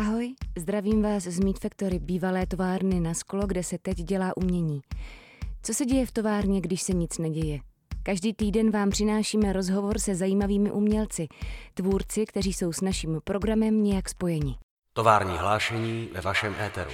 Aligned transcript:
Ahoj, 0.00 0.34
zdravím 0.58 1.02
vás 1.02 1.22
z 1.22 1.40
Meat 1.40 1.58
Factory, 1.58 1.98
bývalé 1.98 2.46
továrny 2.46 3.00
na 3.00 3.14
sklo, 3.14 3.46
kde 3.46 3.62
se 3.62 3.78
teď 3.78 3.96
dělá 3.96 4.36
umění. 4.36 4.80
Co 5.62 5.74
se 5.74 5.84
děje 5.84 6.06
v 6.06 6.12
továrně, 6.12 6.60
když 6.60 6.82
se 6.82 6.92
nic 6.92 7.18
neděje? 7.18 7.60
Každý 8.02 8.34
týden 8.34 8.70
vám 8.70 8.90
přinášíme 8.90 9.52
rozhovor 9.52 9.98
se 9.98 10.14
zajímavými 10.14 10.70
umělci, 10.70 11.28
tvůrci, 11.74 12.26
kteří 12.26 12.52
jsou 12.52 12.72
s 12.72 12.80
naším 12.80 13.20
programem 13.24 13.82
nějak 13.82 14.08
spojeni. 14.08 14.56
Tovární 14.92 15.36
hlášení 15.38 16.08
ve 16.12 16.20
vašem 16.20 16.54
éteru. 16.66 16.90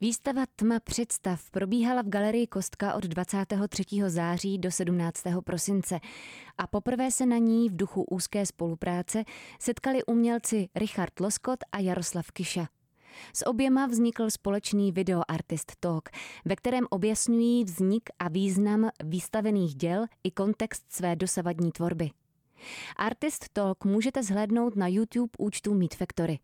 Výstava 0.00 0.44
Tma 0.56 0.80
představ 0.80 1.50
probíhala 1.50 2.02
v 2.02 2.08
galerii 2.08 2.46
Kostka 2.46 2.94
od 2.94 3.04
23. 3.04 3.84
září 4.06 4.58
do 4.58 4.70
17. 4.70 5.22
prosince 5.44 6.00
a 6.58 6.66
poprvé 6.66 7.10
se 7.10 7.26
na 7.26 7.38
ní 7.38 7.68
v 7.68 7.76
duchu 7.76 8.02
úzké 8.02 8.46
spolupráce 8.46 9.24
setkali 9.60 10.04
umělci 10.04 10.68
Richard 10.74 11.20
Loskot 11.20 11.58
a 11.72 11.78
Jaroslav 11.78 12.30
Kiša. 12.30 12.68
S 13.32 13.46
oběma 13.46 13.86
vznikl 13.86 14.30
společný 14.30 14.92
video 14.92 15.22
Artist 15.28 15.72
Talk, 15.80 16.08
ve 16.44 16.56
kterém 16.56 16.86
objasňují 16.90 17.64
vznik 17.64 18.02
a 18.18 18.28
význam 18.28 18.90
výstavených 19.04 19.74
děl 19.74 20.06
i 20.24 20.30
kontext 20.30 20.84
své 20.92 21.16
dosavadní 21.16 21.72
tvorby. 21.72 22.10
Artist 22.96 23.48
Talk 23.52 23.84
můžete 23.84 24.22
zhlédnout 24.22 24.76
na 24.76 24.88
YouTube 24.88 25.30
účtu 25.38 25.74
Meet 25.74 25.94
Factory. 25.94 26.38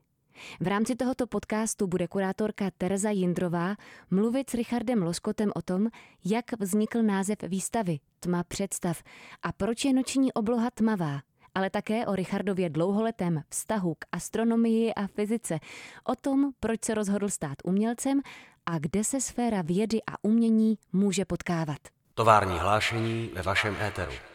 V 0.60 0.66
rámci 0.66 0.94
tohoto 0.94 1.26
podcastu 1.26 1.86
bude 1.86 2.08
kurátorka 2.08 2.70
Tereza 2.78 3.10
Jindrová 3.10 3.76
mluvit 4.10 4.50
s 4.50 4.54
Richardem 4.54 5.02
Loskotem 5.02 5.52
o 5.54 5.62
tom, 5.62 5.88
jak 6.24 6.44
vznikl 6.60 7.02
název 7.02 7.38
výstavy 7.42 7.98
Tma 8.20 8.44
představ 8.44 9.02
a 9.42 9.52
proč 9.52 9.84
je 9.84 9.92
noční 9.92 10.32
obloha 10.32 10.70
tmavá 10.70 11.20
ale 11.54 11.70
také 11.70 12.06
o 12.06 12.14
Richardově 12.14 12.70
dlouholetém 12.70 13.42
vztahu 13.48 13.94
k 13.94 14.04
astronomii 14.12 14.94
a 14.94 15.06
fyzice, 15.06 15.58
o 16.04 16.14
tom, 16.16 16.52
proč 16.60 16.84
se 16.84 16.94
rozhodl 16.94 17.28
stát 17.28 17.56
umělcem 17.64 18.20
a 18.66 18.78
kde 18.78 19.04
se 19.04 19.20
sféra 19.20 19.62
vědy 19.62 19.98
a 20.06 20.14
umění 20.22 20.78
může 20.92 21.24
potkávat. 21.24 21.78
Tovární 22.14 22.58
hlášení 22.58 23.30
ve 23.34 23.42
vašem 23.42 23.76
éteru. 23.80 24.31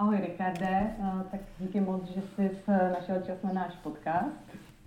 Ahoj 0.00 0.20
Ricarde, 0.20 0.94
eh, 0.98 1.24
tak 1.30 1.40
díky 1.58 1.80
moc, 1.80 2.04
že 2.04 2.22
jsi 2.22 2.50
našel 2.92 3.22
čas 3.22 3.42
na 3.42 3.52
náš 3.52 3.76
podcast. 3.76 4.36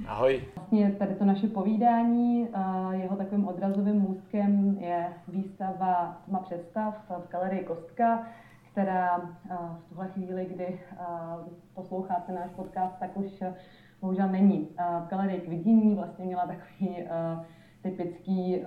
Ahoj. 0.07 0.43
Vlastně 0.55 0.91
tady 0.91 1.15
to 1.15 1.25
naše 1.25 1.47
povídání, 1.47 2.47
eh, 2.53 2.95
jeho 2.95 3.15
takovým 3.15 3.47
odrazovým 3.47 3.95
můstkem 3.95 4.77
je 4.79 5.13
výstava 5.27 6.21
Tma 6.25 6.39
představ 6.39 6.95
v 7.09 7.31
galerii 7.31 7.63
Kostka, 7.63 8.27
která 8.71 9.31
eh, 9.51 9.57
v 9.79 9.89
tuhle 9.89 10.07
chvíli, 10.07 10.45
kdy 10.45 10.79
posloucháte 11.73 12.31
náš 12.31 12.51
podcast, 12.55 12.99
tak 12.99 13.17
už 13.17 13.43
bohužel 14.01 14.27
není. 14.27 14.69
V 15.05 15.09
galerii 15.09 15.41
k 15.41 15.47
vidění 15.47 15.95
vlastně 15.95 16.25
měla 16.25 16.47
takový 16.47 16.97
typický 17.81 18.63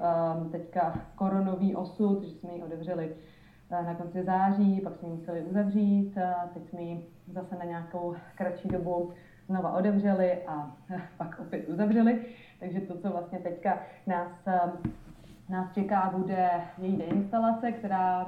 teďka 0.52 1.00
koronový 1.14 1.76
osud, 1.76 2.22
že 2.24 2.30
jsme 2.30 2.52
ji 2.52 2.62
otevřeli 2.62 3.10
Eh, 3.10 3.35
na 3.70 3.94
konci 3.94 4.22
září, 4.22 4.80
pak 4.80 4.96
jsme 4.96 5.08
ji 5.08 5.14
museli 5.14 5.40
uzavřít, 5.40 6.12
eh, 6.16 6.34
teď 6.54 6.68
jsme 6.68 6.82
ji 6.82 7.06
zase 7.32 7.56
na 7.58 7.64
nějakou 7.64 8.14
kratší 8.34 8.68
dobu 8.68 9.12
znova 9.46 9.72
otevřeli 9.72 10.32
a 10.46 10.76
eh, 10.90 11.02
pak 11.16 11.40
opět 11.40 11.68
uzavřeli. 11.68 12.24
Takže 12.60 12.80
to, 12.80 12.98
co 12.98 13.10
vlastně 13.10 13.38
teďka 13.38 13.78
nás, 14.06 14.28
nás 15.48 15.72
čeká, 15.74 16.12
bude 16.16 16.50
její 16.78 16.96
deinstalace, 16.96 17.72
která 17.72 18.26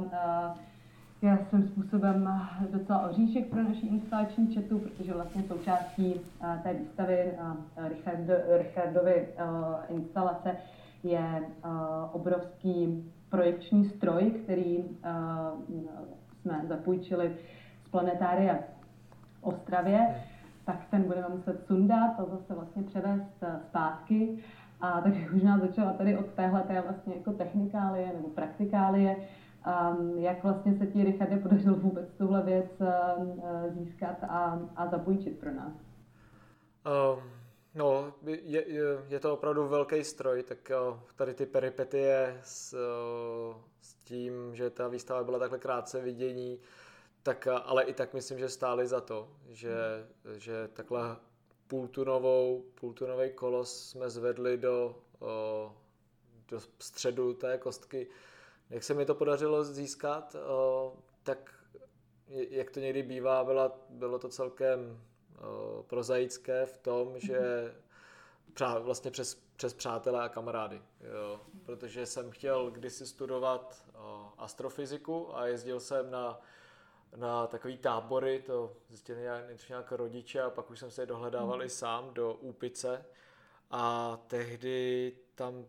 je 1.22 1.38
svým 1.48 1.68
způsobem 1.68 2.40
docela 2.70 3.08
oříšek 3.08 3.46
pro 3.46 3.62
naší 3.62 3.86
instalační 3.86 4.54
četu, 4.54 4.78
protože 4.78 5.14
vlastně 5.14 5.42
součástí 5.42 6.20
té 6.62 6.74
výstavy 6.74 7.32
Richard, 7.88 8.20
Richardovy 8.58 9.28
instalace 9.88 10.56
je 11.02 11.42
obrovský 12.12 13.04
projekční 13.30 13.84
stroj, 13.84 14.30
který 14.30 14.78
uh, 14.78 14.88
jsme 16.40 16.62
zapůjčili 16.68 17.36
z 17.84 17.88
planetária 17.88 18.54
v 18.54 19.44
Ostravě, 19.44 20.24
tak 20.64 20.86
ten 20.90 21.02
budeme 21.02 21.28
muset 21.28 21.66
sundat 21.66 22.20
a 22.20 22.24
zase 22.24 22.54
vlastně 22.54 22.82
převést 22.82 23.42
eh, 23.42 23.60
zpátky. 23.68 24.38
A 24.80 25.00
takže 25.00 25.30
už 25.30 25.42
nás 25.42 25.60
začala 25.60 25.92
tady 25.92 26.16
od 26.16 26.26
téhle 26.26 26.62
té 26.62 26.80
vlastně 26.80 27.14
jako 27.14 27.32
technikálie 27.32 28.12
nebo 28.12 28.28
praktikálie, 28.28 29.16
um, 29.16 30.18
jak 30.18 30.42
vlastně 30.42 30.74
se 30.74 30.86
ti, 30.86 31.04
Richarde, 31.04 31.36
podařilo 31.36 31.76
vůbec 31.76 32.08
tuhle 32.18 32.42
věc 32.42 32.80
uh, 32.80 33.74
získat 33.74 34.24
a, 34.28 34.58
a 34.76 34.86
zapůjčit 34.86 35.38
pro 35.38 35.54
nás? 35.54 35.72
Um 36.86 37.37
No, 37.78 38.14
je, 38.22 38.64
je 39.08 39.20
to 39.20 39.32
opravdu 39.32 39.68
velký 39.68 40.04
stroj, 40.04 40.42
tak 40.42 40.70
tady 41.16 41.34
ty 41.34 41.46
peripetie 41.46 42.40
s, 42.44 42.74
s 43.80 43.94
tím, 43.94 44.54
že 44.54 44.70
ta 44.70 44.88
výstava 44.88 45.24
byla 45.24 45.38
takhle 45.38 45.58
krátce 45.58 46.00
vidění, 46.00 46.60
tak 47.22 47.46
ale 47.46 47.84
i 47.84 47.92
tak 47.92 48.14
myslím, 48.14 48.38
že 48.38 48.48
stály 48.48 48.86
za 48.86 49.00
to, 49.00 49.28
že, 49.48 49.76
že 50.36 50.68
takhle 50.72 51.16
půltunovou, 51.66 52.64
půltunový 52.74 53.30
kolos 53.30 53.88
jsme 53.88 54.10
zvedli 54.10 54.58
do, 54.58 54.96
do 56.48 56.60
středu 56.78 57.34
té 57.34 57.58
kostky. 57.58 58.06
Jak 58.70 58.84
se 58.84 58.94
mi 58.94 59.06
to 59.06 59.14
podařilo 59.14 59.64
získat, 59.64 60.36
tak 61.22 61.54
jak 62.28 62.70
to 62.70 62.80
někdy 62.80 63.02
bývá, 63.02 63.44
byla, 63.44 63.80
bylo 63.88 64.18
to 64.18 64.28
celkem 64.28 65.00
prozaické 65.86 66.66
v 66.66 66.78
tom, 66.78 67.18
že 67.18 67.40
vlastně 68.78 69.10
přes, 69.10 69.42
přes 69.56 69.74
přátelé 69.74 70.22
a 70.22 70.28
kamarády. 70.28 70.82
Jo. 71.00 71.40
Protože 71.64 72.06
jsem 72.06 72.30
chtěl 72.30 72.70
kdysi 72.70 73.06
studovat 73.06 73.86
uh, 73.94 74.00
astrofyziku 74.38 75.36
a 75.36 75.46
jezdil 75.46 75.80
jsem 75.80 76.10
na, 76.10 76.40
na 77.16 77.46
takový 77.46 77.78
tábory, 77.78 78.42
to 78.46 78.72
zjistili 78.88 79.20
nějak, 79.20 79.68
nějak 79.68 79.92
rodiče 79.92 80.42
a 80.42 80.50
pak 80.50 80.70
už 80.70 80.78
jsem 80.78 80.90
se 80.90 81.02
je 81.02 81.06
dohledával 81.06 81.62
i 81.62 81.68
sám 81.68 82.14
do 82.14 82.34
Úpice 82.34 83.04
a 83.70 84.16
tehdy 84.26 85.12
tam 85.34 85.66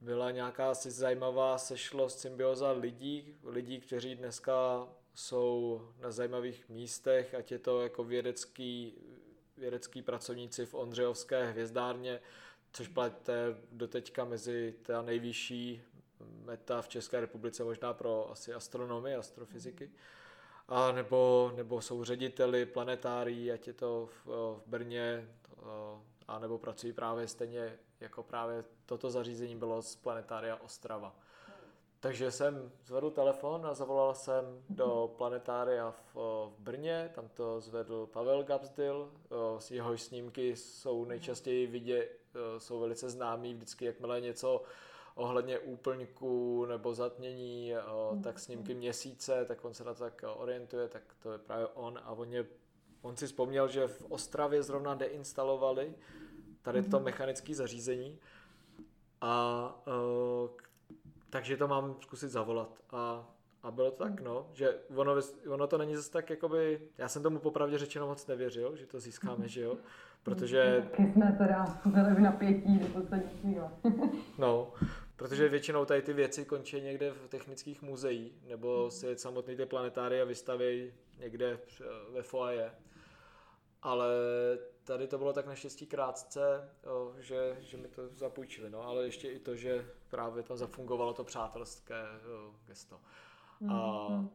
byla 0.00 0.30
nějaká 0.30 0.70
asi 0.70 0.90
zajímavá 0.90 1.58
sešlost, 1.58 2.18
symbioza 2.18 2.70
lidí, 2.72 3.38
lidí, 3.44 3.80
kteří 3.80 4.14
dneska 4.14 4.88
jsou 5.14 5.82
na 6.00 6.10
zajímavých 6.10 6.68
místech, 6.68 7.34
ať 7.34 7.52
je 7.52 7.58
to 7.58 7.82
jako 7.82 8.04
vědecký, 8.04 8.98
vědecký 9.56 10.02
pracovníci 10.02 10.66
v 10.66 10.74
Ondřejovské 10.74 11.46
hvězdárně, 11.50 12.20
což 12.72 12.88
plete 12.88 13.56
doteďka 13.72 14.24
mezi 14.24 14.74
ta 14.82 15.02
nejvyšší 15.02 15.82
meta 16.44 16.82
v 16.82 16.88
České 16.88 17.20
republice, 17.20 17.64
možná 17.64 17.94
pro 17.94 18.30
asi 18.30 18.54
astronomii, 18.54 19.14
astrofyziky. 19.14 19.90
A 20.68 20.92
nebo, 20.92 21.52
nebo 21.56 21.80
jsou 21.80 22.04
řediteli 22.04 22.66
planetárií, 22.66 23.52
ať 23.52 23.66
je 23.66 23.72
to 23.72 24.08
v, 24.24 24.26
v 24.26 24.62
Brně, 24.66 25.28
a 26.28 26.38
nebo 26.38 26.58
pracují 26.58 26.92
právě 26.92 27.28
stejně 27.28 27.78
jako 28.00 28.22
právě 28.22 28.64
toto 28.86 29.10
zařízení 29.10 29.56
bylo 29.56 29.82
z 29.82 29.96
planetária 29.96 30.56
Ostrava. 30.56 31.16
Takže 32.02 32.30
jsem 32.30 32.72
zvedl 32.86 33.10
telefon 33.10 33.66
a 33.66 33.74
zavolal 33.74 34.14
jsem 34.14 34.62
do 34.68 35.14
planetária 35.18 35.90
v, 35.90 36.14
v 36.14 36.54
Brně, 36.58 37.10
tam 37.14 37.28
to 37.28 37.60
zvedl 37.60 38.06
Pavel 38.06 38.42
Gabsdil, 38.42 39.12
jeho 39.70 39.98
snímky 39.98 40.56
jsou 40.56 41.04
nejčastěji 41.04 41.66
vidět, 41.66 42.18
jsou 42.58 42.80
velice 42.80 43.10
známý, 43.10 43.54
vždycky 43.54 43.84
jakmile 43.84 44.20
něco 44.20 44.62
ohledně 45.14 45.58
úplňku 45.58 46.64
nebo 46.66 46.94
zatmění, 46.94 47.72
tak 48.22 48.38
snímky 48.38 48.74
měsíce, 48.74 49.44
tak 49.44 49.64
on 49.64 49.74
se 49.74 49.84
na 49.84 49.94
to 49.94 50.00
tak 50.00 50.24
orientuje, 50.36 50.88
tak 50.88 51.02
to 51.22 51.32
je 51.32 51.38
právě 51.38 51.66
on. 51.66 52.00
A 52.04 52.12
on, 52.12 52.32
je, 52.32 52.46
on 53.02 53.16
si 53.16 53.26
vzpomněl, 53.26 53.68
že 53.68 53.86
v 53.86 54.04
Ostravě 54.08 54.62
zrovna 54.62 54.94
deinstalovali 54.94 55.94
tady 56.62 56.82
to 56.82 56.96
mhm. 56.96 57.04
mechanické 57.04 57.54
zařízení. 57.54 58.18
A 59.20 59.82
takže 61.32 61.56
to 61.56 61.68
mám 61.68 61.96
zkusit 62.00 62.30
zavolat. 62.30 62.78
A, 62.90 63.28
a 63.62 63.70
bylo 63.70 63.90
to 63.90 64.04
tak, 64.04 64.20
no, 64.20 64.50
že 64.52 64.74
ono, 64.94 65.14
ono 65.48 65.66
to 65.66 65.78
není 65.78 65.96
zase 65.96 66.10
tak, 66.10 66.30
jakoby, 66.30 66.80
já 66.98 67.08
jsem 67.08 67.22
tomu 67.22 67.38
popravdě 67.38 67.78
řečeno 67.78 68.06
moc 68.06 68.26
nevěřil, 68.26 68.76
že 68.76 68.86
to 68.86 69.00
získáme, 69.00 69.48
že 69.48 69.60
jo, 69.60 69.76
protože... 70.22 70.86
Taky 70.90 71.12
jsme 71.12 71.36
teda 71.38 71.80
byli 71.84 72.14
v 72.14 72.20
napětí 72.20 72.78
do 72.78 72.86
poslední 72.86 73.30
chvíle. 73.40 73.70
no, 74.38 74.72
protože 75.16 75.48
většinou 75.48 75.84
tady 75.84 76.02
ty 76.02 76.12
věci 76.12 76.44
končí 76.44 76.80
někde 76.80 77.10
v 77.10 77.28
technických 77.28 77.82
muzeích, 77.82 78.48
nebo 78.48 78.90
si 78.90 79.18
samotný 79.18 79.56
ty 79.56 79.66
planetária 79.66 80.24
vystaví 80.24 80.92
někde 81.18 81.58
ve 82.12 82.22
foaje. 82.22 82.70
Ale 83.82 84.08
tady 84.84 85.08
to 85.08 85.18
bylo 85.18 85.32
tak 85.32 85.46
naštěstí 85.46 85.86
krátce, 85.86 86.70
jo, 86.86 87.14
že, 87.18 87.56
že 87.60 87.76
mi 87.76 87.88
to 87.88 88.08
zapůjčili, 88.08 88.70
no, 88.70 88.82
ale 88.82 89.04
ještě 89.04 89.30
i 89.30 89.38
to, 89.38 89.56
že 89.56 89.86
právě 90.08 90.42
tam 90.42 90.56
zafungovalo 90.56 91.14
to 91.14 91.24
přátelské 91.24 92.04
jo, 92.30 92.54
gesto. 92.66 93.00
A, 93.68 93.72
mm-hmm. 93.72 94.28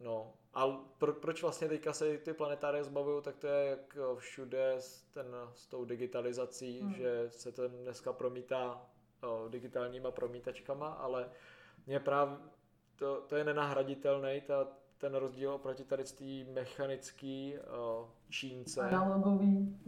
no, 0.00 0.34
A 0.54 0.66
pro, 0.98 1.12
proč 1.12 1.42
vlastně 1.42 1.68
teďka 1.68 1.92
se 1.92 2.18
ty 2.18 2.32
planetárie 2.32 2.84
zbavují, 2.84 3.22
tak 3.22 3.36
to 3.36 3.46
je 3.46 3.66
jak 3.66 3.96
všude 4.18 4.72
s, 4.72 5.02
ten, 5.02 5.26
s 5.54 5.66
tou 5.66 5.84
digitalizací, 5.84 6.80
hmm. 6.80 6.94
že 6.94 7.30
se 7.30 7.52
to 7.52 7.68
dneska 7.68 8.12
promítá 8.12 8.86
o, 9.22 9.48
digitálníma 9.48 10.10
promítačkama, 10.10 10.88
ale 10.88 11.30
mě 11.86 12.00
právě 12.00 12.36
to, 12.96 13.20
to 13.20 13.36
je 13.36 13.44
nenahraditelný, 13.44 14.40
ta, 14.40 14.68
ten 14.98 15.14
rozdíl 15.14 15.52
oproti 15.52 15.84
tady 15.84 16.04
té 16.04 16.52
mechanický 16.52 17.54
uh, 17.54 18.08
čínce. 18.30 18.80
Analogový. 18.80 19.78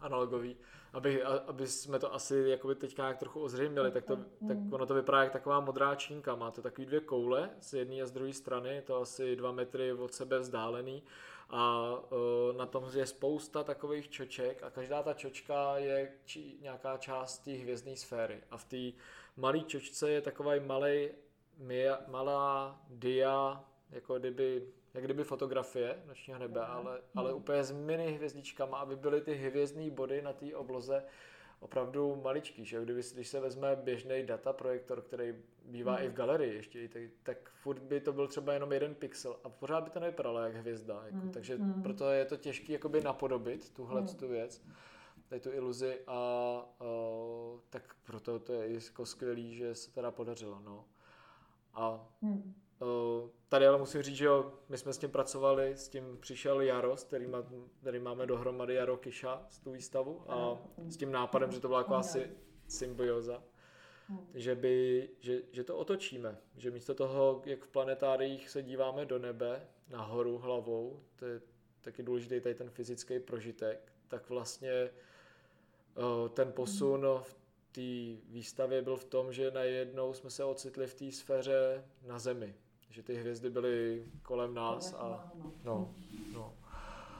Analogový. 0.00 0.56
Aby, 0.92 1.22
aby 1.22 1.66
jsme 1.66 1.98
to 1.98 2.14
asi 2.14 2.44
jakoby 2.46 2.74
teďka 2.74 3.02
nějak 3.02 3.18
trochu 3.18 3.40
ozřejmili, 3.40 3.90
tak, 3.90 4.04
to, 4.04 4.16
tak 4.48 4.58
ono 4.70 4.86
to 4.86 4.94
vypadá 4.94 5.22
jak 5.22 5.32
taková 5.32 5.60
modrá 5.60 5.94
čínka. 5.94 6.34
Má 6.34 6.50
to 6.50 6.62
takový 6.62 6.86
dvě 6.86 7.00
koule 7.00 7.50
z 7.60 7.72
jedné 7.72 8.02
a 8.02 8.06
z 8.06 8.10
druhé 8.10 8.32
strany, 8.32 8.74
je 8.74 8.82
to 8.82 9.00
asi 9.00 9.36
dva 9.36 9.52
metry 9.52 9.92
od 9.92 10.14
sebe 10.14 10.38
vzdálený 10.38 11.02
a 11.50 11.90
uh, 11.90 12.56
na 12.56 12.66
tom 12.66 12.84
je 12.94 13.06
spousta 13.06 13.64
takových 13.64 14.08
čoček 14.10 14.62
a 14.62 14.70
každá 14.70 15.02
ta 15.02 15.14
čočka 15.14 15.76
je 15.76 16.12
či, 16.24 16.56
nějaká 16.60 16.96
část 16.96 17.38
té 17.38 17.50
hvězdné 17.50 17.96
sféry 17.96 18.42
a 18.50 18.56
v 18.56 18.64
té 18.64 18.98
malé 19.36 19.60
čočce 19.60 20.10
je 20.10 20.20
takový 20.20 20.60
malý 20.60 21.08
malá 22.08 22.80
dia 22.88 23.64
jako 23.90 24.18
kdyby, 24.18 24.62
jak 24.94 25.04
kdyby 25.04 25.24
fotografie 25.24 26.02
nočního 26.06 26.38
nebe, 26.38 26.60
mm. 26.60 26.66
ale, 26.70 27.00
ale 27.14 27.32
úplně 27.32 27.64
s 27.64 27.72
mini 27.72 28.12
hvězdičkama, 28.12 28.78
aby 28.78 28.96
byly 28.96 29.20
ty 29.20 29.34
hvězdné 29.34 29.90
body 29.90 30.22
na 30.22 30.32
té 30.32 30.54
obloze 30.54 31.04
opravdu 31.60 32.20
maličký, 32.24 32.64
že 32.64 32.82
kdyby, 32.82 33.02
když 33.14 33.28
se 33.28 33.40
vezme 33.40 33.76
běžný 33.76 34.22
data 34.26 34.52
projektor, 34.52 35.02
který 35.02 35.34
bývá 35.64 35.96
mm. 35.96 36.04
i 36.04 36.08
v 36.08 36.12
galerii 36.12 36.54
ještě, 36.54 36.88
tak, 36.88 37.02
tak 37.22 37.50
furt 37.50 37.78
by 37.82 38.00
to 38.00 38.12
byl 38.12 38.28
třeba 38.28 38.52
jenom 38.52 38.72
jeden 38.72 38.94
pixel 38.94 39.36
a 39.44 39.48
pořád 39.48 39.84
by 39.84 39.90
to 39.90 40.00
nevypadalo 40.00 40.40
jak 40.40 40.54
hvězda, 40.54 41.02
jako, 41.04 41.16
mm. 41.16 41.30
takže 41.30 41.56
mm. 41.56 41.82
proto 41.82 42.10
je 42.10 42.24
to 42.24 42.36
těžké 42.36 42.72
jakoby 42.72 43.00
napodobit 43.00 43.74
tuhle 43.74 44.00
mm. 44.00 44.06
tu 44.06 44.28
věc, 44.28 44.62
tady 45.28 45.40
tu 45.40 45.52
iluzi 45.52 45.98
a, 46.06 46.14
a 46.80 46.84
tak 47.70 47.96
proto 48.04 48.38
to 48.38 48.52
je 48.52 48.74
jako 48.74 49.06
skvělý, 49.06 49.54
že 49.54 49.74
se 49.74 49.92
teda 49.92 50.10
podařilo, 50.10 50.60
no. 50.64 50.84
A 51.74 52.08
mm. 52.22 52.54
Eh, 52.82 53.28
tady 53.48 53.66
ale 53.66 53.78
musím 53.78 54.02
říct, 54.02 54.16
že 54.16 54.24
jo, 54.24 54.52
my 54.68 54.78
jsme 54.78 54.92
s 54.92 54.98
tím 54.98 55.10
pracovali, 55.10 55.76
s 55.76 55.88
tím 55.88 56.18
přišel 56.20 56.60
Jaros, 56.60 57.04
který, 57.04 57.26
má, 57.26 57.42
který 57.80 57.98
máme 57.98 58.26
dohromady 58.26 58.74
Jaro 58.74 58.96
Kiša 58.96 59.46
z 59.48 59.60
tu 59.60 59.70
výstavu 59.70 60.22
a 60.28 60.58
s 60.88 60.96
tím 60.96 61.12
nápadem, 61.12 61.52
že 61.52 61.60
to 61.60 61.68
byla 61.68 61.82
taková 61.82 62.02
si, 62.02 62.30
symbioza, 62.68 63.42
že, 64.34 64.54
by, 64.54 65.08
že, 65.20 65.42
že 65.52 65.64
to 65.64 65.76
otočíme, 65.76 66.38
že 66.56 66.70
místo 66.70 66.94
toho, 66.94 67.42
jak 67.44 67.64
v 67.64 67.68
planetáriích 67.68 68.50
se 68.50 68.62
díváme 68.62 69.06
do 69.06 69.18
nebe, 69.18 69.68
nahoru 69.88 70.38
hlavou, 70.38 71.02
to 71.16 71.26
je 71.26 71.40
taky 71.80 72.02
důležitý 72.02 72.40
tady 72.40 72.54
ten 72.54 72.70
fyzický 72.70 73.18
prožitek, 73.18 73.92
tak 74.08 74.28
vlastně 74.28 74.70
eh, 74.70 74.90
ten 76.28 76.52
posun 76.52 77.06
v 77.22 77.36
té 77.72 78.22
výstavě 78.32 78.82
byl 78.82 78.96
v 78.96 79.04
tom, 79.04 79.32
že 79.32 79.50
najednou 79.50 80.12
jsme 80.12 80.30
se 80.30 80.44
ocitli 80.44 80.86
v 80.86 80.94
té 80.94 81.12
sféře 81.12 81.84
na 82.06 82.18
Zemi, 82.18 82.54
že 82.90 83.02
ty 83.02 83.14
hvězdy 83.14 83.50
byly 83.50 84.04
kolem 84.22 84.54
nás 84.54 84.94
a 84.94 85.30
no, 85.64 85.88
no. 86.34 86.52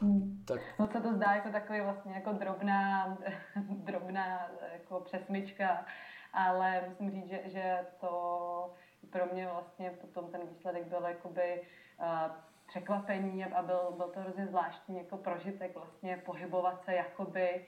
Hmm. 0.00 0.44
Tak. 0.44 0.60
No 0.78 0.86
se 0.86 1.00
to 1.00 1.12
zdá 1.14 1.34
jako 1.34 1.48
takový 1.48 1.80
vlastně 1.80 2.14
jako 2.14 2.32
drobná, 2.32 3.18
drobná 3.70 4.50
jako 4.72 5.00
přesmička, 5.00 5.86
ale 6.32 6.84
musím 6.88 7.10
říct, 7.10 7.28
že, 7.28 7.42
že 7.46 7.78
to 8.00 8.74
pro 9.10 9.26
mě 9.32 9.48
vlastně 9.52 9.90
potom 9.90 10.30
ten 10.30 10.40
výsledek 10.46 10.86
byl 10.86 11.02
jakoby 11.02 11.62
uh, 12.00 12.36
překvapení 12.68 13.44
a 13.44 13.62
byl, 13.62 13.94
byl 13.96 14.08
to 14.08 14.20
hrozně 14.20 14.46
zvláštní 14.46 14.96
jako 14.98 15.16
prožitek 15.16 15.74
vlastně 15.74 16.22
pohybovat 16.26 16.84
se 16.84 16.94
jakoby 16.94 17.66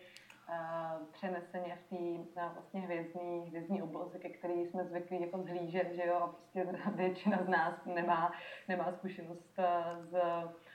přeneseně 1.13 1.79
v 1.91 2.35
té 2.35 2.41
vlastně 2.53 2.81
hvězdní, 2.81 3.49
hvězdní 3.49 3.83
obloze, 3.83 4.19
ke 4.19 4.29
který 4.29 4.67
jsme 4.67 4.85
zvyklí 4.85 5.21
jako 5.21 5.43
zhlížet, 5.43 5.93
že 5.93 6.07
jo, 6.07 6.15
a 6.15 6.27
prostě 6.27 6.65
většina 6.95 7.39
z 7.45 7.49
nás 7.49 7.75
nemá, 7.85 8.33
nemá 8.69 8.93
zkušenost 8.93 9.59
z 9.99 10.21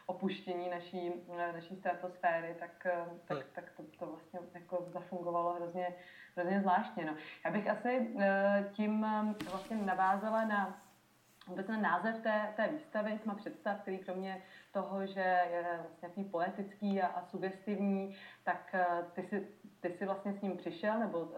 opuštění 0.05 0.69
naší, 0.69 1.11
naší 1.37 1.75
stratosféry, 1.75 2.55
tak, 2.59 2.87
tak, 3.25 3.37
hmm. 3.37 3.47
tak 3.53 3.71
to, 3.77 3.83
to 3.99 4.05
vlastně 4.05 4.39
jako 4.53 4.85
zafungovalo 4.87 5.53
hrozně, 5.53 5.95
hrozně 6.35 6.61
zvláštně. 6.61 7.05
No. 7.05 7.15
Já 7.45 7.51
bych 7.51 7.69
asi 7.69 8.15
e, 8.19 8.69
tím 8.71 9.05
vlastně 9.51 9.77
navázala 9.77 10.45
na 10.45 10.84
vůbec 11.47 11.67
na 11.67 11.77
název 11.77 12.23
té, 12.23 12.53
té 12.55 12.67
výstavy, 12.67 13.19
tma 13.23 13.35
představ, 13.35 13.81
který 13.81 13.97
kromě 13.97 14.43
toho, 14.71 15.05
že 15.05 15.41
je 15.51 15.79
vlastně 16.01 16.23
poetický 16.23 17.01
a, 17.01 17.07
a 17.07 17.25
sugestivní, 17.25 18.15
tak 18.43 18.75
e, 18.75 18.85
ty 19.13 19.23
si 19.23 19.47
ty 19.87 19.97
jsi 19.97 20.05
vlastně 20.05 20.33
s 20.33 20.41
ním 20.41 20.57
přišel, 20.57 20.99
nebo 20.99 21.19
uh, 21.19 21.33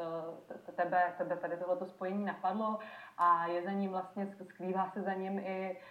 tebe, 0.76 1.14
tebe 1.18 1.38
tady 1.38 1.58
tohleto 1.58 1.86
spojení 1.86 2.26
napadlo 2.26 2.80
a 3.18 3.48
je 3.48 3.64
za 3.64 3.72
ním 3.72 3.92
vlastně, 3.92 4.36
skrývá 4.44 4.92
se 4.94 5.02
za 5.02 5.14
ním 5.14 5.40
i, 5.40 5.82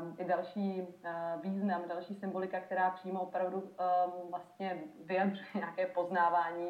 um, 0.00 0.16
i 0.18 0.24
další 0.24 0.82
uh, 0.82 1.42
význam, 1.42 1.88
další 1.88 2.14
symbolika, 2.14 2.60
která 2.60 2.90
přímo 2.90 3.20
opravdu 3.20 3.60
um, 3.60 4.30
vlastně 4.30 4.82
vyjadřuje 5.04 5.46
nějaké 5.54 5.86
poznávání 5.86 6.68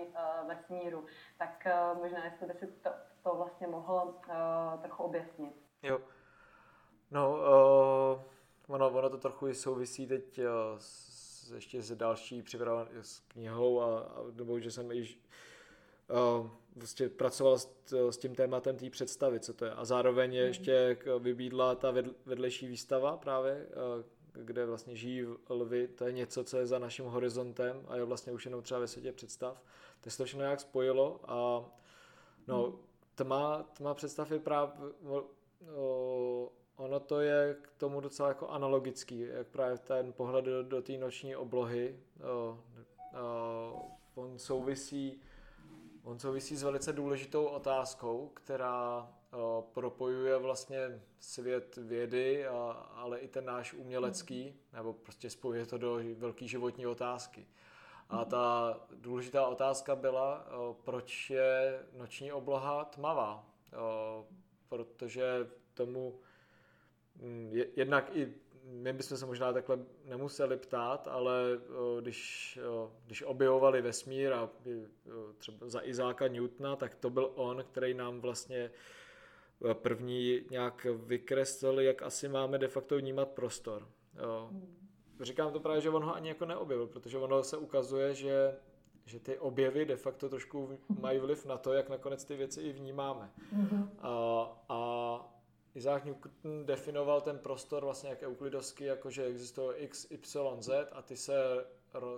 vesmíru. 0.49 1.07
Tak 1.39 1.67
možná, 2.01 2.25
jestli 2.25 2.47
by 2.47 2.55
si 2.55 2.67
to, 2.67 2.91
to 3.23 3.35
vlastně 3.35 3.67
mohl 3.67 4.15
trochu 4.83 5.03
objasnit. 5.03 5.55
Jo. 5.83 6.01
No, 7.13 7.31
uh, 7.31 8.75
ono, 8.75 8.91
ono 8.91 9.11
to 9.11 9.19
trochu 9.19 9.49
i 9.49 9.55
souvisí 9.55 10.07
teď 10.07 10.39
uh, 10.39 10.45
s 10.79 11.13
ještě 11.55 11.83
s 11.83 11.97
další 11.97 12.43
připravou 12.43 12.87
s 13.01 13.21
knihou 13.21 13.81
a, 13.81 14.01
a 14.01 14.25
nebo 14.33 14.61
že 14.61 14.71
jsem 14.71 14.93
již 14.93 15.21
uh, 16.41 16.49
vlastně 16.77 17.09
pracoval 17.09 17.59
s, 17.59 17.69
s 18.11 18.17
tím 18.17 18.35
tématem 18.35 18.77
té 18.77 18.91
představy, 18.91 19.41
co 19.41 19.53
to 19.55 19.65
je. 19.65 19.71
A 19.71 19.85
zároveň 19.85 20.35
je 20.35 20.43
mhm. 20.43 20.49
ještě 20.49 20.99
vybídla 21.19 21.75
ta 21.75 21.95
vedlejší 22.27 22.67
výstava 22.67 23.17
právě, 23.17 23.67
uh, 23.67 24.45
kde 24.45 24.67
vlastně 24.67 24.97
žijí 24.97 25.27
lvy, 25.49 25.89
to 25.89 26.05
je 26.05 26.13
něco, 26.13 26.45
co 26.45 26.59
je 26.59 26.67
za 26.67 26.79
naším 26.79 27.05
horizontem 27.05 27.85
a 27.89 27.97
je 27.97 28.05
vlastně 28.05 28.33
už 28.33 28.45
jenom 28.45 28.63
třeba 28.63 28.81
ve 28.81 28.89
světě 28.89 29.13
představ. 29.13 29.63
Tak 30.01 30.13
se 30.13 30.19
to 30.19 30.25
všechno 30.25 30.45
nějak 30.45 30.61
spojilo 30.61 31.21
a 31.25 31.65
no, 32.47 32.67
mhm. 32.67 32.77
tma, 33.15 33.63
tma 33.63 33.95
představ 33.95 34.31
je 34.31 34.39
právě 34.39 34.73
o, 35.77 36.53
ono 36.83 37.01
to 37.01 37.21
je 37.21 37.57
k 37.63 37.71
tomu 37.79 38.01
docela 38.01 38.29
jako 38.29 38.49
analogický, 38.49 39.21
jak 39.21 39.47
právě 39.47 39.79
ten 39.79 40.13
pohled 40.13 40.45
do, 40.45 40.63
do 40.63 40.83
té 40.83 40.93
noční 40.93 41.37
oblohy, 41.37 41.97
o, 42.23 42.59
o, 43.21 43.91
on 44.15 44.39
souvisí 44.39 45.21
on 46.05 46.19
souvisí 46.19 46.57
s 46.57 46.63
velice 46.63 46.93
důležitou 46.93 47.45
otázkou, 47.45 48.31
která 48.35 49.11
o, 49.33 49.69
propojuje 49.73 50.39
vlastně 50.39 51.03
svět 51.21 51.77
vědy, 51.77 52.47
a, 52.47 52.71
ale 52.95 53.19
i 53.19 53.29
ten 53.29 53.45
náš 53.45 53.75
umělecký, 53.75 54.55
nebo 54.73 54.93
prostě 54.93 55.31
spojuje 55.31 55.67
to 55.67 55.79
do 55.79 56.01
velké 56.17 56.47
životní 56.47 56.87
otázky. 56.87 57.47
A 58.09 58.25
ta 58.25 58.77
důležitá 58.95 59.47
otázka 59.47 59.97
byla, 59.97 60.47
o, 60.53 60.77
proč 60.85 61.31
je 61.31 61.87
noční 61.99 62.33
obloha 62.33 62.85
tmavá, 62.85 63.47
o, 63.79 64.27
protože 64.69 65.51
tomu 65.75 66.19
jednak 67.77 68.11
i 68.17 68.35
my 68.65 68.93
bychom 68.93 69.17
se 69.17 69.27
možná 69.27 69.53
takhle 69.53 69.79
nemuseli 70.05 70.57
ptát, 70.57 71.09
ale 71.09 71.61
když, 72.01 72.59
když 73.07 73.23
objevovali 73.23 73.83
vesmír 73.83 74.33
a 74.33 74.51
třeba 75.39 75.69
za 75.69 75.81
Izáka 75.85 76.29
Newtona, 76.29 76.77
tak 76.77 76.95
to 76.95 77.11
byl 77.11 77.33
on, 77.35 77.65
který 77.73 77.95
nám 77.95 78.21
vlastně 78.21 78.71
první 79.73 80.41
nějak 80.51 80.87
vykreslil, 80.95 81.81
jak 81.81 82.03
asi 82.03 82.29
máme 82.29 82.59
de 82.59 82.69
facto 82.69 82.97
vnímat 82.97 83.29
prostor. 83.29 83.89
Říkám 85.21 85.53
to 85.53 85.61
právě, 85.61 85.81
že 85.81 85.91
on 85.91 86.05
ho 86.05 86.15
ani 86.15 86.29
jako 86.29 86.45
neobjevil, 86.47 86.87
protože 86.87 87.19
ono 87.19 87.43
se 87.43 87.57
ukazuje, 87.57 88.15
že, 88.15 88.55
že 89.05 89.21
ty 89.21 89.39
objevy 89.39 89.85
de 89.85 89.97
facto 89.97 90.29
trošku 90.29 90.79
mají 91.01 91.19
vliv 91.19 91.47
na 91.47 91.59
to, 91.59 91.73
jak 91.73 91.89
nakonec 91.89 92.25
ty 92.25 92.37
věci 92.37 92.61
i 92.61 92.73
vnímáme. 92.73 93.31
Mm-hmm. 93.57 93.89
A, 93.99 94.65
a 94.69 94.79
Isaac 95.75 96.05
Newton 96.05 96.67
definoval 96.67 97.21
ten 97.21 97.39
prostor 97.39 97.85
vlastně 97.85 98.11
jak 98.11 98.23
euklidovský, 98.23 98.85
jakože 98.85 99.25
existuje 99.25 99.79
x, 99.79 100.07
y, 100.11 100.63
z 100.63 100.89
a 100.93 101.03
ty 101.03 101.17
se 101.17 101.67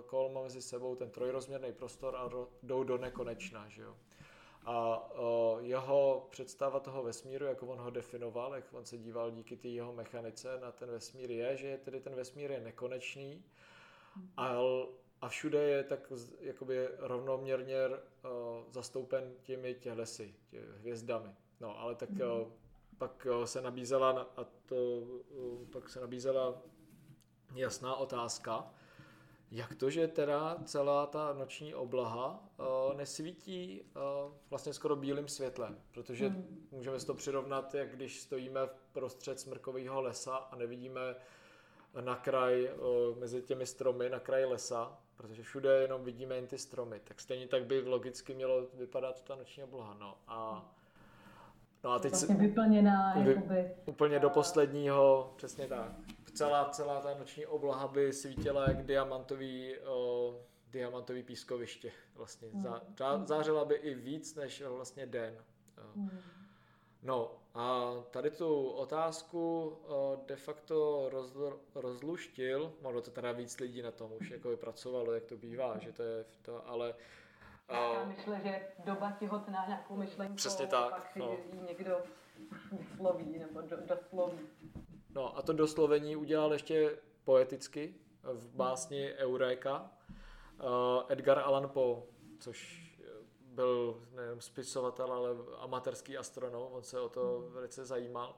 kolmo 0.05 0.43
mezi 0.43 0.61
sebou 0.61 0.95
ten 0.95 1.09
trojrozměrný 1.09 1.73
prostor 1.73 2.15
a 2.15 2.29
jdou 2.63 2.83
do 2.83 2.97
nekonečna, 2.97 3.69
že 3.69 3.81
jo. 3.81 3.97
A 4.65 4.97
o, 5.15 5.57
jeho 5.61 6.27
představa 6.29 6.79
toho 6.79 7.03
vesmíru, 7.03 7.45
jako 7.45 7.67
on 7.67 7.79
ho 7.79 7.89
definoval, 7.89 8.55
jak 8.55 8.73
on 8.73 8.85
se 8.85 8.97
díval 8.97 9.31
díky 9.31 9.57
té 9.57 9.67
jeho 9.67 9.93
mechanice 9.93 10.59
na 10.59 10.71
ten 10.71 10.91
vesmír, 10.91 11.31
je, 11.31 11.57
že 11.57 11.77
tedy 11.77 11.99
ten 11.99 12.15
vesmír 12.15 12.51
je 12.51 12.59
nekonečný 12.59 13.43
a, 14.37 14.57
a 15.21 15.29
všude 15.29 15.63
je 15.63 15.83
tak 15.83 16.13
jakoby 16.39 16.87
rovnoměrně 16.97 17.77
o, 18.23 18.65
zastoupen 18.71 19.33
těmi 19.41 19.73
tělesy, 19.73 20.35
tě, 20.47 20.61
hvězdami. 20.79 21.29
No, 21.59 21.79
ale 21.79 21.95
tak 21.95 22.09
mm-hmm 22.09 22.51
pak 22.97 23.27
se 23.45 23.61
nabízela 23.61 24.27
a 24.37 24.43
to 24.65 25.03
pak 25.71 25.89
se 25.89 25.99
nabízela 25.99 26.61
jasná 27.55 27.95
otázka. 27.95 28.71
Jak 29.51 29.75
to, 29.75 29.89
že 29.89 30.07
teda 30.07 30.57
celá 30.65 31.05
ta 31.05 31.33
noční 31.33 31.75
oblaha 31.75 32.49
uh, 32.57 32.97
nesvítí 32.97 33.81
uh, 33.81 34.33
vlastně 34.49 34.73
skoro 34.73 34.95
bílým 34.95 35.27
světlem? 35.27 35.81
Protože 35.91 36.27
hmm. 36.27 36.67
můžeme 36.71 36.99
si 36.99 37.05
to 37.05 37.13
přirovnat, 37.13 37.73
jak 37.73 37.95
když 37.95 38.21
stojíme 38.21 38.67
v 38.67 38.85
prostřed 38.91 39.39
smrkového 39.39 40.01
lesa 40.01 40.35
a 40.35 40.55
nevidíme 40.55 41.15
na 42.01 42.15
kraj 42.15 42.69
uh, 42.73 43.17
mezi 43.17 43.41
těmi 43.41 43.65
stromy, 43.65 44.09
na 44.09 44.19
kraj 44.19 44.45
lesa, 44.45 44.97
protože 45.17 45.43
všude 45.43 45.81
jenom 45.81 46.03
vidíme 46.03 46.35
jen 46.35 46.47
ty 46.47 46.57
stromy, 46.57 47.01
tak 47.03 47.21
stejně 47.21 47.47
tak 47.47 47.65
by 47.65 47.81
logicky 47.81 48.33
mělo 48.33 48.67
vypadat 48.73 49.23
ta 49.23 49.35
noční 49.35 49.63
obloha. 49.63 49.93
No 49.93 50.17
a, 50.27 50.71
no 51.85 51.91
a 51.91 51.99
teď 51.99 52.11
vlastně 52.11 52.35
vyplněná, 52.35 53.13
vy, 53.13 53.29
jakoby, 53.29 53.71
úplně 53.85 54.19
do 54.19 54.29
posledního, 54.29 55.33
přesně 55.37 55.67
tak 55.67 55.91
celá, 56.33 56.69
celá 56.69 57.01
ta 57.01 57.17
noční 57.19 57.45
obloha 57.45 57.87
by 57.87 58.13
svítila 58.13 58.69
jak 58.69 58.85
diamantový, 58.85 59.77
o, 59.79 60.35
diamantový 60.71 61.23
pískoviště. 61.23 61.91
Vlastně. 62.15 62.49
Zá, 62.63 62.81
zá, 62.97 63.25
zářila 63.25 63.65
by 63.65 63.75
i 63.75 63.95
víc 63.95 64.35
než 64.35 64.61
vlastně 64.61 65.05
den. 65.05 65.37
Hmm. 65.95 66.19
No 67.03 67.37
a 67.53 67.93
tady 68.11 68.31
tu 68.31 68.69
otázku 68.69 69.67
o, 69.87 70.23
de 70.27 70.35
facto 70.35 71.09
roz, 71.09 71.37
rozluštil, 71.75 72.73
ono 72.81 73.01
to 73.01 73.11
teda 73.11 73.31
víc 73.31 73.59
lidí 73.59 73.81
na 73.81 73.91
tom 73.91 74.11
už 74.21 74.29
jako 74.29 74.57
pracovalo, 74.57 75.13
jak 75.13 75.25
to 75.25 75.37
bývá, 75.37 75.77
že 75.77 75.91
to 75.91 76.03
je 76.03 76.25
to, 76.41 76.67
ale 76.69 76.95
já 77.69 78.05
myslím, 78.05 78.39
že 78.43 78.67
doba 78.85 79.11
těhotná 79.19 79.65
nějakou 79.67 79.95
myšlenku. 79.95 80.35
Přesně 80.35 80.67
tak. 80.67 81.15
no. 81.15 81.37
někdo 81.67 81.97
vysloví 82.71 83.39
nebo 83.39 83.61
do, 83.61 83.77
dosloví. 83.85 84.39
No 85.09 85.37
a 85.37 85.41
to 85.41 85.53
doslovení 85.53 86.15
udělal 86.15 86.53
ještě 86.53 86.97
poeticky 87.23 87.95
v 88.23 88.55
básni 88.55 89.13
Eureka 89.13 89.91
uh, 90.63 91.03
Edgar 91.07 91.39
Allan 91.39 91.69
Poe, 91.69 92.01
což 92.39 92.85
byl 93.55 94.01
nejen 94.11 94.41
spisovatel, 94.41 95.13
ale 95.13 95.29
amatérský 95.59 96.17
astronom, 96.17 96.67
on 96.71 96.83
se 96.83 96.99
o 96.99 97.09
to 97.09 97.49
velice 97.49 97.85
zajímal. 97.85 98.35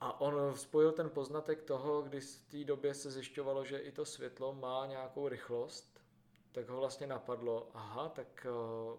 A 0.00 0.20
on 0.20 0.56
spojil 0.56 0.92
ten 0.92 1.10
poznatek 1.10 1.62
toho, 1.62 2.02
když 2.02 2.24
v 2.24 2.50
té 2.50 2.64
době 2.64 2.94
se 2.94 3.10
zjišťovalo, 3.10 3.64
že 3.64 3.78
i 3.78 3.92
to 3.92 4.04
světlo 4.04 4.54
má 4.54 4.86
nějakou 4.86 5.28
rychlost, 5.28 5.93
tak 6.54 6.68
ho 6.68 6.80
vlastně 6.80 7.06
napadlo, 7.06 7.70
aha, 7.74 8.08
tak 8.08 8.46
uh, 8.50 8.98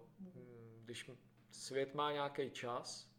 když 0.83 1.12
svět 1.51 1.95
má 1.95 2.12
nějaký 2.12 2.51
čas, 2.51 3.09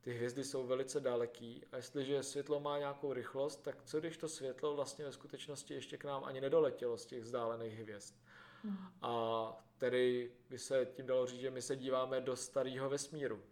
ty 0.00 0.12
hvězdy 0.12 0.44
jsou 0.44 0.66
velice 0.66 1.00
daleký 1.00 1.64
a 1.72 1.76
jestliže 1.76 2.22
světlo 2.22 2.60
má 2.60 2.78
nějakou 2.78 3.12
rychlost, 3.12 3.56
tak 3.56 3.82
co 3.84 4.00
když 4.00 4.16
to 4.16 4.28
světlo 4.28 4.76
vlastně 4.76 5.04
ve 5.04 5.12
skutečnosti 5.12 5.74
ještě 5.74 5.96
k 5.96 6.04
nám 6.04 6.24
ani 6.24 6.40
nedoletělo 6.40 6.98
z 6.98 7.06
těch 7.06 7.22
vzdálených 7.22 7.78
hvězd. 7.78 8.14
Hmm. 8.62 8.78
A 9.02 9.66
tedy 9.78 10.32
by 10.50 10.58
se 10.58 10.86
tím 10.86 11.06
dalo 11.06 11.26
říct, 11.26 11.40
že 11.40 11.50
my 11.50 11.62
se 11.62 11.76
díváme 11.76 12.20
do 12.20 12.36
starého 12.36 12.88
vesmíru. 12.90 13.42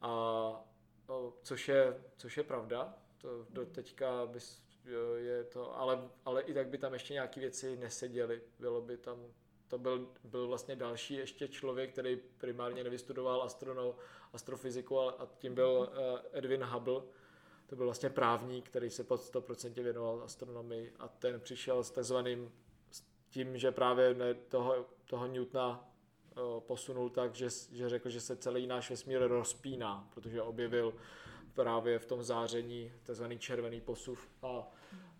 A 0.00 0.64
což, 1.42 1.68
je, 1.68 2.04
což 2.16 2.36
je 2.36 2.42
pravda, 2.42 2.98
to 3.18 3.46
do 3.50 3.66
teďka 3.66 4.26
bys, 4.26 4.65
je 5.16 5.44
to, 5.44 5.78
ale, 5.78 6.08
ale 6.24 6.42
i 6.42 6.54
tak 6.54 6.68
by 6.68 6.78
tam 6.78 6.92
ještě 6.92 7.14
nějaké 7.14 7.40
věci 7.40 7.76
neseděly. 7.76 8.42
Bylo 8.58 8.80
by 8.80 8.96
tam 8.96 9.26
to 9.68 9.78
byl, 9.78 10.08
byl 10.24 10.46
vlastně 10.46 10.76
další 10.76 11.14
ještě 11.14 11.48
člověk, 11.48 11.92
který 11.92 12.16
primárně 12.38 12.84
nevystudoval 12.84 13.42
astrono, 13.42 13.94
astrofyziku, 14.32 14.98
ale 14.98 15.12
a 15.18 15.28
tím 15.38 15.54
byl 15.54 15.92
eh, 15.92 16.38
Edwin 16.38 16.64
Hubble. 16.64 17.02
To 17.66 17.76
byl 17.76 17.84
vlastně 17.84 18.10
právník, 18.10 18.68
který 18.68 18.90
se 18.90 19.04
pod 19.04 19.20
100% 19.20 19.82
věnoval 19.82 20.22
astronomii 20.22 20.92
a 20.98 21.08
ten 21.08 21.40
přišel 21.40 21.84
s 21.84 21.90
takzvaným 21.90 22.52
s 22.90 23.02
tím, 23.30 23.58
že 23.58 23.72
právě 23.72 24.14
ne, 24.14 24.34
toho, 24.34 24.86
toho 25.04 25.26
Newtona 25.26 25.90
eh, 26.30 26.40
posunul 26.60 27.10
tak, 27.10 27.34
že, 27.34 27.48
že 27.72 27.88
řekl, 27.88 28.10
že 28.10 28.20
se 28.20 28.36
celý 28.36 28.66
náš 28.66 28.90
vesmír 28.90 29.20
rozpíná, 29.20 30.08
protože 30.14 30.42
objevil 30.42 30.94
právě 31.54 31.98
v 31.98 32.06
tom 32.06 32.22
záření 32.22 32.92
takzvaný 33.02 33.38
červený 33.38 33.80
posuv 33.80 34.28
a, 34.42 34.68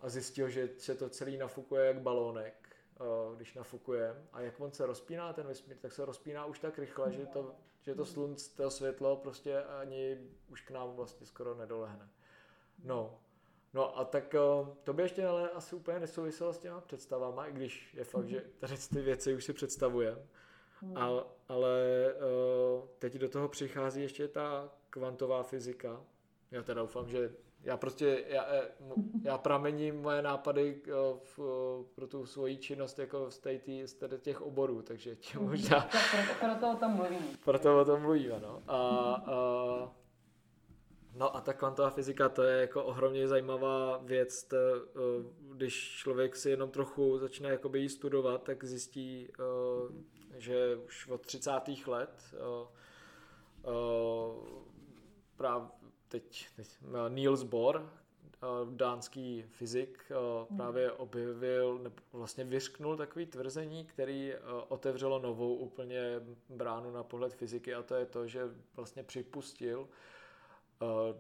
a 0.01 0.09
zjistil, 0.09 0.49
že 0.49 0.69
se 0.79 0.95
to 0.95 1.09
celý 1.09 1.37
nafukuje 1.37 1.87
jak 1.87 2.01
balónek 2.01 2.67
Eh, 3.01 3.37
když 3.37 3.55
nafukuje 3.55 4.17
a 4.33 4.41
jak 4.41 4.61
on 4.61 4.73
se 4.73 4.87
rozpíná 4.87 5.33
ten 5.33 5.47
vesmír, 5.47 5.77
tak 5.77 5.93
se 5.93 6.05
rozpíná 6.05 6.45
už 6.45 6.59
tak 6.59 6.79
rychle, 6.79 7.13
že 7.13 7.27
to, 7.27 7.55
že 7.81 7.95
to 7.95 8.05
slunce, 8.05 8.57
to 8.57 8.71
světlo 8.71 9.17
prostě 9.17 9.63
ani 9.63 10.19
už 10.49 10.61
k 10.61 10.71
nám 10.71 10.97
vlastně 10.97 11.27
skoro 11.27 11.55
nedolehne. 11.55 12.09
No, 12.85 13.21
No 13.75 13.99
a 13.99 14.05
tak 14.05 14.35
eh, 14.35 14.39
to 14.85 14.93
by 14.93 15.03
ještě 15.03 15.27
ale 15.27 15.51
asi 15.51 15.77
úplně 15.77 16.01
nesouviselo 16.01 16.53
s 16.53 16.59
těma 16.59 16.81
představama, 16.81 17.47
i 17.47 17.53
když 17.53 17.95
je 17.95 18.05
fakt, 18.05 18.29
že 18.29 18.45
tady 18.59 18.75
ty 18.77 19.01
věci 19.01 19.35
už 19.35 19.45
si 19.45 19.53
představujeme. 19.53 20.23
Ale, 20.95 21.25
ale 21.49 21.75
teď 22.99 23.15
do 23.15 23.29
toho 23.29 23.49
přichází 23.49 24.03
ještě 24.03 24.29
ta 24.29 24.73
kvantová 24.91 25.43
fyzika. 25.43 26.05
Já 26.51 26.63
teda 26.63 26.81
doufám, 26.81 27.09
že 27.09 27.35
já 27.63 27.77
prostě, 27.77 28.25
já, 28.29 28.47
eh, 28.49 28.71
já 29.23 29.39
pramením 29.39 30.03
moje 30.03 30.23
nápady 30.23 30.83
eh, 30.85 30.91
v, 31.25 31.41
eh, 31.41 31.85
pro 31.95 32.07
tu 32.07 32.27
svoji 32.27 32.57
činnost 32.57 32.99
jako 32.99 33.31
z, 33.31 33.39
té, 33.39 33.61
z 33.85 33.97
těch 34.21 34.43
oborů, 34.43 34.83
takže 34.83 35.17
tě 35.17 35.39
mhm. 35.39 35.49
možná... 35.49 35.89
Proto, 36.41 36.73
o 36.73 36.77
tom 36.77 36.93
mluvím. 36.93 37.39
Proto 37.45 37.81
o 37.81 37.85
tom 37.85 38.03
mluvíme, 38.03 38.41
no. 38.41 38.63
A, 38.69 38.77
a, 39.27 39.95
no 41.15 41.37
a 41.37 41.41
ta 41.41 41.53
kvantová 41.53 41.91
fyzika, 41.91 42.29
to 42.29 42.43
je 42.43 42.61
jako 42.61 42.85
ohromně 42.85 43.29
zajímavá 43.29 43.99
věc, 43.99 44.45
to, 44.45 44.57
když 45.41 45.97
člověk 45.97 46.37
si 46.37 46.51
jenom 46.51 46.71
trochu 46.71 47.19
začne 47.19 47.49
jakoby 47.49 47.81
jí 47.81 47.89
studovat, 47.89 48.43
tak 48.43 48.65
zjistí, 48.65 49.29
že 50.37 50.77
už 50.77 51.09
od 51.09 51.21
30. 51.21 51.51
let 51.87 52.35
právě 55.37 55.69
teď, 56.21 56.47
teď 56.57 56.69
eh, 56.83 57.11
Niels 57.11 57.43
Bohr, 57.43 57.77
eh, 57.77 58.47
dánský 58.71 59.43
fyzik, 59.43 60.05
eh, 60.11 60.55
právě 60.57 60.93
objevil, 60.93 61.79
nebo 61.79 61.97
vlastně 62.13 62.45
vyřknul 62.45 62.97
takový 62.97 63.27
tvrzení, 63.27 63.85
který 63.85 64.33
otevřelo 64.69 65.19
novou 65.19 65.55
úplně 65.55 66.01
bránu 66.49 66.91
na 66.91 67.03
pohled 67.03 67.35
fyziky 67.35 67.75
a 67.75 67.83
to 67.83 67.95
je 67.95 68.07
to, 68.07 68.27
že 68.27 68.43
vlastně 68.77 69.03
připustil 69.03 69.89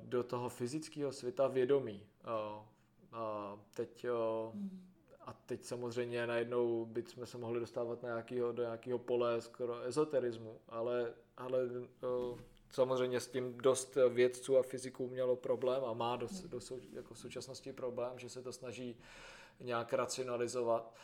do 0.03 0.23
toho 0.23 0.49
fyzického 0.49 1.13
světa 1.13 1.49
vědomí. 1.49 2.07
A 3.13 3.57
teď, 3.75 4.07
a 5.21 5.33
teď 5.33 5.65
samozřejmě 5.65 6.27
najednou 6.27 6.85
bychom 6.85 7.27
se 7.27 7.39
mohli 7.39 7.61
dostávat 7.61 8.03
na 8.03 8.09
nějakýho, 8.09 8.53
do 8.53 8.63
nějakého 8.63 8.99
pole 8.99 9.41
skoro 9.41 9.83
ezoterismu, 9.83 10.61
ale, 10.69 11.13
ale 11.37 11.59
Samozřejmě 12.71 13.21
s 13.21 13.29
tím 13.29 13.59
dost 13.59 13.99
vědců 14.09 14.59
a 14.59 14.63
fyziků 14.63 15.09
mělo 15.09 15.37
problém 15.37 15.85
a 15.85 15.93
má 15.93 16.17
do, 16.17 16.29
do 16.47 16.61
sou, 16.61 16.81
jako 16.93 17.15
v 17.15 17.19
současnosti 17.19 17.73
problém, 17.73 18.19
že 18.19 18.29
se 18.29 18.43
to 18.43 18.53
snaží 18.53 18.99
nějak 19.61 19.93
racionalizovat, 19.93 20.95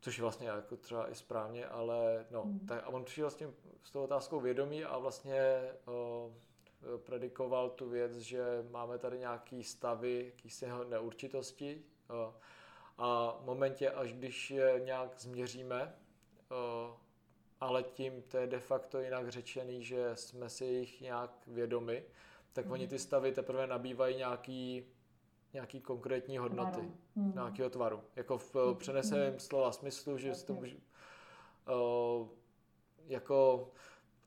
což 0.00 0.18
je 0.18 0.22
vlastně 0.22 0.48
jako 0.48 0.76
třeba 0.76 1.10
i 1.10 1.14
správně, 1.14 1.66
ale 1.66 2.26
no, 2.30 2.44
mm. 2.44 2.66
tak 2.66 2.84
a 2.84 2.88
on 2.88 3.04
přišel 3.04 3.30
s, 3.30 3.36
tím, 3.36 3.54
s 3.84 3.90
tou 3.90 4.02
otázkou 4.02 4.40
vědomí 4.40 4.84
a 4.84 4.98
vlastně 4.98 5.70
o, 5.86 6.32
predikoval 6.96 7.70
tu 7.70 7.88
věc, 7.88 8.16
že 8.16 8.44
máme 8.70 8.98
tady 8.98 9.18
nějaký 9.18 9.64
stavy, 9.64 10.24
jakýsi 10.34 10.66
neurčitosti 10.88 11.84
o, 12.10 12.34
a 12.98 13.36
v 13.40 13.44
momentě, 13.44 13.90
až 13.90 14.12
když 14.12 14.50
je 14.50 14.80
nějak 14.84 15.20
změříme, 15.20 15.94
o, 16.50 16.96
ale 17.64 17.82
tím 17.82 18.22
to 18.22 18.36
je 18.36 18.46
de 18.46 18.60
facto 18.60 19.00
jinak 19.00 19.28
řečený, 19.28 19.84
že 19.84 20.10
jsme 20.14 20.48
si 20.48 20.64
jich 20.64 21.00
nějak 21.00 21.30
vědomi, 21.46 22.04
tak 22.52 22.66
mm. 22.66 22.72
oni 22.72 22.88
ty 22.88 22.98
stavy 22.98 23.32
teprve 23.32 23.66
nabývají 23.66 24.16
nějaký, 24.16 24.84
nějaký 25.52 25.80
konkrétní 25.80 26.38
hodnoty, 26.38 26.92
mm. 27.14 27.32
nějakého 27.34 27.70
tvaru. 27.70 28.00
Jako 28.16 28.38
v 28.38 28.54
mm. 28.54 28.74
přeneseném 28.76 29.32
mm. 29.32 29.40
slova 29.40 29.72
smyslu, 29.72 30.18
že 30.18 30.32
to 30.46 30.54
může, 30.54 30.76
uh, 30.76 32.28
jako 33.06 33.70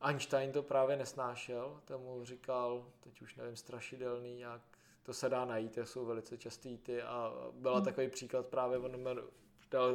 Einstein 0.02 0.52
to 0.52 0.64
právě 0.64 0.96
nesnášel, 0.96 1.82
tomu 1.86 2.26
říkal, 2.26 2.86
teď 3.00 3.22
už 3.22 3.36
nevím, 3.36 3.56
strašidelný, 3.56 4.40
jak 4.40 4.62
to 5.04 5.14
se 5.14 5.30
dá 5.30 5.46
najít, 5.46 5.76
to 5.76 5.86
jsou 5.86 6.06
velice 6.06 6.38
častý 6.38 6.78
ty 6.78 7.02
a 7.02 7.34
byla 7.54 7.80
mm. 7.80 7.86
takový 7.86 8.10
příklad 8.10 8.46
právě, 8.46 8.78
on 8.78 9.20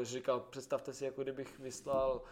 říkal, 0.02 0.40
představte 0.40 0.92
si, 0.92 1.04
jako 1.04 1.22
kdybych 1.22 1.58
vyslal 1.58 2.22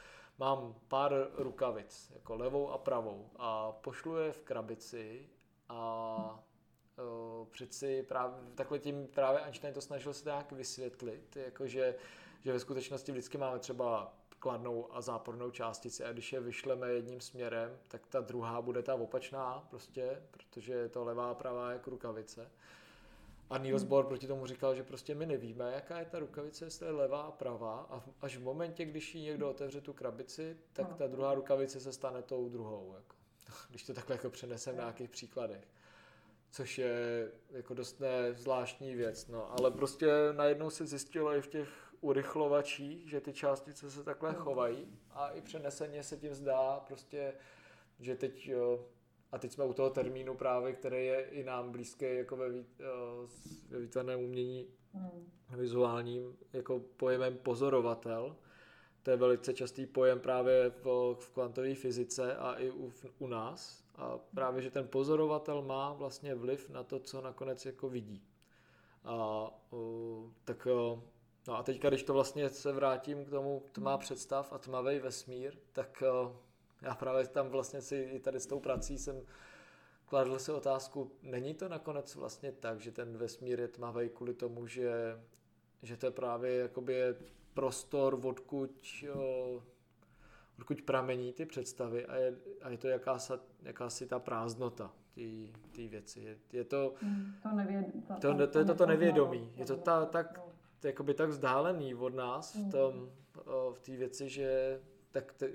mám 0.41 0.75
pár 0.89 1.13
rukavic, 1.39 2.13
jako 2.15 2.37
levou 2.37 2.71
a 2.71 2.79
pravou 2.79 3.31
a 3.37 3.73
pošlu 3.73 4.17
je 4.17 4.33
v 4.33 4.41
krabici 4.41 5.29
a 5.69 6.45
uh, 6.99 7.47
přeci 7.49 8.03
právě, 8.03 8.37
takhle 8.55 8.79
tím 8.79 9.07
právě 9.07 9.41
Einstein 9.41 9.75
to 9.75 9.81
snažil 9.81 10.13
se 10.15 10.29
nějak 10.29 10.53
vysvětlit, 10.53 11.37
jakože 11.37 11.95
že 12.45 12.53
ve 12.53 12.61
skutečnosti 12.61 13.13
vždycky 13.13 13.39
máme 13.39 13.59
třeba 13.59 14.15
kladnou 14.39 14.97
a 14.97 15.01
zápornou 15.01 15.51
částici 15.51 16.05
a 16.05 16.13
když 16.13 16.33
je 16.33 16.41
vyšleme 16.41 16.89
jedním 16.89 17.21
směrem, 17.21 17.79
tak 17.89 18.07
ta 18.07 18.21
druhá 18.21 18.63
bude 18.63 18.83
ta 18.83 18.95
opačná 18.95 19.67
prostě, 19.71 20.23
protože 20.31 20.73
je 20.73 20.89
to 20.89 21.05
levá 21.05 21.31
a 21.31 21.35
pravá 21.35 21.73
jako 21.73 21.91
rukavice. 21.91 22.51
A 23.51 23.59
Niels 23.59 23.85
Bohr 23.85 24.07
proti 24.07 24.27
tomu 24.27 24.47
říkal, 24.47 24.75
že 24.75 24.83
prostě 24.83 25.15
my 25.15 25.27
nevíme, 25.27 25.73
jaká 25.73 25.99
je 25.99 26.05
ta 26.05 26.19
rukavice, 26.19 26.65
jestli 26.65 26.87
je 26.87 26.93
levá 26.93 27.23
a 27.23 27.31
pravá 27.31 27.87
a 27.91 28.05
až 28.21 28.37
v 28.37 28.43
momentě, 28.43 28.85
když 28.85 29.15
jí 29.15 29.23
někdo 29.23 29.51
otevře 29.51 29.81
tu 29.81 29.93
krabici, 29.93 30.57
tak 30.73 30.95
ta 30.95 31.07
druhá 31.07 31.35
rukavice 31.35 31.81
se 31.81 31.93
stane 31.93 32.23
tou 32.23 32.49
druhou. 32.49 32.95
Jako. 32.95 33.17
Když 33.71 33.83
to 33.83 33.95
takhle 33.95 34.17
jako 34.17 34.31
přenesem 34.31 34.77
na 34.77 34.83
nějakých 34.83 35.11
příkladech. 35.11 35.69
Což 36.51 36.79
je 36.79 36.93
jako 37.51 37.75
dost 37.75 38.03
zvláštní 38.33 38.95
věc. 38.95 39.29
No. 39.29 39.59
Ale 39.59 39.71
prostě 39.71 40.07
najednou 40.33 40.71
se 40.71 40.87
zjistilo 40.87 41.35
i 41.35 41.43
v 41.43 41.47
těch 41.47 41.69
urychlovačích, 42.01 43.11
že 43.11 43.21
ty 43.21 43.33
částice 43.33 43.91
se 43.91 44.05
takhle 44.05 44.35
chovají 44.35 44.99
a 45.11 45.29
i 45.29 45.41
přeneseně 45.41 46.03
se 46.03 46.17
tím 46.17 46.35
zdá 46.35 46.81
prostě, 46.81 47.35
že 48.01 48.17
teď 48.17 48.49
jo, 48.49 48.87
a 49.33 49.39
teď 49.39 49.53
jsme 49.53 49.65
u 49.65 49.73
toho 49.73 49.91
termínu 49.91 50.35
právě, 50.35 50.73
který 50.73 51.07
je 51.07 51.21
i 51.21 51.45
nám 51.45 51.73
blízký 51.73 52.05
jako 52.05 52.37
ve, 52.37 52.47
eh, 52.49 52.63
ve 53.71 53.79
výtvarném 53.79 54.21
umění 54.21 54.67
mm. 54.95 55.27
vizuálním, 55.57 56.37
jako 56.53 56.81
pojemem 56.97 57.39
pozorovatel. 57.39 58.37
To 59.03 59.11
je 59.11 59.17
velice 59.17 59.55
častý 59.55 59.87
pojem 59.87 60.21
právě 60.21 60.71
v, 60.71 61.15
v 61.15 61.31
kvantové 61.31 61.75
fyzice 61.75 62.37
a 62.37 62.55
i 62.55 62.71
u, 62.71 62.93
u 63.19 63.27
nás. 63.27 63.85
A 63.97 64.19
právě, 64.35 64.63
že 64.63 64.71
ten 64.71 64.89
pozorovatel 64.89 65.63
má 65.63 65.93
vlastně 65.93 66.35
vliv 66.35 66.71
na 66.71 66.83
to, 66.83 66.99
co 66.99 67.21
nakonec 67.21 67.67
jako 67.67 67.89
vidí. 67.89 68.23
A 69.05 69.49
uh, 69.71 70.31
tak 70.45 70.67
uh, 70.67 71.01
No 71.49 71.57
a 71.57 71.63
teďka, 71.63 71.89
když 71.89 72.03
to 72.03 72.13
vlastně 72.13 72.49
se 72.49 72.73
vrátím 72.73 73.25
k 73.25 73.31
tomu 73.31 73.63
tmá 73.73 73.99
představ 73.99 74.53
a 74.53 74.59
tmavý 74.59 74.99
vesmír, 74.99 75.57
tak 75.73 76.03
uh, 76.03 76.33
já 76.83 76.95
právě 76.95 77.27
tam 77.27 77.49
vlastně 77.49 77.81
si 77.83 77.97
i 77.97 78.21
tady 78.21 78.41
s 78.41 78.47
tou 78.47 78.61
prací 78.61 78.99
jsem 78.99 79.23
kladl 80.07 80.39
si 80.39 80.53
otázku, 80.53 81.13
není 81.23 81.55
to 81.55 81.69
nakonec 81.69 82.15
vlastně 82.15 82.53
tak, 82.53 82.81
že 82.81 82.93
ten 82.93 83.17
vesmír 83.17 83.61
je 83.61 83.69
tmavý 83.69 84.09
kvůli 84.09 84.35
tomu, 84.35 84.67
že, 84.67 85.21
že 85.83 85.97
to 85.97 86.07
je 86.07 86.11
právě 86.13 86.55
jakoby 86.55 86.95
je 86.95 87.17
prostor, 87.55 88.21
odkud, 88.25 88.71
o, 89.15 89.63
odkud 90.59 90.83
pramení 90.83 91.33
ty 91.33 91.47
představy 91.47 92.07
a 92.07 92.17
je, 92.17 92.37
a 92.63 92.69
je 92.69 92.79
to 92.79 92.89
jakási, 92.89 93.33
jakási 93.63 94.07
ta 94.07 94.19
prázdnota 94.19 94.93
té 95.73 95.89
věci. 95.89 96.21
Je, 96.21 96.39
je 96.53 96.65
to, 96.65 96.95
hmm, 97.01 97.35
to, 97.43 97.49
nevěd, 97.49 97.87
to, 98.09 98.15
to, 98.15 98.35
to, 98.35 98.47
to, 98.47 98.59
je 98.59 98.65
to, 98.65 98.75
to 98.75 98.87
nevědomí. 98.87 99.53
Je 99.57 99.67
to 99.67 99.77
ta, 99.77 100.07
tak, 100.07 100.41
jakoby 100.85 101.15
tak 101.15 101.29
vzdálený 101.29 101.95
od 101.95 102.15
nás 102.15 102.55
v 102.55 102.59
hmm. 102.59 102.71
tom, 102.71 103.11
v 103.73 103.81
té 103.81 103.97
věci, 103.97 104.29
že 104.29 104.81
tak 105.11 105.33
te, 105.33 105.51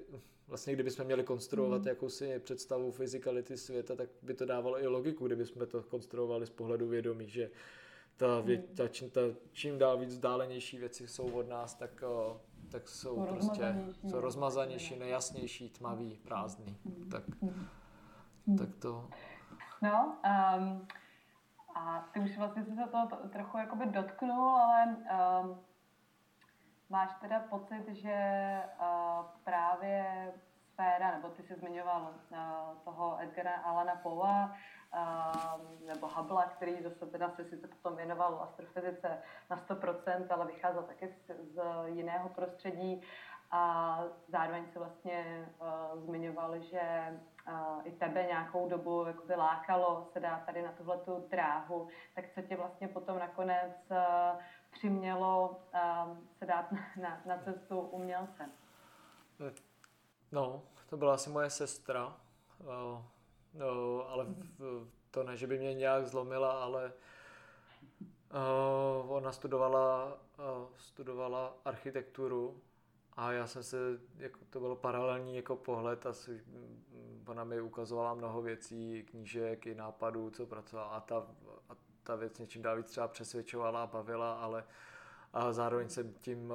vlastně 0.47 0.73
kdybychom 0.73 1.05
měli 1.05 1.23
konstruovat 1.23 1.81
mm. 1.81 1.87
jakousi 1.87 2.39
představu 2.39 2.91
fyzikality 2.91 3.57
světa, 3.57 3.95
tak 3.95 4.09
by 4.21 4.33
to 4.33 4.45
dávalo 4.45 4.83
i 4.83 4.87
logiku, 4.87 5.27
kdybychom 5.27 5.67
to 5.67 5.83
konstruovali 5.83 6.45
z 6.45 6.49
pohledu 6.49 6.87
vědomí, 6.87 7.29
že 7.29 7.49
ta, 8.17 8.39
vě, 8.39 8.57
hmm. 8.57 8.75
ta, 8.75 8.87
čím, 8.87 9.09
ta, 9.09 9.21
čím 9.51 9.77
dál 9.77 9.97
víc 9.97 10.09
vzdálenější 10.09 10.77
věci 10.77 11.07
jsou 11.07 11.31
od 11.31 11.49
nás, 11.49 11.75
tak, 11.75 12.03
tak 12.69 12.89
jsou 12.89 13.15
to 13.15 13.33
prostě 13.33 13.75
jsou 14.09 14.19
rozmazanější, 14.19 14.99
nejasnější, 14.99 15.69
tmavý, 15.69 16.19
prázdný. 16.23 16.77
Mm. 16.83 17.09
Tak, 17.09 17.23
mm. 17.41 18.57
tak 18.57 18.69
to... 18.79 19.09
No, 19.81 20.17
um, 20.57 20.87
a 21.75 22.09
ty 22.13 22.19
už 22.19 22.37
vlastně 22.37 22.65
se 22.65 22.91
toho 22.91 23.07
to, 23.07 23.29
trochu 23.29 23.57
jakoby 23.57 23.85
dotknul, 23.85 24.49
ale 24.49 24.97
um, 25.43 25.57
Máš 26.89 27.09
teda 27.21 27.39
pocit, 27.39 27.83
že 27.87 28.17
uh, 28.79 29.25
právě 29.43 30.33
sféra, 30.73 31.11
nebo 31.11 31.29
ty 31.29 31.43
jsi 31.43 31.55
zmiňoval 31.55 32.01
uh, 32.01 32.37
toho 32.83 33.17
Edgara 33.21 33.55
Alana 33.55 33.95
Poa, 33.95 34.55
uh, 34.93 35.87
nebo 35.87 36.07
Hubble, 36.07 36.45
který 36.55 36.83
zase 36.83 37.05
teda 37.05 37.29
se 37.29 37.45
sice 37.45 37.67
potom 37.67 37.95
věnoval 37.95 38.41
astrofyzice 38.41 39.17
na 39.49 39.57
100%, 39.57 40.25
ale 40.29 40.45
vycházel 40.45 40.83
taky 40.83 41.07
z, 41.07 41.53
z 41.53 41.61
jiného 41.85 42.29
prostředí. 42.29 43.01
A 43.51 43.99
zároveň 44.27 44.65
se 44.73 44.79
vlastně 44.79 45.47
uh, 45.59 46.01
zmiňoval, 46.01 46.59
že 46.59 46.81
uh, 47.47 47.81
i 47.83 47.91
tebe 47.91 48.23
nějakou 48.23 48.69
dobu 48.69 49.05
jakoby 49.07 49.35
lákalo 49.35 50.09
se 50.13 50.19
dát 50.19 50.45
tady 50.45 50.61
na 50.61 50.71
tuhle 50.71 50.97
tu 50.97 51.27
dráhu, 51.31 51.87
tak 52.15 52.25
co 52.33 52.41
tě 52.41 52.57
vlastně 52.57 52.87
potom 52.87 53.19
nakonec 53.19 53.75
uh, 53.89 54.41
přimělo 54.75 55.61
uh, 55.73 56.17
se 56.39 56.45
dát 56.45 56.71
na, 57.01 57.21
na, 57.25 57.37
cestu 57.37 57.79
umělce? 57.79 58.49
No, 60.31 60.63
to 60.89 60.97
byla 60.97 61.13
asi 61.13 61.29
moje 61.29 61.49
sestra, 61.49 62.17
uh, 62.59 63.01
no, 63.53 64.09
ale 64.09 64.25
v, 64.59 64.87
to 65.11 65.23
ne, 65.23 65.37
že 65.37 65.47
by 65.47 65.59
mě 65.59 65.73
nějak 65.73 66.07
zlomila, 66.07 66.63
ale 66.63 66.93
uh, 68.33 69.11
ona 69.11 69.31
studovala, 69.31 70.13
uh, 70.13 70.67
studovala 70.77 71.53
architekturu 71.65 72.61
a 73.13 73.31
já 73.31 73.47
jsem 73.47 73.63
se, 73.63 73.77
jako 74.17 74.39
to 74.49 74.59
bylo 74.59 74.75
paralelní 74.75 75.35
jako 75.35 75.55
pohled 75.55 76.05
a 76.05 76.13
ona 77.27 77.43
mi 77.43 77.61
ukazovala 77.61 78.13
mnoho 78.13 78.41
věcí, 78.41 79.03
knížek 79.03 79.65
i 79.65 79.75
nápadů, 79.75 80.29
co 80.29 80.45
pracovala 80.45 80.87
a 80.87 80.99
ta, 80.99 81.27
ta 82.05 82.15
věc 82.15 82.39
něčím 82.39 82.61
dál 82.61 82.77
víc 82.77 82.85
třeba 82.85 83.07
přesvědčovala 83.07 83.83
a 83.83 83.87
bavila, 83.87 84.33
ale 84.33 84.63
a 85.33 85.53
zároveň 85.53 85.89
jsem 85.89 86.13
tím 86.13 86.53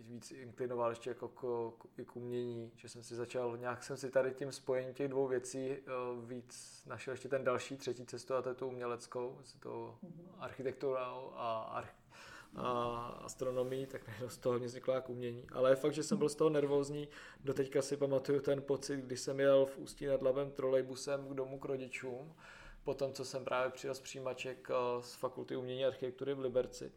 víc 0.00 0.30
inklinoval 0.30 0.90
ještě 0.90 1.10
jako 1.10 1.28
k, 1.28 1.72
k, 1.78 2.04
k 2.06 2.16
umění, 2.16 2.72
že 2.76 2.88
jsem 2.88 3.02
si 3.02 3.14
začal, 3.14 3.56
nějak 3.56 3.82
jsem 3.82 3.96
si 3.96 4.10
tady 4.10 4.34
tím 4.34 4.52
spojením 4.52 4.94
těch 4.94 5.08
dvou 5.08 5.26
věcí 5.26 5.76
víc 6.26 6.82
našel 6.86 7.12
ještě 7.12 7.28
ten 7.28 7.44
další, 7.44 7.76
třetí 7.76 8.06
cestu 8.06 8.34
a 8.34 8.42
to 8.42 8.48
je 8.48 8.54
tu 8.54 8.66
uměleckou, 8.66 9.38
to 9.60 9.98
architektura 10.38 11.04
a, 11.34 11.58
arch, 11.58 11.94
a 12.56 12.98
astronomii, 13.24 13.86
tak 13.86 14.06
najednou 14.06 14.28
z 14.28 14.38
toho 14.38 14.58
mě 14.58 14.66
vzniklo 14.66 14.94
jako 14.94 15.12
umění. 15.12 15.46
Ale 15.52 15.70
je 15.70 15.76
fakt, 15.76 15.94
že 15.94 16.02
jsem 16.02 16.18
byl 16.18 16.28
z 16.28 16.34
toho 16.34 16.50
nervózní. 16.50 17.08
Doteďka 17.44 17.82
si 17.82 17.96
pamatuju 17.96 18.40
ten 18.40 18.62
pocit, 18.62 18.96
když 18.96 19.20
jsem 19.20 19.40
jel 19.40 19.66
v 19.66 19.78
Ústí 19.78 20.06
nad 20.06 20.22
Labem 20.22 20.50
trolejbusem 20.50 21.28
k 21.28 21.34
domu 21.34 21.58
k 21.58 21.64
rodičům, 21.64 22.34
po 22.84 22.94
tom, 22.94 23.12
co 23.12 23.24
jsem 23.24 23.44
právě 23.44 23.70
přijel 23.70 23.94
z 23.94 24.00
přijímaček 24.00 24.68
z 25.00 25.14
Fakulty 25.14 25.56
umění 25.56 25.84
a 25.84 25.88
architektury 25.88 26.34
v 26.34 26.40
Liberci. 26.40 26.92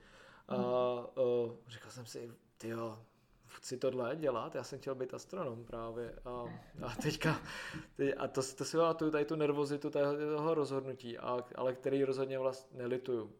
A 0.47 0.55
uh, 0.55 1.51
říkal 1.67 1.91
jsem 1.91 2.05
si, 2.05 2.31
ty 2.57 2.69
jo, 2.69 2.99
chci 3.47 3.77
tohle 3.77 4.15
dělat, 4.15 4.55
já 4.55 4.63
jsem 4.63 4.79
chtěl 4.79 4.95
být 4.95 5.13
astronom 5.13 5.65
právě 5.65 6.15
a, 6.25 6.45
a 6.83 6.95
teďka, 7.01 7.41
teď, 7.95 8.13
a 8.17 8.27
to, 8.27 8.41
to 8.57 8.65
si 8.65 8.77
tu, 8.97 9.11
tady 9.11 9.25
tu 9.25 9.35
nervozitu 9.35 9.89
toho 9.89 10.53
rozhodnutí, 10.53 11.17
a, 11.17 11.45
ale 11.55 11.73
který 11.73 12.03
rozhodně 12.03 12.39
vlastně 12.39 12.77
nelituju 12.77 13.23
uh, 13.23 13.31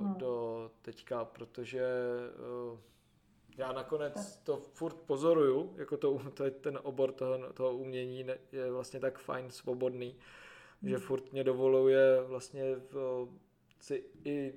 hmm. 0.00 0.14
do 0.14 0.70
teďka, 0.82 1.24
protože 1.24 1.86
uh, 2.72 2.78
já 3.58 3.72
nakonec 3.72 4.36
to 4.36 4.56
furt 4.56 4.96
pozoruju, 4.96 5.74
jako 5.76 5.96
to, 5.96 6.20
to 6.34 6.44
je 6.44 6.50
ten 6.50 6.78
obor 6.82 7.12
toho, 7.12 7.52
toho 7.52 7.76
umění 7.76 8.26
je 8.52 8.70
vlastně 8.70 9.00
tak 9.00 9.18
fajn, 9.18 9.50
svobodný. 9.50 10.16
Že 10.82 10.98
furt 10.98 11.32
mě 11.32 11.44
dovoluje 11.44 12.22
vlastně 12.22 12.76
v, 12.76 13.28
si 13.80 14.04
i 14.24 14.54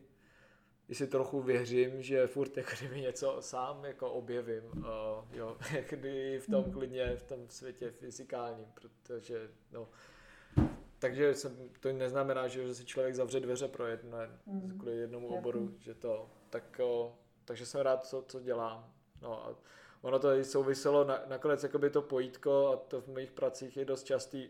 si 0.92 1.08
trochu 1.08 1.42
věřím, 1.42 2.02
že 2.02 2.28
furt 2.28 2.58
jako 2.58 2.70
kdyby 2.80 3.02
něco 3.02 3.38
sám 3.40 3.86
jako 3.86 4.12
objevím, 4.12 4.64
uh, 4.78 4.84
jo, 5.32 5.58
kdy 5.90 6.40
v 6.40 6.46
tom 6.46 6.64
hmm. 6.64 6.74
klidně, 6.74 7.16
v 7.16 7.24
tom 7.24 7.50
světě 7.50 7.92
fyzikálním, 7.92 8.66
protože 8.74 9.50
no, 9.72 9.88
takže 11.00 11.36
jsem, 11.36 11.70
to 11.80 11.94
neznamená, 11.94 12.48
že 12.48 12.76
si 12.76 12.86
člověk 12.86 13.16
zavře 13.16 13.40
dveře 13.40 13.68
pro 13.68 13.88
jedno, 13.88 14.18
mm. 14.46 14.78
kvůli 14.80 14.98
jednomu 14.98 15.28
oboru, 15.28 15.76
že 15.80 15.94
to, 15.94 16.30
tak, 16.50 16.80
o, 16.84 17.16
takže 17.46 17.66
jsem 17.66 17.82
rád, 17.82 18.06
co, 18.06 18.26
co 18.28 18.40
dělám. 18.40 18.94
No 19.22 19.46
a 19.46 19.56
ono 20.02 20.20
to 20.20 20.34
i 20.34 20.44
souviselo, 20.44 21.04
na, 21.04 21.22
nakonec 21.28 21.64
jakoby 21.64 21.90
to 21.90 22.02
pojítko, 22.02 22.68
a 22.68 22.78
to 22.78 23.02
v 23.02 23.08
mých 23.08 23.32
pracích 23.32 23.78
je 23.78 23.86
dost 23.86 24.04
častý, 24.04 24.50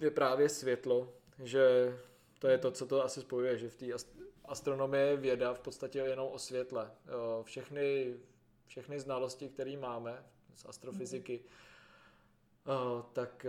je 0.00 0.10
právě 0.10 0.48
světlo, 0.48 1.12
že 1.42 1.94
to 2.38 2.48
je 2.48 2.58
to, 2.58 2.70
co 2.70 2.86
to 2.86 3.04
asi 3.04 3.20
spojuje, 3.20 3.58
že 3.58 3.68
v 3.68 3.76
té 3.76 3.86
astronomie 4.44 5.06
je 5.06 5.16
věda 5.16 5.54
v 5.54 5.60
podstatě 5.60 5.98
jenom 5.98 6.28
o 6.32 6.38
světle. 6.38 6.90
Všechny, 7.42 8.16
všechny 8.66 9.00
znalosti, 9.00 9.48
které 9.48 9.76
máme 9.76 10.24
z 10.54 10.66
astrofyziky, 10.66 11.40
tak, 13.12 13.46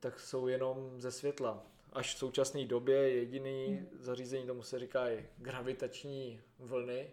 tak 0.00 0.20
jsou 0.20 0.46
jenom 0.46 1.00
ze 1.00 1.12
světla. 1.12 1.66
Až 1.92 2.14
v 2.14 2.18
současné 2.18 2.64
době 2.64 3.10
jediný 3.10 3.86
zařízení, 3.98 4.46
tomu 4.46 4.62
se 4.62 4.78
říká 4.78 5.10
i 5.10 5.28
gravitační 5.38 6.40
vlny, 6.58 7.10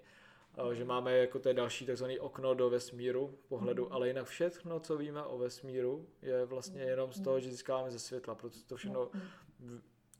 že 0.73 0.85
máme 0.85 1.17
jako 1.17 1.39
to 1.39 1.53
další 1.53 1.85
takzvané 1.85 2.19
okno 2.19 2.53
do 2.53 2.69
vesmíru 2.69 3.39
pohledu, 3.47 3.93
ale 3.93 4.07
jinak 4.07 4.25
všechno, 4.25 4.79
co 4.79 4.97
víme 4.97 5.23
o 5.23 5.37
vesmíru, 5.37 6.07
je 6.21 6.45
vlastně 6.45 6.81
jenom 6.81 7.13
z 7.13 7.21
toho, 7.21 7.39
že 7.39 7.51
získáváme 7.51 7.91
ze 7.91 7.99
světla, 7.99 8.35
protože 8.35 8.65
to 8.65 8.75
všechno 8.75 9.09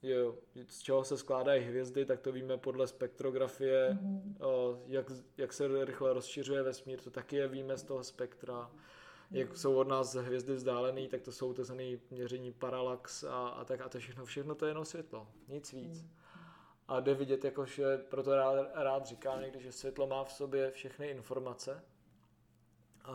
jo, 0.02 0.34
z 0.68 0.80
čeho 0.80 1.04
se 1.04 1.16
skládají 1.16 1.64
hvězdy, 1.64 2.04
tak 2.04 2.20
to 2.20 2.32
víme 2.32 2.58
podle 2.58 2.86
spektrografie, 2.86 3.90
mm-hmm. 3.90 4.46
o, 4.46 4.78
jak, 4.86 5.12
jak 5.36 5.52
se 5.52 5.84
rychle 5.84 6.12
rozšiřuje 6.12 6.62
vesmír, 6.62 7.00
to 7.00 7.10
taky 7.10 7.36
je 7.36 7.48
víme 7.48 7.76
z 7.76 7.82
toho 7.82 8.04
spektra. 8.04 8.70
Jak 9.30 9.56
jsou 9.56 9.74
od 9.74 9.88
nás 9.88 10.14
hvězdy 10.14 10.54
vzdálený, 10.54 11.08
tak 11.08 11.22
to 11.22 11.32
jsou 11.32 11.52
tzv. 11.52 11.74
měření 12.10 12.52
paralax 12.52 13.24
a, 13.24 13.48
a 13.48 13.64
tak 13.64 13.80
a 13.80 13.88
to 13.88 13.98
všechno, 13.98 14.24
všechno 14.24 14.54
to 14.54 14.66
je 14.66 14.70
jenom 14.70 14.84
světlo, 14.84 15.28
nic 15.48 15.72
víc. 15.72 16.06
A 16.88 17.00
jde 17.00 17.14
vidět, 17.14 17.44
jako, 17.44 17.66
že 17.66 17.98
proto 17.98 18.36
rád, 18.36 18.66
rád 18.74 19.06
říkám 19.06 19.40
někdy, 19.40 19.60
že 19.60 19.72
světlo 19.72 20.06
má 20.06 20.24
v 20.24 20.32
sobě 20.32 20.70
všechny 20.70 21.06
informace. 21.06 21.84
A, 23.04 23.14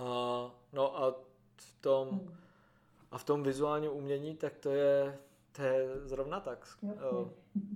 no 0.73 1.03
a 1.03 1.15
v 1.57 1.81
tom, 1.81 2.31
a 3.11 3.17
v 3.17 3.23
tom 3.23 3.43
vizuálním 3.43 3.91
umění, 3.91 4.35
tak 4.35 4.57
to 4.57 4.69
je, 4.69 5.19
to 5.51 5.61
je 5.61 5.99
zrovna 6.07 6.39
tak. 6.39 6.67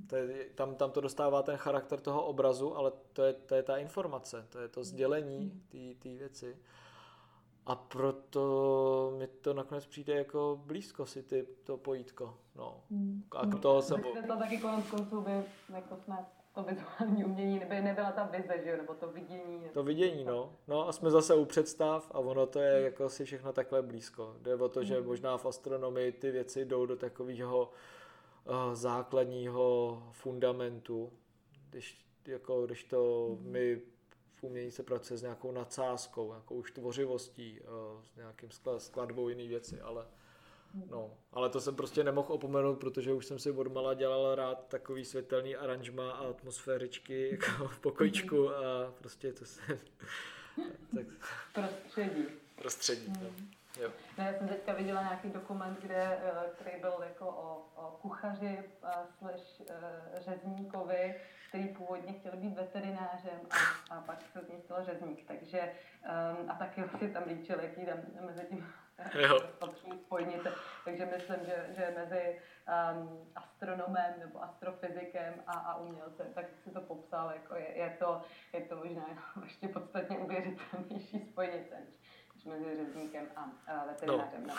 To 0.08 0.15
je, 0.15 0.45
tam, 0.56 0.75
tam 0.75 0.91
to 0.91 1.01
dostává 1.01 1.43
ten 1.43 1.58
charakter 1.58 1.99
toho 1.99 2.25
obrazu, 2.25 2.77
ale 2.77 2.91
to 3.13 3.23
je, 3.23 3.34
to 3.34 3.56
je 3.56 3.63
ta 3.63 3.77
informace, 3.77 4.47
to 4.49 4.60
je 4.60 4.67
to 4.67 4.84
sdělení 4.84 5.63
té 5.99 6.10
věci. 6.10 6.58
A 7.65 7.76
proto 7.76 9.13
mi 9.17 9.28
to 9.28 9.54
nakonec 9.54 9.86
přijde 9.86 10.13
jako 10.13 10.62
blízko 10.65 11.06
si 11.06 11.23
ty, 11.23 11.47
to 11.63 11.78
pojítko. 11.78 12.38
No. 12.56 12.84
Hmm. 12.91 13.23
A 13.32 13.45
k 13.45 13.60
toho 13.60 13.82
se... 13.82 13.95
To 14.28 14.38
taky 14.38 14.58
konec 14.58 14.89
konců 14.89 15.21
by, 15.21 15.32
jako 15.73 15.95
jsme 15.95 16.26
to 16.56 16.63
vizuální 16.63 17.26
umění, 17.26 17.60
neby 17.60 17.82
nebyla 17.82 18.12
ta 18.12 18.23
vize, 18.23 18.62
že 18.63 18.69
jo, 18.69 18.78
nebo 18.78 18.93
to 18.93 19.08
vidění. 19.08 19.60
Nebo... 19.60 19.73
To 19.73 19.84
vidění, 19.84 20.23
no. 20.23 20.56
No 20.67 20.88
a 20.88 20.91
jsme 20.91 21.12
zase 21.12 21.36
u 21.36 21.45
představ 21.45 22.12
a 22.12 22.19
ono 22.19 22.45
to 22.45 22.60
je 22.60 22.82
jako 22.82 23.10
si 23.10 23.26
všechno 23.26 23.54
takhle 23.54 23.82
blízko. 23.82 24.36
Jde 24.41 24.56
o 24.56 24.69
to, 24.69 24.84
že 24.84 24.95
hmm. 24.97 25.06
možná 25.06 25.38
v 25.38 25.45
astronomii 25.45 26.12
ty 26.12 26.32
věci 26.32 26.65
jdou 26.65 26.86
do 26.86 26.95
takového 26.95 27.71
uh, 28.45 28.73
základního 28.73 30.04
fundamentu, 30.12 31.13
když, 31.69 32.06
jako, 32.28 32.65
když 32.65 32.84
to 32.84 33.28
hmm. 33.30 33.52
my 33.52 33.82
umění 34.43 34.71
se 34.71 34.84
pracuje 34.84 35.17
s 35.17 35.21
nějakou 35.21 35.51
nadsázkou, 35.51 36.29
nějakou 36.29 36.56
už 36.56 36.71
tvořivostí, 36.71 37.60
eh, 37.62 37.65
s 38.03 38.15
nějakým 38.15 38.49
skladbou 38.77 39.29
jiný 39.29 39.47
věci, 39.47 39.82
ale 39.82 40.06
No, 40.89 41.17
ale 41.32 41.49
to 41.49 41.62
jsem 41.62 41.75
prostě 41.75 42.03
nemohl 42.03 42.34
opomenout, 42.34 42.75
protože 42.75 43.13
už 43.13 43.25
jsem 43.25 43.39
si 43.39 43.51
odmala 43.51 43.93
dělal 43.93 44.36
rád 44.36 44.67
takový 44.67 45.06
světelný 45.06 45.56
aranžma 45.56 46.12
a 46.12 46.27
atmosféričky 46.27 47.29
jako 47.32 47.67
v 47.67 47.79
pokojičku 47.79 48.49
a 48.49 48.93
prostě 48.99 49.34
to 49.34 49.45
se... 49.45 49.62
tak... 50.95 51.06
Prostředí. 51.53 52.25
Prostředí, 52.56 53.06
hmm. 53.06 53.23
no. 53.23 53.29
Jo. 53.82 53.90
No, 54.18 54.24
já 54.24 54.34
jsem 54.34 54.48
teďka 54.48 54.74
viděla 54.74 55.02
nějaký 55.02 55.30
dokument, 55.30 55.80
kde, 55.82 56.20
eh, 56.24 56.50
který 56.56 56.82
byl 56.82 57.04
jako 57.04 57.28
o, 57.28 57.66
o 57.76 57.92
kuchaři 58.02 58.64
uh, 58.84 58.90
slash 59.18 59.60
uh, 59.60 59.66
řezníkovi, 60.20 61.16
který 61.50 61.68
původně 61.68 62.14
chtěl 62.14 62.32
být 62.36 62.54
veterinářem 62.54 63.40
a, 63.50 63.94
a 63.96 64.02
pak 64.02 64.22
se 64.22 64.40
z 64.42 64.50
něj 64.50 64.62
stal 64.62 64.86
řezník. 64.86 65.28
Takže 65.28 65.62
um, 65.62 66.52
a 66.52 66.56
taky 66.56 66.84
si 67.00 67.10
tam 67.10 67.24
líčil, 67.28 67.60
jaký 67.60 67.86
tam 67.86 67.98
mezi 68.26 68.46
tím 68.50 68.74
spojnice. 70.06 70.52
Takže 70.86 71.06
myslím, 71.06 71.46
že, 71.46 71.68
že 71.76 71.94
mezi 71.96 72.40
um, 72.96 73.32
astronomem 73.36 74.14
nebo 74.20 74.44
astrofyzikem 74.44 75.34
a, 75.48 75.52
a 75.52 75.78
umělcem, 75.78 76.34
tak 76.34 76.46
si 76.64 76.72
to 76.72 76.82
popsal, 76.82 77.32
jako 77.32 77.56
je, 77.56 77.78
je, 77.78 77.96
to, 78.00 78.22
je 78.54 78.62
to 78.62 78.76
možná 78.76 79.06
ještě 79.44 79.68
podstatně 79.68 80.18
uvěřitelnější 80.18 81.20
spojnice 81.32 81.76
mezi 82.45 82.75
řezníkem 82.75 83.25
a, 83.36 83.51
a 83.67 83.86
veterinářem. 83.86 84.47
No. 84.47 84.53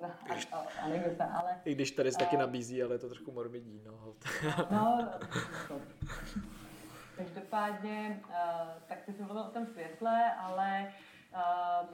Na, 0.00 0.08
a, 0.52 0.56
a, 0.56 1.24
a, 1.24 1.38
ale, 1.38 1.60
I 1.64 1.74
když 1.74 1.90
tady 1.90 2.12
se 2.12 2.18
taky 2.18 2.36
nabízí, 2.36 2.82
ale 2.82 2.94
je 2.94 2.98
to 2.98 3.08
trošku 3.08 3.32
morbidní. 3.32 3.82
No, 3.84 4.14
no 4.70 5.08
Každopádně, 7.16 8.22
uh, 8.28 8.34
tak 8.86 9.02
ty 9.02 9.12
jsi 9.12 9.22
mluvil 9.22 9.42
o 9.42 9.50
tom 9.50 9.66
světle, 9.66 10.32
ale 10.34 10.92
uh, 11.34 11.88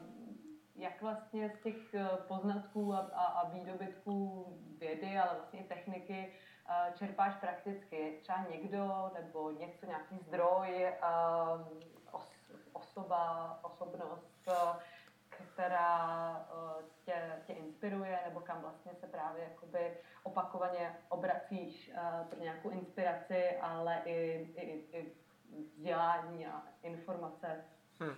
jak 0.77 1.03
vlastně 1.03 1.51
z 1.51 1.63
těch 1.63 1.95
poznatků 2.29 2.95
a, 2.95 2.99
a, 2.99 3.25
a 3.25 3.49
výdobytků 3.49 4.47
vědy, 4.79 5.19
ale 5.19 5.35
vlastně 5.35 5.61
i 5.61 5.65
techniky 5.65 6.33
čerpáš 6.95 7.35
prakticky? 7.35 8.19
Třeba 8.21 8.47
někdo 8.51 9.11
nebo 9.15 9.51
něco, 9.51 9.87
nějaký 9.87 10.19
zdroj, 10.19 10.87
os, 12.13 12.38
osoba, 12.79 13.61
osobnost, 13.63 14.49
která 15.55 16.37
eh, 16.51 16.85
tě, 17.05 17.43
tě 17.47 17.53
inspiruje, 17.53 18.19
nebo 18.25 18.41
kam 18.41 18.61
vlastně 18.61 18.93
se 19.01 19.07
právě 19.07 19.43
jakoby 19.43 19.97
opakovaně 20.23 20.97
obracíš 21.09 21.91
eh, 21.95 22.25
pro 22.31 22.41
nějakou 22.41 22.71
inspiraci, 22.71 23.57
ale 23.57 24.03
i, 24.05 24.49
i, 24.57 24.99
i 24.99 25.13
vzdělání 25.77 26.47
a 26.47 26.63
informace. 26.83 27.65
Hmm. 28.01 28.15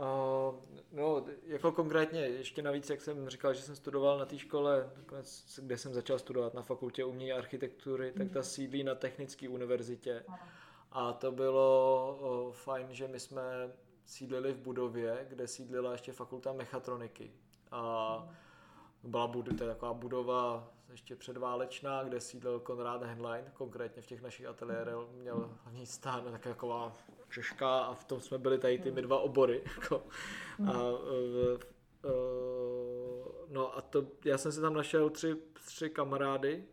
Uh, 0.00 0.54
no, 0.92 1.24
jako 1.46 1.72
konkrétně, 1.72 2.20
ještě 2.20 2.62
navíc, 2.62 2.90
jak 2.90 3.00
jsem 3.00 3.28
říkal, 3.28 3.54
že 3.54 3.62
jsem 3.62 3.76
studoval 3.76 4.18
na 4.18 4.24
té 4.24 4.38
škole, 4.38 4.90
kde 5.58 5.78
jsem 5.78 5.94
začal 5.94 6.18
studovat 6.18 6.54
na 6.54 6.62
fakultě 6.62 7.04
umění 7.04 7.32
a 7.32 7.38
architektury, 7.38 8.12
tak 8.12 8.30
ta 8.30 8.38
mhm. 8.38 8.44
sídlí 8.44 8.84
na 8.84 8.94
Technické 8.94 9.48
univerzitě. 9.48 10.24
A 10.92 11.12
to 11.12 11.32
bylo 11.32 12.52
fajn, 12.54 12.86
že 12.90 13.08
my 13.08 13.20
jsme 13.20 13.72
sídlili 14.04 14.52
v 14.52 14.58
budově, 14.58 15.26
kde 15.28 15.46
sídlila 15.48 15.92
ještě 15.92 16.12
fakulta 16.12 16.52
mechatroniky. 16.52 17.32
A 17.70 18.28
byla 19.02 19.28
bud- 19.28 19.58
to 19.58 19.64
je 19.64 19.70
taková 19.70 19.94
budova 19.94 20.68
ještě 20.90 21.16
předválečná, 21.16 22.04
kde 22.04 22.20
sídlil 22.20 22.60
Konrad 22.60 23.02
Henlein, 23.02 23.44
konkrétně 23.54 24.02
v 24.02 24.06
těch 24.06 24.22
našich 24.22 24.46
ateliérech 24.46 24.94
měl 25.12 25.50
hlavní 25.62 25.86
stán, 25.86 26.24
tak 26.32 26.42
taková 26.42 26.92
češka 27.30 27.78
a 27.78 27.94
v 27.94 28.04
tom 28.04 28.20
jsme 28.20 28.38
byli 28.38 28.58
tady 28.58 28.78
ty 28.78 28.90
my 28.90 29.02
dva 29.02 29.18
obory. 29.18 29.62
Jako. 29.80 30.02
A, 30.66 30.82
uh, 30.82 30.98
uh, 32.04 32.10
no 33.48 33.76
a 33.76 33.80
to, 33.80 34.06
já 34.24 34.38
jsem 34.38 34.52
si 34.52 34.60
tam 34.60 34.74
našel 34.74 35.10
tři, 35.10 35.36
tři 35.52 35.90
kamarády, 35.90 36.64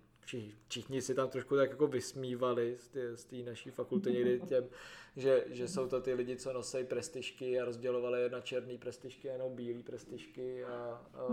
všichni 0.67 1.01
si 1.01 1.15
tam 1.15 1.29
trošku 1.29 1.55
tak 1.55 1.69
jako 1.69 1.87
vysmívali 1.87 2.77
z 3.15 3.25
té 3.25 3.35
naší 3.37 3.69
fakulty 3.69 4.11
někdy 4.11 4.39
těm, 4.47 4.69
že, 5.15 5.45
že 5.47 5.67
jsou 5.67 5.87
to 5.87 6.01
ty 6.01 6.13
lidi, 6.13 6.35
co 6.35 6.53
nosí 6.53 6.83
prestižky 6.83 7.59
a 7.59 7.65
rozdělovali 7.65 8.21
jedna 8.21 8.41
černý 8.41 8.77
prestižky 8.77 9.29
a 9.29 9.33
jenom 9.33 9.55
bílý 9.55 9.83
prestižky 9.83 10.65
a, 10.65 11.01
a 11.13 11.27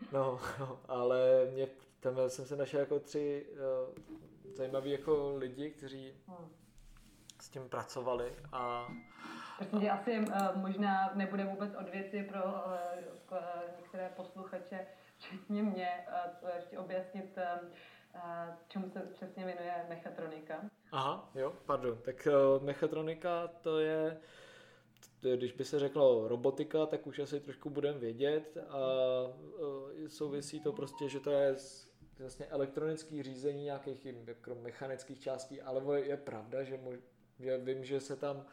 no, 0.12 0.40
no, 0.60 0.80
ale 0.88 1.48
mě, 1.52 1.68
tam 2.00 2.14
jsem 2.28 2.46
se 2.46 2.56
našel 2.56 2.80
jako 2.80 2.98
tři 2.98 3.46
uh, 3.52 3.94
zajímaví 4.54 4.90
jako 4.90 5.36
lidi, 5.36 5.70
kteří 5.70 6.12
s 7.40 7.48
tím 7.48 7.68
pracovali 7.68 8.32
a 8.52 8.88
Protože 9.58 9.90
asi 9.90 10.18
uh, 10.18 10.56
možná 10.56 11.10
nebude 11.14 11.44
vůbec 11.44 11.74
od 11.74 11.88
věci 11.88 12.22
pro 12.22 12.44
uh, 12.44 13.38
některé 13.76 14.12
posluchače, 14.16 14.86
včetně 15.20 15.62
mě, 15.62 15.88
uh, 16.42 16.50
ještě 16.56 16.78
objasnit 16.78 17.38
uh, 18.14 18.20
čemu 18.68 18.90
se 18.90 19.00
přesně 19.00 19.44
věnuje 19.44 19.86
mechatronika. 19.88 20.60
Aha, 20.92 21.30
jo, 21.34 21.52
pardon. 21.66 21.98
Tak 22.02 22.28
uh, 22.56 22.64
mechatronika 22.64 23.48
to 23.48 23.78
je, 23.80 24.20
to 25.20 25.36
když 25.36 25.52
by 25.52 25.64
se 25.64 25.78
řeklo 25.78 26.28
robotika, 26.28 26.86
tak 26.86 27.06
už 27.06 27.18
asi 27.18 27.40
trošku 27.40 27.70
budeme 27.70 27.98
vědět 27.98 28.56
a 28.68 28.78
uh, 29.98 30.06
souvisí 30.08 30.60
to 30.60 30.72
prostě, 30.72 31.08
že 31.08 31.20
to 31.20 31.30
je 31.30 31.56
vlastně 32.18 32.46
elektronické 32.46 33.22
řízení 33.22 33.64
nějakých 33.64 34.06
jako 34.06 34.54
mechanických 34.54 35.20
částí, 35.20 35.62
ale 35.62 36.00
je 36.00 36.16
pravda, 36.16 36.62
že, 36.62 36.76
mož, 36.76 36.96
že 37.38 37.58
vím, 37.58 37.84
že 37.84 38.00
se 38.00 38.16
tam 38.16 38.46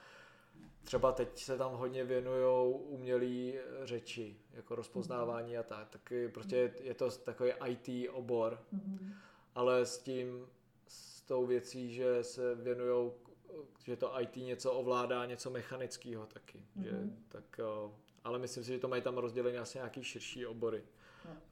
třeba 0.88 1.12
teď 1.12 1.40
se 1.40 1.58
tam 1.58 1.74
hodně 1.74 2.04
věnují 2.04 2.74
umělé 2.74 3.62
řeči, 3.84 4.38
jako 4.54 4.76
rozpoznávání 4.76 5.58
a 5.58 5.64
tak, 5.64 5.90
tak 5.90 6.14
prostě 6.34 6.74
je 6.80 6.94
to 6.94 7.12
takový 7.12 7.52
IT 7.66 8.10
obor. 8.12 8.60
Mm-hmm 8.74 9.14
ale 9.58 9.86
s 9.86 9.98
tím, 9.98 10.48
s 10.88 11.22
tou 11.22 11.46
věcí, 11.46 11.94
že 11.94 12.24
se 12.24 12.56
věnují, 12.56 13.12
že 13.84 13.96
to 13.96 14.22
IT 14.22 14.36
něco 14.36 14.72
ovládá, 14.72 15.26
něco 15.26 15.50
mechanického 15.50 16.26
taky. 16.26 16.58
Mm-hmm. 16.58 16.84
Že, 16.84 16.92
tak, 17.28 17.60
ale 18.24 18.40
myslím 18.40 18.64
si, 18.64 18.74
že 18.74 18.80
to 18.80 18.88
mají 18.88 19.02
tam 19.02 19.18
rozdělené 19.18 19.58
asi 19.58 19.78
nějaký 19.78 20.04
širší 20.04 20.46
obory. 20.46 20.84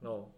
No. 0.02 0.32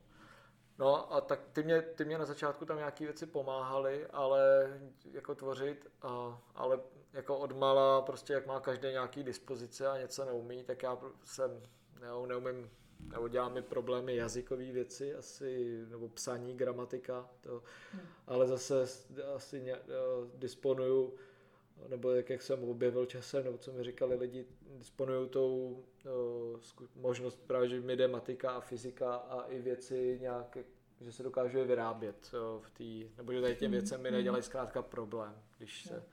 No 0.80 1.14
a 1.14 1.22
tak 1.22 1.40
ty 1.54 1.64
mě, 1.64 1.82
ty 1.82 2.06
mě 2.06 2.18
na 2.18 2.26
začátku 2.26 2.66
tam 2.66 2.78
nějaké 2.78 3.04
věci 3.04 3.26
pomáhaly, 3.26 4.08
ale 4.08 4.72
jako 5.12 5.36
tvořit, 5.36 5.88
a, 6.02 6.42
ale 6.56 6.80
jako 7.14 7.38
odmala 7.38 8.02
prostě 8.02 8.34
jak 8.34 8.48
má 8.48 8.60
každý 8.60 8.88
nějaký 8.88 9.24
dispozice 9.24 9.88
a 9.88 9.98
něco 9.98 10.26
neumí, 10.26 10.64
tak 10.64 10.84
já 10.84 10.98
jsem, 11.24 11.64
neumím 12.28 12.70
nebo 13.00 13.28
dělá 13.28 13.50
mi 13.50 13.62
problémy 13.62 14.16
jazykové 14.16 14.72
věci, 14.72 15.16
asi, 15.16 15.84
nebo 15.90 16.10
psaní, 16.10 16.58
gramatika, 16.58 17.30
to, 17.42 17.64
hmm. 17.92 18.02
ale 18.28 18.48
zase 18.48 18.86
asi 19.36 19.62
ně, 19.62 19.76
uh, 19.76 19.82
disponuju, 20.36 21.14
nebo 21.88 22.12
jak, 22.12 22.30
jak 22.30 22.42
jsem 22.42 22.64
objevil 22.64 23.06
časem, 23.06 23.44
nebo 23.44 23.58
co 23.58 23.72
mi 23.72 23.84
říkali 23.84 24.16
lidi, 24.16 24.46
disponuju 24.78 25.28
tou 25.28 25.84
uh, 26.06 26.88
možnost 26.96 27.40
právě, 27.48 27.70
že 27.70 27.82
mi 27.82 27.96
jde 27.96 28.08
matika 28.08 28.52
a 28.52 28.60
fyzika 28.60 29.16
a 29.16 29.42
i 29.42 29.60
věci 29.60 30.18
nějak, 30.22 30.58
že 31.02 31.12
se 31.12 31.24
dokážu 31.24 31.58
je 31.58 31.66
vyrábět 31.66 32.32
uh, 32.34 32.62
v 32.62 32.70
té, 32.70 33.18
nebo 33.18 33.34
že 33.34 33.42
tady 33.42 33.56
těm 33.56 33.72
věcem 33.72 34.02
mi 34.02 34.12
nedělají 34.12 34.44
zkrátka 34.44 34.82
problém, 34.82 35.42
když 35.58 35.84
se 35.84 36.04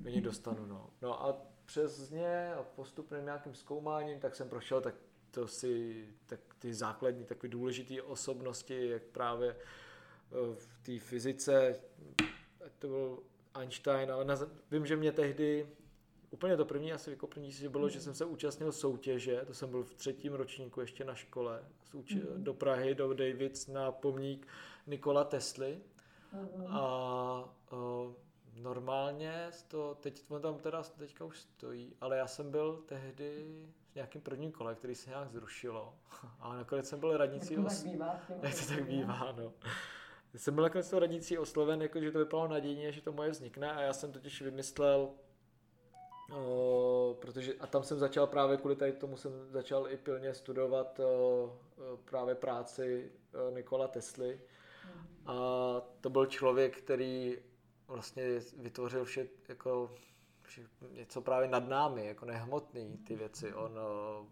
do 0.00 0.10
ní 0.10 0.20
dostanu. 0.20 0.66
No. 0.66 0.90
no 1.02 1.22
a 1.22 1.46
přes 1.64 2.10
ně 2.10 2.54
a 2.54 2.62
postupným 2.62 3.24
nějakým 3.24 3.54
zkoumáním, 3.54 4.20
tak 4.20 4.36
jsem 4.36 4.48
prošel 4.48 4.80
tak 4.80 4.94
to 5.30 5.48
si, 5.48 6.06
tak 6.26 6.40
ty 6.58 6.74
základní, 6.74 7.24
takové 7.24 7.48
důležité 7.48 8.02
osobnosti, 8.02 8.88
jak 8.88 9.02
právě 9.02 9.50
eh, 9.50 10.54
v 10.54 10.78
té 10.82 10.98
fyzice, 10.98 11.80
to 12.78 12.88
byl 12.88 13.22
Einstein, 13.54 14.12
ale 14.12 14.24
na, 14.24 14.36
vím, 14.70 14.86
že 14.86 14.96
mě 14.96 15.12
tehdy 15.12 15.66
úplně 16.30 16.56
to 16.56 16.64
první 16.64 16.92
asi 16.92 17.10
vykopnutí 17.10 17.52
si 17.52 17.68
bylo, 17.68 17.88
že 17.88 18.00
jsem 18.00 18.14
se 18.14 18.24
účastnil 18.24 18.72
soutěže, 18.72 19.42
to 19.46 19.54
jsem 19.54 19.70
byl 19.70 19.84
v 19.84 19.94
třetím 19.94 20.34
ročníku 20.34 20.80
ještě 20.80 21.04
na 21.04 21.14
škole, 21.14 21.64
mm. 21.94 22.44
do 22.44 22.54
Prahy, 22.54 22.94
do 22.94 23.14
Davids 23.14 23.66
na 23.66 23.92
pomník 23.92 24.46
Nikola 24.86 25.24
Tesly. 25.24 25.80
Mm. 26.32 26.66
A 26.66 27.54
a 27.70 27.76
normálně 28.56 29.50
to, 29.68 29.94
teď 30.00 30.24
tam 30.40 30.58
teda 30.58 30.82
teďka 30.82 31.24
už 31.24 31.40
stojí, 31.40 31.96
ale 32.00 32.16
já 32.16 32.26
jsem 32.26 32.50
byl 32.50 32.82
tehdy 32.86 33.44
v 33.92 33.94
nějakém 33.94 34.22
prvním 34.22 34.52
kole, 34.52 34.74
který 34.74 34.94
se 34.94 35.10
nějak 35.10 35.30
zrušilo. 35.30 35.94
A 36.40 36.56
nakonec 36.56 36.88
jsem 36.88 37.00
byl 37.00 37.16
radnicí... 37.16 37.56
Jak 38.42 38.54
to 38.54 38.66
tak 38.68 38.84
bývá, 38.86 39.32
no. 39.36 39.52
Jsem 40.34 40.54
byl 40.54 40.64
nakonec 40.64 40.92
radnicí 40.92 41.38
osloven, 41.38 41.82
jako, 41.82 42.00
že 42.00 42.10
to 42.10 42.18
vypadalo 42.18 42.48
nadějně, 42.48 42.92
že 42.92 43.02
to 43.02 43.12
moje 43.12 43.30
vznikne 43.30 43.72
a 43.72 43.80
já 43.80 43.92
jsem 43.92 44.12
totiž 44.12 44.42
vymyslel 44.42 45.10
O, 46.32 47.16
protože 47.20 47.54
a 47.54 47.66
tam 47.66 47.82
jsem 47.82 47.98
začal 47.98 48.26
právě 48.26 48.56
kvůli 48.56 48.76
tady 48.76 48.92
tomu 48.92 49.16
jsem 49.16 49.32
začal 49.50 49.90
i 49.90 49.96
pilně 49.96 50.34
studovat 50.34 51.00
o, 51.00 51.58
právě 52.04 52.34
práci 52.34 53.12
o, 53.34 53.50
Nikola 53.50 53.88
Tesly. 53.88 54.40
A 55.26 55.34
to 56.00 56.10
byl 56.10 56.26
člověk, 56.26 56.78
který 56.78 57.38
vlastně 57.86 58.24
vytvořil 58.56 59.04
vše 59.04 59.28
jako 59.48 59.90
vše, 60.42 60.62
něco 60.90 61.20
právě 61.20 61.48
nad 61.48 61.68
námi, 61.68 62.06
jako 62.06 62.24
nehmotný 62.24 62.98
ty 63.06 63.16
věci. 63.16 63.54
On 63.54 63.78
o, 63.78 64.26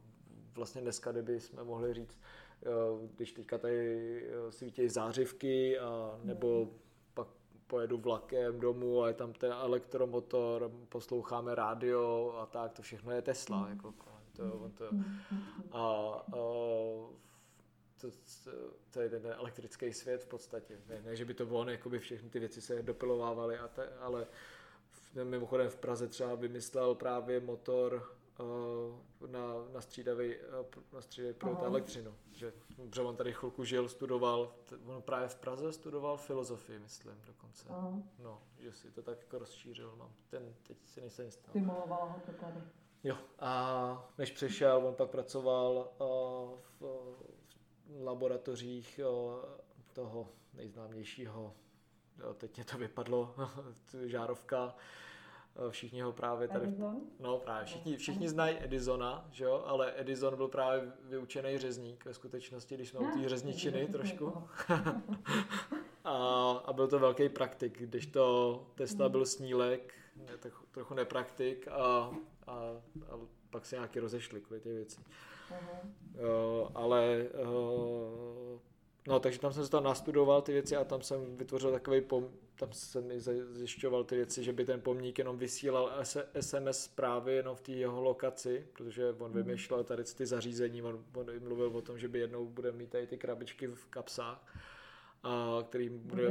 vlastně 0.55 0.81
dneska, 0.81 1.13
kdyby 1.13 1.41
jsme 1.41 1.65
mohli 1.65 1.95
říct, 1.95 2.21
o, 2.21 2.48
když 3.17 3.33
teďka 3.33 3.59
tady 3.59 4.31
svítí 4.51 4.89
zářivky 4.89 5.79
a 5.79 6.19
nebo 6.25 6.71
pojedu 7.69 7.99
vlakem 7.99 8.61
domů 8.61 9.03
a 9.03 9.09
je 9.09 9.15
tam 9.15 9.33
ten 9.33 9.53
elektromotor, 9.53 10.71
posloucháme 10.89 11.55
rádio 11.55 12.35
a 12.39 12.47
tak, 12.47 12.73
to 12.73 12.83
všechno 12.83 13.13
je 13.13 13.23
Tesla. 13.23 13.59
Mm. 13.59 13.71
Jako, 13.71 13.95
to, 14.37 14.71
to, 14.75 14.85
a, 15.73 15.79
a 15.79 16.39
to, 18.01 18.11
to 18.91 19.01
je 19.01 19.09
ten 19.11 19.27
elektrický 19.27 19.93
svět 19.93 20.23
v 20.23 20.27
podstatě. 20.27 20.79
Ne, 20.89 21.03
ne 21.03 21.17
že 21.17 21.25
by 21.25 21.35
to 21.35 21.47
on, 21.47 21.69
jako 21.69 21.91
by 21.91 21.99
všechny 21.99 22.31
ty 22.31 22.39
věci 22.39 22.61
se 22.61 22.83
dopilovávaly, 22.83 23.59
a 23.59 23.69
te, 23.69 23.89
ale 23.89 24.27
v, 24.91 25.25
mimochodem 25.25 25.69
v 25.69 25.77
Praze 25.77 26.09
třeba 26.09 26.35
vymyslel 26.35 26.95
právě 26.95 27.41
motor 27.41 28.13
na, 29.27 29.41
na 29.73 29.81
střídavý, 29.81 30.37
uh, 30.37 30.83
na 30.93 31.01
střídavý 31.01 31.35
proud 31.35 31.63
elektřinu. 31.63 32.15
Že, 32.33 32.53
že 32.95 33.03
on 33.03 33.17
tady 33.17 33.33
chvilku 33.33 33.65
žil, 33.65 33.89
studoval, 33.89 34.55
on 34.87 35.03
právě 35.03 35.29
v 35.29 35.37
Praze 35.37 35.73
studoval 35.73 36.17
filozofii, 36.17 36.79
myslím 36.79 37.21
dokonce. 37.27 37.69
Aha. 37.69 37.93
No, 38.19 38.43
že 38.59 38.73
si 38.73 38.91
to 38.91 39.03
tak 39.03 39.19
jako 39.19 39.39
rozšířil, 39.39 39.97
mám 39.97 40.13
ten, 40.31 40.55
teď 40.63 40.77
si 40.87 41.01
nejsem 41.01 41.27
jistý. 41.27 41.51
Stimulovalo 41.51 42.07
ho 42.07 42.21
to 42.27 42.33
tady. 42.33 42.61
Jo, 43.05 43.17
a 43.39 44.11
než 44.19 44.31
přešel, 44.31 44.87
on 44.87 44.95
pak 44.95 45.11
pracoval 45.11 45.91
uh, 45.99 46.07
v, 46.81 46.83
v 47.87 48.03
laboratořích 48.05 49.01
uh, 49.05 49.45
toho 49.93 50.29
nejznámějšího, 50.55 51.55
jo, 52.19 52.35
teď 52.35 52.57
mě 52.57 52.65
to 52.65 52.79
vypadlo, 52.79 53.35
žárovka, 54.07 54.75
Eh, 54.75 54.83
všichni 55.71 56.01
ho 56.01 56.13
právě 56.13 56.49
tady... 56.49 56.67
Edison? 56.67 57.01
No 57.21 57.39
právě, 57.39 57.65
všichni, 57.65 57.97
všichni 57.97 58.29
znají 58.29 58.57
Edisona, 58.61 59.29
že 59.31 59.45
jo, 59.45 59.63
ale 59.67 59.93
Edison 59.97 60.37
byl 60.37 60.49
právě 60.49 60.93
vyučený 61.05 61.59
řezník 61.59 62.05
ve 62.05 62.15
skutečnosti, 62.15 62.75
když 62.75 62.89
jsme 62.89 63.01
u 63.01 63.21
té 63.21 63.29
řezničiny 63.29 63.87
trošku. 63.93 64.33
a, 66.05 66.15
a 66.65 66.73
byl 66.73 66.89
to 66.89 66.99
velký 66.99 67.29
praktik, 67.29 67.79
když 67.79 68.07
to 68.07 68.67
Tesla 68.75 69.05
mhm. 69.05 69.13
byl 69.13 69.27
snílek, 69.27 69.95
ne, 70.17 70.37
tak, 70.39 70.53
trochu 70.71 70.95
nepraktik 70.95 71.69
a, 71.69 72.11
a, 72.47 72.53
a 73.11 73.19
pak 73.51 73.67
se 73.67 73.77
nějaký 73.77 74.01
rozešli 74.01 74.41
kvůli 74.41 74.61
ty 74.61 74.69
věci. 74.69 75.01
Uh-huh. 75.01 76.63
Uh, 76.63 76.71
ale 76.75 77.27
uh, 77.43 78.61
No, 79.09 79.21
takže 79.21 79.39
tam 79.39 79.53
jsem 79.53 79.65
se 79.65 79.71
tam 79.71 79.85
nastudoval 79.85 80.43
ty 80.43 80.53
věci 80.53 80.77
a 80.77 80.85
tam 80.85 81.03
jsem 81.03 81.37
vytvořil 81.37 81.73
takový 81.73 82.01
pom... 82.01 82.29
tam 82.57 82.73
jsem 82.73 83.21
zjišťoval 83.51 84.05
ty 84.05 84.17
věci, 84.17 84.45
že 84.45 84.53
by 84.53 84.65
ten 84.65 84.81
pomník 84.81 85.19
jenom 85.19 85.39
vysílal 85.39 85.93
SMS 86.41 86.85
zprávy 86.85 87.35
jenom 87.35 87.57
v 87.57 87.61
té 87.61 87.73
jeho 87.73 88.03
lokaci, 88.03 88.67
protože 88.73 89.11
on 89.11 89.31
mhm. 89.31 89.43
vymýšlel 89.43 89.85
tady 89.85 90.05
ty 90.05 90.27
zařízení, 90.27 90.83
on, 90.83 91.05
on 91.15 91.27
mluvil 91.43 91.77
o 91.77 91.83
tom, 91.83 91.99
že 91.99 92.09
by 92.09 92.19
jednou 92.19 92.47
bude 92.47 92.73
mít 92.73 92.91
tady 92.91 93.07
ty 93.07 93.19
krabičky 93.19 93.67
v 93.67 93.87
kapsách, 93.87 94.55
a 95.23 95.59
který 95.69 95.89
bude... 95.89 96.31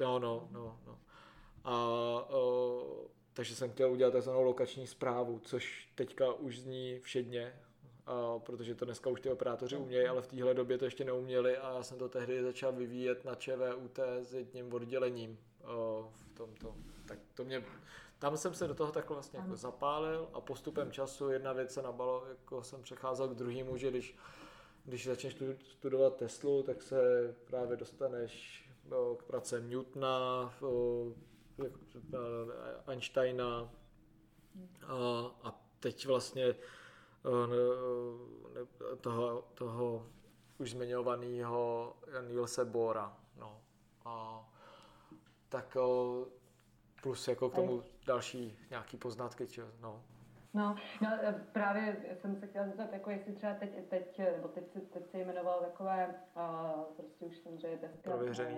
No, 0.00 0.18
no, 0.18 0.48
no, 0.52 0.78
no. 0.86 0.98
A 1.64 1.76
o, 2.30 3.06
takže 3.32 3.56
jsem 3.56 3.70
chtěl 3.70 3.92
udělat 3.92 4.10
takzvanou 4.10 4.42
lokační 4.42 4.86
zprávu, 4.86 5.40
což 5.44 5.88
teďka 5.94 6.32
už 6.32 6.58
zní 6.58 6.98
všedně, 7.00 7.54
a 8.06 8.38
protože 8.38 8.74
to 8.74 8.84
dneska 8.84 9.10
už 9.10 9.20
ty 9.20 9.30
operátoři 9.30 9.76
umějí, 9.76 10.06
ale 10.06 10.22
v 10.22 10.26
téhle 10.26 10.54
době 10.54 10.78
to 10.78 10.84
ještě 10.84 11.04
neuměli 11.04 11.56
a 11.56 11.74
já 11.76 11.82
jsem 11.82 11.98
to 11.98 12.08
tehdy 12.08 12.42
začal 12.42 12.72
vyvíjet 12.72 13.24
na 13.24 13.34
ČVUT 13.34 13.98
s 13.98 14.34
jedním 14.34 14.74
oddělením 14.74 15.38
v 16.10 16.34
tomto. 16.34 16.74
Tak 17.08 17.18
to 17.34 17.44
mě, 17.44 17.64
tam 18.18 18.36
jsem 18.36 18.54
se 18.54 18.68
do 18.68 18.74
toho 18.74 18.92
tak 18.92 19.10
vlastně 19.10 19.38
jako 19.38 19.56
zapálil 19.56 20.28
a 20.32 20.40
postupem 20.40 20.92
času 20.92 21.30
jedna 21.30 21.52
věc 21.52 21.72
se 21.72 21.82
nabalo, 21.82 22.26
jako 22.28 22.62
jsem 22.62 22.82
přecházel 22.82 23.28
k 23.28 23.34
druhému, 23.34 23.76
že 23.76 23.90
když, 23.90 24.16
když 24.84 25.06
začneš 25.06 25.36
studovat 25.62 26.16
Teslu, 26.16 26.62
tak 26.62 26.82
se 26.82 27.34
právě 27.44 27.76
dostaneš 27.76 28.64
k 29.16 29.22
pracem 29.22 29.70
Newtona, 29.70 30.54
Einsteina 32.86 33.70
a, 34.86 34.96
a 35.42 35.60
teď 35.80 36.06
vlastně 36.06 36.54
Eh, 37.24 38.96
toho, 39.00 39.42
toho 39.54 40.06
už 40.58 40.70
zmiňovaného 40.70 41.92
Nielse 42.28 42.64
Bora. 42.64 43.16
No. 43.36 43.60
A, 44.04 44.44
tak 45.48 45.76
eh, 45.76 46.30
plus 47.02 47.28
jako 47.28 47.50
k 47.50 47.54
tomu 47.54 47.82
další 48.06 48.58
nějaký 48.70 48.96
poznatky. 48.96 49.46
Či, 49.46 49.60
no. 49.80 50.02
No, 50.54 50.76
no, 51.00 51.08
eh, 51.22 51.44
právě 51.52 51.96
jsem 52.20 52.36
se 52.36 52.46
chtěla 52.46 52.66
zeptat, 52.66 52.92
jako 52.92 53.10
jestli 53.10 53.32
třeba 53.32 53.54
teď, 53.54 53.88
teď 53.88 54.18
nebo 54.36 54.48
teď, 54.48 54.72
se, 54.72 54.80
teď 54.80 55.10
se 55.10 55.18
jmenoval 55.18 55.60
takové, 55.60 56.14
uh, 56.36 56.94
prostě 56.96 57.24
už 57.24 57.38
jsem, 57.38 57.58
že 57.58 57.68
je 57.68 57.78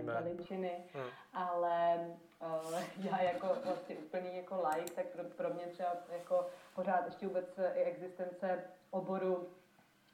veličiny, 0.03 0.85
hmm. 0.95 1.07
ale 1.33 2.07
uh, 2.41 2.81
já 3.05 3.23
jako 3.23 3.49
vlastně 3.65 3.97
úplný 3.97 4.37
like, 4.69 4.95
tak 4.95 5.07
pro, 5.07 5.25
pro 5.25 5.55
mě 5.55 5.67
třeba 5.67 5.97
jako 6.13 6.47
pořád 6.75 7.07
ještě 7.07 7.27
vůbec 7.27 7.59
i 7.75 7.83
existence 7.83 8.65
oboru 8.91 9.49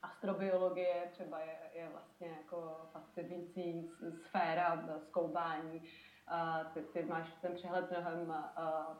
astrobiologie 0.02 1.08
třeba 1.12 1.40
je, 1.40 1.56
je 1.74 1.88
vlastně 1.88 2.28
jako 2.28 2.76
fascinující 2.92 3.90
sféra 4.26 4.84
zkoumání 5.08 5.82
ty, 6.74 6.82
ty 6.82 7.02
máš 7.02 7.28
ten 7.40 7.54
přehled 7.54 7.90
mnohem, 7.90 8.34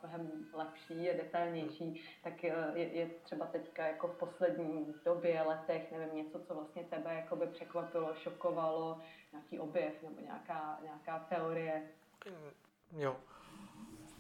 mnohem 0.03 0.31
lepší 0.53 1.11
a 1.11 1.17
detailnější, 1.17 2.03
tak 2.23 2.33
uh, 2.33 2.77
je, 2.77 2.93
je 2.93 3.09
třeba 3.23 3.47
teďka 3.47 3.87
jako 3.87 4.09
v 4.09 4.19
poslední 4.19 4.95
době, 5.05 5.43
letech, 5.43 5.93
nevím, 5.93 6.17
něco, 6.17 6.41
co 6.41 6.55
vlastně 6.55 6.85
tebe 6.85 7.15
jakoby 7.15 7.47
překvapilo, 7.47 8.15
šokovalo, 8.15 9.01
nějaký 9.33 9.59
objev 9.59 10.03
nebo 10.03 10.21
nějaká, 10.21 10.79
nějaká 10.83 11.19
teorie? 11.19 11.83
Jo. 12.93 13.17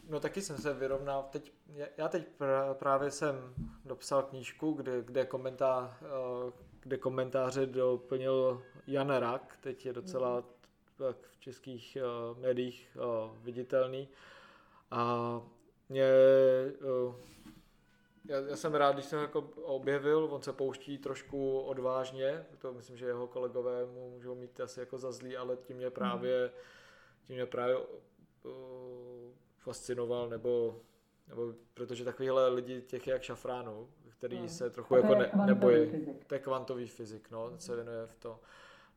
No 0.08 0.20
taky 0.20 0.42
jsem 0.42 0.58
se 0.58 0.74
vyrovnal. 0.74 1.28
Teď, 1.30 1.52
já 1.96 2.08
teď 2.08 2.28
právě 2.72 3.10
jsem 3.10 3.54
dopsal 3.84 4.22
knížku, 4.22 4.72
kde, 4.72 5.02
kde, 5.02 5.26
komentá, 5.26 5.98
kde 6.80 6.96
komentáře 6.96 7.66
doplnil 7.66 8.62
Jan 8.86 9.10
Rak, 9.10 9.58
teď 9.60 9.86
je 9.86 9.92
docela 9.92 10.36
mhm. 10.36 10.44
tak 10.96 11.16
v 11.16 11.40
českých 11.40 11.98
uh, 12.00 12.38
médiích 12.38 12.96
uh, 12.96 13.36
viditelný. 13.44 14.08
A 14.90 15.40
mě, 15.88 16.06
uh, 17.06 17.14
já, 18.28 18.38
já 18.38 18.56
jsem 18.56 18.74
rád, 18.74 18.92
když 18.92 19.04
jsem 19.04 19.20
jako 19.20 19.40
objevil, 19.62 20.28
on 20.30 20.42
se 20.42 20.52
pouští 20.52 20.98
trošku 20.98 21.60
odvážně, 21.60 22.46
to 22.58 22.72
myslím, 22.72 22.96
že 22.96 23.06
jeho 23.06 23.26
kolegové 23.26 23.86
mu 23.86 24.10
můžou 24.10 24.34
mít 24.34 24.60
asi 24.60 24.80
jako 24.80 24.98
za 24.98 25.12
zlý, 25.12 25.36
ale 25.36 25.56
tím 25.56 25.76
mě 25.76 25.90
právě, 25.90 26.52
tím 27.26 27.36
mě 27.36 27.46
právě 27.46 27.76
uh, 27.76 27.82
fascinoval, 29.62 30.28
nebo, 30.28 30.80
nebo 31.28 31.54
protože 31.74 32.04
takovýhle 32.04 32.48
lidi 32.48 32.82
těch 32.82 33.06
je 33.06 33.12
jak 33.12 33.22
šafránu, 33.22 33.88
který 34.10 34.36
hmm. 34.36 34.48
se 34.48 34.70
trochu 34.70 34.96
jako 34.96 35.14
ne, 35.14 35.30
nebojí. 35.46 36.06
To 36.26 36.34
je 36.34 36.40
kvantový 36.40 36.88
fyzik, 36.88 37.30
no, 37.30 37.52
se 37.58 37.76
věnuje 37.76 38.06
v 38.06 38.14
to. 38.14 38.40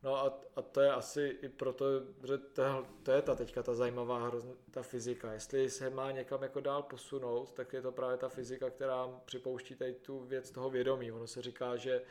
No 0.02 0.16
a, 0.16 0.40
a 0.56 0.62
to 0.62 0.80
je 0.80 0.92
asi 0.92 1.38
i 1.42 1.48
proto, 1.48 1.84
že 2.26 2.38
to, 2.38 2.86
to 3.02 3.12
je 3.12 3.22
ta 3.22 3.34
teďka 3.34 3.62
ta 3.62 3.74
zajímavá 3.74 4.26
hrozn, 4.26 4.50
ta 4.70 4.82
fyzika. 4.82 5.32
Jestli 5.32 5.70
se 5.70 5.90
má 5.90 6.10
někam 6.10 6.42
jako 6.42 6.60
dál 6.60 6.82
posunout, 6.82 7.52
tak 7.52 7.72
je 7.72 7.82
to 7.82 7.92
právě 7.92 8.16
ta 8.16 8.28
fyzika, 8.28 8.70
která 8.70 9.08
připouští 9.24 9.74
tady 9.74 9.94
tu 9.94 10.18
věc 10.20 10.50
toho 10.50 10.70
vědomí. 10.70 11.12
Ono 11.12 11.26
se 11.26 11.42
říká, 11.42 11.76
že 11.76 12.02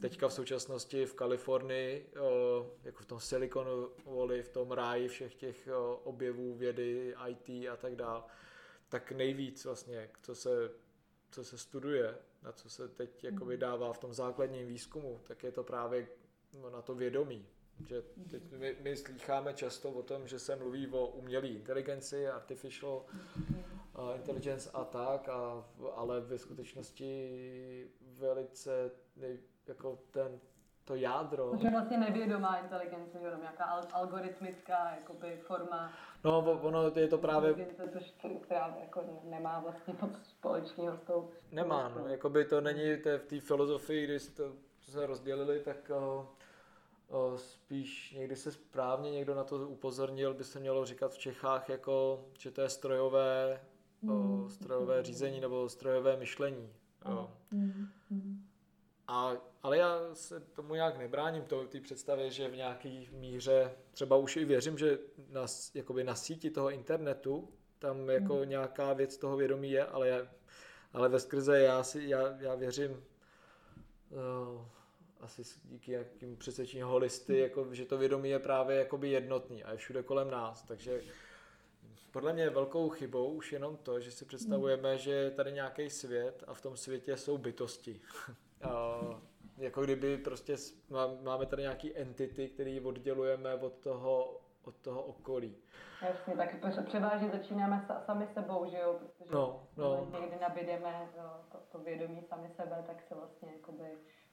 teďka 0.00 0.28
v 0.28 0.32
současnosti 0.32 1.06
v 1.06 1.14
Kalifornii, 1.14 2.12
jako 2.84 3.02
v 3.02 3.06
tom 3.06 3.20
Silicon 3.20 3.66
Valley, 4.06 4.42
v 4.42 4.48
tom 4.48 4.72
ráji 4.72 5.08
všech 5.08 5.34
těch 5.34 5.68
objevů 6.04 6.54
vědy, 6.54 7.14
IT 7.28 7.68
a 7.68 7.76
tak 7.76 7.96
dále, 7.96 8.22
tak 8.88 9.12
nejvíc 9.12 9.64
vlastně, 9.64 10.10
co 10.22 10.34
se, 10.34 10.70
co 11.30 11.44
se 11.44 11.58
studuje, 11.58 12.18
na 12.42 12.52
co 12.52 12.70
se 12.70 12.88
teď 12.88 13.24
jako 13.24 13.44
vydává 13.44 13.92
v 13.92 13.98
tom 13.98 14.14
základním 14.14 14.66
výzkumu, 14.66 15.20
tak 15.24 15.44
je 15.44 15.52
to 15.52 15.64
právě 15.64 16.08
na 16.72 16.82
to 16.82 16.94
vědomí. 16.94 17.46
Že 17.88 18.02
teď 18.30 18.42
my, 18.52 18.76
my 18.80 18.96
slycháme 18.96 19.54
často 19.54 19.90
o 19.90 20.02
tom, 20.02 20.28
že 20.28 20.38
se 20.38 20.56
mluví 20.56 20.86
o 20.86 21.06
umělé 21.06 21.48
inteligenci, 21.48 22.28
artificial 22.28 23.04
uh, 23.98 24.16
intelligence 24.16 24.70
a 24.72 24.84
tak, 24.84 25.28
a, 25.28 25.68
ale 25.94 26.20
ve 26.20 26.38
skutečnosti 26.38 27.90
velice 28.00 28.90
nej, 29.16 29.38
jako 29.70 29.98
ten 30.10 30.40
to 30.84 30.94
jádro. 30.94 31.50
To 31.58 31.64
je 31.64 31.70
vlastně 31.70 31.98
nevědomá 31.98 32.56
inteligence, 32.56 33.18
že 33.18 33.24
jenom 33.24 33.40
nějaká 33.40 33.64
algoritmická 33.92 34.90
jakoby, 34.94 35.36
forma. 35.36 35.92
No, 36.24 36.60
ono 36.62 36.92
je 36.94 37.08
to 37.08 37.18
právě... 37.18 37.54
Což, 37.92 38.14
která 38.40 38.76
jako 38.80 39.20
nemá 39.24 39.60
vlastně 39.60 39.94
moc 40.00 40.12
společného 40.22 40.96
s 40.96 41.00
tou... 41.00 41.30
Nemá, 41.52 41.88
no, 41.88 42.06
jakoby 42.06 42.44
to 42.44 42.60
není 42.60 43.02
to 43.02 43.18
v 43.18 43.24
té 43.24 43.40
filozofii, 43.40 44.04
když 44.04 44.26
to, 44.26 44.52
se 44.80 45.06
rozdělili, 45.06 45.60
tak 45.60 45.90
uh, 45.90 46.26
uh, 47.30 47.36
spíš 47.36 48.12
někdy 48.12 48.36
se 48.36 48.52
správně 48.52 49.10
někdo 49.10 49.34
na 49.34 49.44
to 49.44 49.68
upozornil, 49.68 50.34
by 50.34 50.44
se 50.44 50.60
mělo 50.60 50.84
říkat 50.84 51.12
v 51.12 51.18
Čechách, 51.18 51.68
jako, 51.68 52.24
že 52.38 52.50
to 52.50 52.60
je 52.60 52.68
strojové, 52.68 53.60
mm. 54.02 54.10
uh, 54.10 54.48
strojové 54.48 55.02
řízení 55.02 55.40
nebo 55.40 55.68
strojové 55.68 56.16
myšlení. 56.16 56.72
Jo. 57.08 57.30
Mm. 57.50 57.88
Mm. 59.10 59.16
A, 59.16 59.36
ale 59.62 59.78
já 59.78 60.00
se 60.14 60.40
tomu 60.40 60.74
nějak 60.74 60.98
nebráním, 60.98 61.42
to 61.42 61.64
té 61.64 61.80
představě, 61.80 62.30
že 62.30 62.48
v 62.48 62.56
nějaké 62.56 63.04
míře, 63.12 63.72
třeba 63.92 64.16
už 64.16 64.36
i 64.36 64.44
věřím, 64.44 64.78
že 64.78 64.98
na, 65.28 65.46
jakoby 65.74 66.04
na 66.04 66.14
síti 66.14 66.50
toho 66.50 66.70
internetu 66.70 67.48
tam 67.78 68.10
jako 68.10 68.34
hmm. 68.34 68.48
nějaká 68.48 68.92
věc 68.92 69.16
toho 69.16 69.36
vědomí 69.36 69.70
je, 69.70 69.84
ale, 69.84 70.08
já, 70.08 70.26
ale 70.92 71.08
ve 71.08 71.20
skrze 71.20 71.60
já, 71.60 71.82
si, 71.82 72.04
já, 72.04 72.36
já 72.38 72.54
věřím 72.54 72.90
uh, 72.90 74.62
asi 75.20 75.42
díky 75.64 75.90
nějakým 75.90 76.36
přesvědčení 76.36 76.82
holisty, 76.82 77.32
hmm. 77.32 77.42
jako, 77.42 77.74
že 77.74 77.84
to 77.84 77.98
vědomí 77.98 78.30
je 78.30 78.38
právě 78.38 78.76
jakoby 78.76 79.10
jednotný 79.10 79.64
a 79.64 79.72
je 79.72 79.76
všude 79.76 80.02
kolem 80.02 80.30
nás, 80.30 80.62
takže 80.62 81.00
podle 82.10 82.32
mě 82.32 82.42
je 82.42 82.50
velkou 82.50 82.88
chybou 82.88 83.32
už 83.32 83.52
jenom 83.52 83.76
to, 83.76 84.00
že 84.00 84.10
si 84.10 84.24
představujeme, 84.24 84.90
hmm. 84.90 84.98
že 84.98 85.10
je 85.10 85.30
tady 85.30 85.52
nějaký 85.52 85.90
svět 85.90 86.44
a 86.46 86.54
v 86.54 86.60
tom 86.60 86.76
světě 86.76 87.16
jsou 87.16 87.38
bytosti. 87.38 88.00
Uh, 88.64 89.14
jako 89.58 89.82
kdyby 89.82 90.18
prostě 90.18 90.56
máme 91.22 91.46
tady 91.46 91.62
nějaký 91.62 91.96
entity, 91.96 92.48
který 92.48 92.80
oddělujeme 92.80 93.54
od 93.54 93.72
toho, 93.72 94.40
od 94.64 94.76
toho 94.76 95.02
okolí. 95.02 95.56
Jasně, 96.02 96.36
tak 96.36 96.84
převážně 96.86 97.30
začínáme 97.30 97.86
sami 98.06 98.28
sebou, 98.34 98.70
že 98.70 98.78
jo, 98.78 98.98
protože 98.98 99.30
no, 99.34 99.66
no. 99.76 100.06
někdy 100.20 100.36
nabídeme 100.40 101.08
to, 101.52 101.58
to 101.72 101.78
vědomí 101.78 102.22
sami 102.28 102.50
sebe, 102.56 102.84
tak 102.86 103.02
se 103.08 103.14
vlastně 103.14 103.48
jakoby 103.52 103.84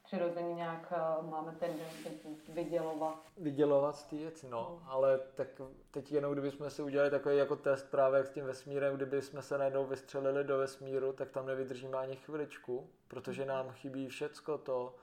přirozeně 0.08 0.54
nějak 0.54 0.92
eh, 0.92 1.30
máme 1.30 1.52
tendenci 1.52 2.20
vydělovat. 2.48 3.22
Vydělovat 3.36 3.96
z 3.96 4.04
té 4.04 4.16
věci, 4.16 4.48
no. 4.48 4.78
Mm. 4.80 4.88
Ale 4.88 5.20
tak 5.34 5.48
teď 5.90 6.12
jenom 6.12 6.32
kdybychom 6.32 6.70
si 6.70 6.82
udělali 6.82 7.10
takový 7.10 7.36
jako 7.36 7.56
test 7.56 7.90
právě 7.90 8.24
s 8.24 8.30
tím 8.30 8.44
vesmírem, 8.44 8.96
kdyby 8.96 9.22
jsme 9.22 9.42
se 9.42 9.58
najednou 9.58 9.86
vystřelili 9.86 10.44
do 10.44 10.58
vesmíru, 10.58 11.12
tak 11.12 11.30
tam 11.30 11.46
nevydržíme 11.46 11.98
ani 11.98 12.16
chviličku, 12.16 12.90
protože 13.08 13.42
mm. 13.42 13.48
nám 13.48 13.70
chybí 13.70 14.08
všecko 14.08 14.58
to 14.58 14.94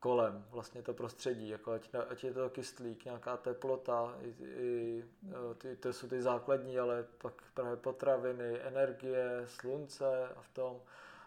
kolem, 0.00 0.44
vlastně 0.50 0.82
to 0.82 0.94
prostředí, 0.94 1.48
jako 1.48 1.72
ať, 1.72 1.90
ať 2.08 2.24
je 2.24 2.32
to 2.32 2.50
kyslík, 2.50 3.04
nějaká 3.04 3.36
teplota, 3.36 4.16
i, 4.20 4.34
i, 4.44 5.04
eh, 5.30 5.54
ty, 5.54 5.76
to 5.76 5.92
jsou 5.92 6.08
ty 6.08 6.22
základní, 6.22 6.78
ale 6.78 7.04
pak 7.18 7.32
právě 7.54 7.76
potraviny, 7.76 8.60
energie, 8.60 9.42
slunce 9.46 10.28
a 10.36 10.42
v 10.42 10.48
tom. 10.48 10.80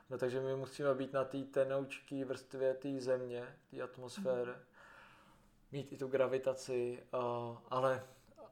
No 0.09 0.17
takže 0.17 0.41
my 0.41 0.55
musíme 0.55 0.95
být 0.95 1.13
na 1.13 1.25
té 1.25 1.43
tenoučké 1.43 2.25
vrstvě 2.25 2.73
té 2.73 2.99
země, 2.99 3.43
té 3.71 3.81
atmosféry, 3.81 4.51
mm. 4.51 4.57
mít 5.71 5.93
i 5.93 5.97
tu 5.97 6.07
gravitaci, 6.07 7.03
uh, 7.13 7.57
ale, 7.69 8.03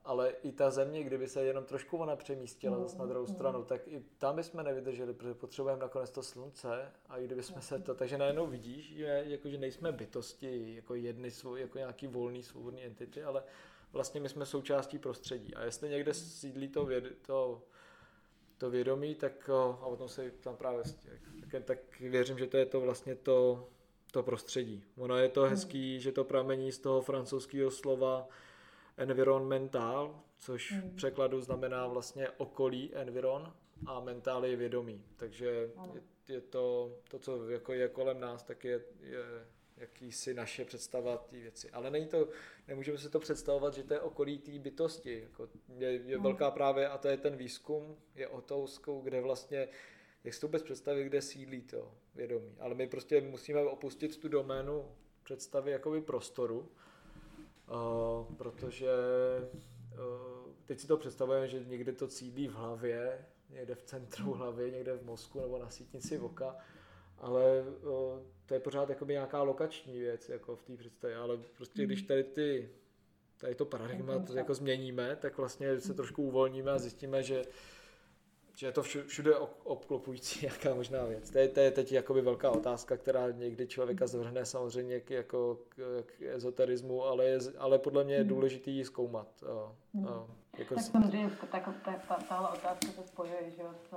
ale 0.03 0.29
i 0.29 0.51
ta 0.51 0.71
země, 0.71 1.03
kdyby 1.03 1.27
se 1.27 1.43
jenom 1.43 1.65
trošku 1.65 1.97
ona 1.97 2.15
přemístila 2.15 2.77
mm. 2.77 2.83
zase 2.83 2.97
na 2.97 3.05
druhou 3.05 3.27
mm. 3.27 3.33
stranu, 3.33 3.63
tak 3.63 3.87
i 3.87 4.03
tam 4.17 4.35
bychom 4.35 4.63
nevydrželi, 4.63 5.13
protože 5.13 5.33
potřebujeme 5.33 5.81
nakonec 5.81 6.09
to 6.11 6.23
slunce 6.23 6.91
a 7.09 7.17
i 7.17 7.25
kdyby 7.25 7.43
jsme 7.43 7.61
se 7.61 7.79
to, 7.79 7.95
takže 7.95 8.17
najednou 8.17 8.47
vidíš, 8.47 8.93
že, 8.95 9.23
jako, 9.25 9.49
že 9.49 9.57
nejsme 9.57 9.91
bytosti, 9.91 10.75
jako 10.75 10.95
jedny, 10.95 11.31
jako 11.55 11.77
nějaký 11.77 12.07
volný, 12.07 12.43
svobodný 12.43 12.83
entity, 12.83 13.23
ale 13.23 13.43
vlastně 13.93 14.21
my 14.21 14.29
jsme 14.29 14.45
součástí 14.45 14.99
prostředí 14.99 15.55
a 15.55 15.63
jestli 15.63 15.89
někde 15.89 16.13
sídlí 16.13 16.67
to, 16.67 16.85
věd, 16.85 17.17
to 17.21 17.61
to 18.57 18.69
vědomí, 18.69 19.15
tak 19.15 19.49
a 19.49 19.85
o 19.85 19.95
tom 19.95 20.09
se 20.09 20.31
tam 20.31 20.57
právě 20.57 20.83
tak, 21.51 21.63
tak 21.63 21.99
věřím, 21.99 22.37
že 22.37 22.47
to 22.47 22.57
je 22.57 22.65
to 22.65 22.81
vlastně 22.81 23.15
to, 23.15 23.67
to 24.11 24.23
prostředí. 24.23 24.83
Ono 24.97 25.17
je 25.17 25.29
to 25.29 25.41
hmm. 25.41 25.49
hezký, 25.49 25.99
že 25.99 26.11
to 26.11 26.23
pramení 26.23 26.71
z 26.71 26.79
toho 26.79 27.01
francouzského 27.01 27.71
slova 27.71 28.27
environmental, 28.97 30.21
což 30.37 30.71
v 30.71 30.75
hmm. 30.75 30.95
překladu 30.95 31.41
znamená 31.41 31.87
vlastně 31.87 32.29
okolí 32.29 32.95
environ 32.95 33.53
a 33.85 33.99
mentál 33.99 34.45
je 34.45 34.55
vědomí. 34.55 35.03
Takže 35.15 35.69
je, 35.93 36.01
je 36.35 36.41
to, 36.41 36.91
to, 37.09 37.19
co 37.19 37.49
jako 37.49 37.73
je 37.73 37.87
kolem 37.87 38.19
nás, 38.19 38.43
tak 38.43 38.63
je, 38.63 38.81
je 38.99 39.23
jakýsi 39.77 40.33
naše 40.33 40.65
představa 40.65 41.17
té 41.17 41.37
věci. 41.37 41.69
Ale 41.71 41.91
není 41.91 42.07
to, 42.07 42.29
nemůžeme 42.67 42.97
si 42.97 43.09
to 43.09 43.19
představovat, 43.19 43.73
že 43.73 43.83
to 43.83 43.93
je 43.93 43.99
okolí 43.99 44.37
té 44.37 44.51
bytosti. 44.51 45.21
Jako 45.23 45.49
je, 45.77 45.91
je 45.91 46.15
hmm. 46.15 46.23
velká 46.23 46.51
právě, 46.51 46.87
a 46.87 46.97
to 46.97 47.07
je 47.07 47.17
ten 47.17 47.35
výzkum, 47.35 47.97
je 48.15 48.27
o 48.27 48.41
Tousku, 48.41 49.01
kde 49.01 49.21
vlastně, 49.21 49.67
jak 50.23 50.33
si 50.33 50.41
to 50.41 50.47
vůbec 50.47 50.63
představit, 50.63 51.03
kde 51.03 51.21
sídlí 51.21 51.61
to 51.61 51.91
vědomí. 52.15 52.55
Ale 52.59 52.75
my 52.75 52.87
prostě 52.87 53.21
musíme 53.21 53.61
opustit 53.61 54.17
tu 54.17 54.27
doménu 54.27 54.91
představy 55.23 55.71
jakoby 55.71 56.01
prostoru, 56.01 56.59
uh, 56.59 58.35
protože 58.35 58.89
uh, 59.93 60.51
teď 60.65 60.79
si 60.79 60.87
to 60.87 60.97
představujeme, 60.97 61.47
že 61.47 61.63
někde 61.63 61.91
to 61.91 62.07
sídlí 62.07 62.47
v 62.47 62.53
hlavě, 62.53 63.25
někde 63.49 63.75
v 63.75 63.83
centru 63.83 64.33
hlavy, 64.33 64.71
někde 64.71 64.97
v 64.97 65.05
mozku 65.05 65.41
nebo 65.41 65.59
na 65.59 65.69
sítnici 65.69 66.19
oka, 66.19 66.55
ale 67.17 67.61
uh, 67.61 68.19
to 68.45 68.53
je 68.53 68.59
pořád 68.59 68.89
jakoby 68.89 69.13
nějaká 69.13 69.43
lokační 69.43 69.99
věc 69.99 70.29
jako 70.29 70.55
v 70.55 70.63
té 70.63 70.77
představě, 70.77 71.15
ale 71.15 71.37
prostě 71.57 71.85
když 71.85 71.99
hmm. 71.99 72.07
tady 72.07 72.23
ty 72.23 72.69
tady 73.37 73.55
to 73.55 73.65
paradigma 73.65 74.19
to 74.19 74.33
jako 74.33 74.53
změníme, 74.53 75.15
tak 75.15 75.37
vlastně 75.37 75.81
se 75.81 75.93
trošku 75.93 76.23
uvolníme 76.23 76.71
a 76.71 76.77
zjistíme, 76.77 77.23
že 77.23 77.45
že 78.55 78.67
je 78.67 78.71
to 78.71 78.83
všude 78.83 79.37
obklopující 79.63 80.45
jaká 80.51 80.73
možná 80.73 81.03
věc. 81.03 81.31
To 81.31 81.37
je, 81.37 81.47
to 81.47 81.59
je 81.59 81.71
teď 81.71 81.91
jakoby 81.91 82.21
velká 82.21 82.51
otázka, 82.51 82.97
která 82.97 83.31
někdy 83.31 83.67
člověka 83.67 84.07
zvrhne 84.07 84.45
samozřejmě 84.45 84.99
k, 84.99 85.09
jako 85.09 85.59
k, 85.69 86.03
k 86.05 86.21
ezoterismu, 86.21 87.03
ale, 87.03 87.25
je, 87.25 87.39
ale 87.57 87.79
podle 87.79 88.03
mě 88.03 88.13
je 88.13 88.19
hmm. 88.19 88.29
důležité 88.29 88.71
ji 88.71 88.85
zkoumat. 88.85 89.27
A, 89.43 89.75
a, 90.09 90.27
jako 90.57 90.75
tak 90.75 90.83
samozřejmě 90.83 91.31
tak, 91.51 91.69
tak, 91.85 92.07
ta, 92.07 92.15
tahle 92.29 92.49
otázka 92.49 92.91
se 92.91 93.07
spojuje 93.07 93.51
že, 93.55 93.63
s 93.89 93.95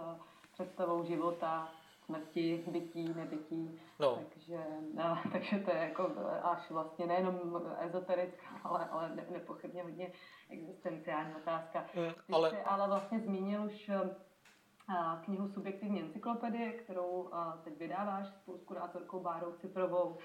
představou 0.52 1.04
života, 1.04 1.72
smrti, 2.08 2.64
bytí, 2.66 3.14
nebytí. 3.14 3.80
No. 4.00 4.14
Takže, 4.16 4.58
no, 4.94 5.18
takže 5.32 5.58
to 5.58 5.70
je 5.70 5.76
jako 5.76 6.12
až 6.42 6.70
vlastně 6.70 7.06
nejenom 7.06 7.62
ezoterická, 7.78 8.46
ale, 8.64 8.88
ale 8.88 9.16
ne, 9.16 9.26
nepochybně 9.30 9.82
hodně 9.82 10.12
existenciální 10.50 11.34
otázka. 11.34 11.86
Mm, 11.94 12.34
ale... 12.34 12.50
Jsi 12.50 12.62
ale 12.62 12.88
vlastně 12.88 13.20
zmínil 13.20 13.64
už 13.64 13.88
uh, 13.88 15.24
knihu 15.24 15.48
Subjektivní 15.48 16.00
encyklopedie, 16.00 16.72
kterou 16.72 17.08
uh, 17.08 17.30
teď 17.64 17.78
vydáváš 17.78 18.28
spolu 18.28 18.58
s 18.58 18.64
kurátorkou 18.64 19.20
Bárou 19.20 19.52
Ciprovou 19.52 20.18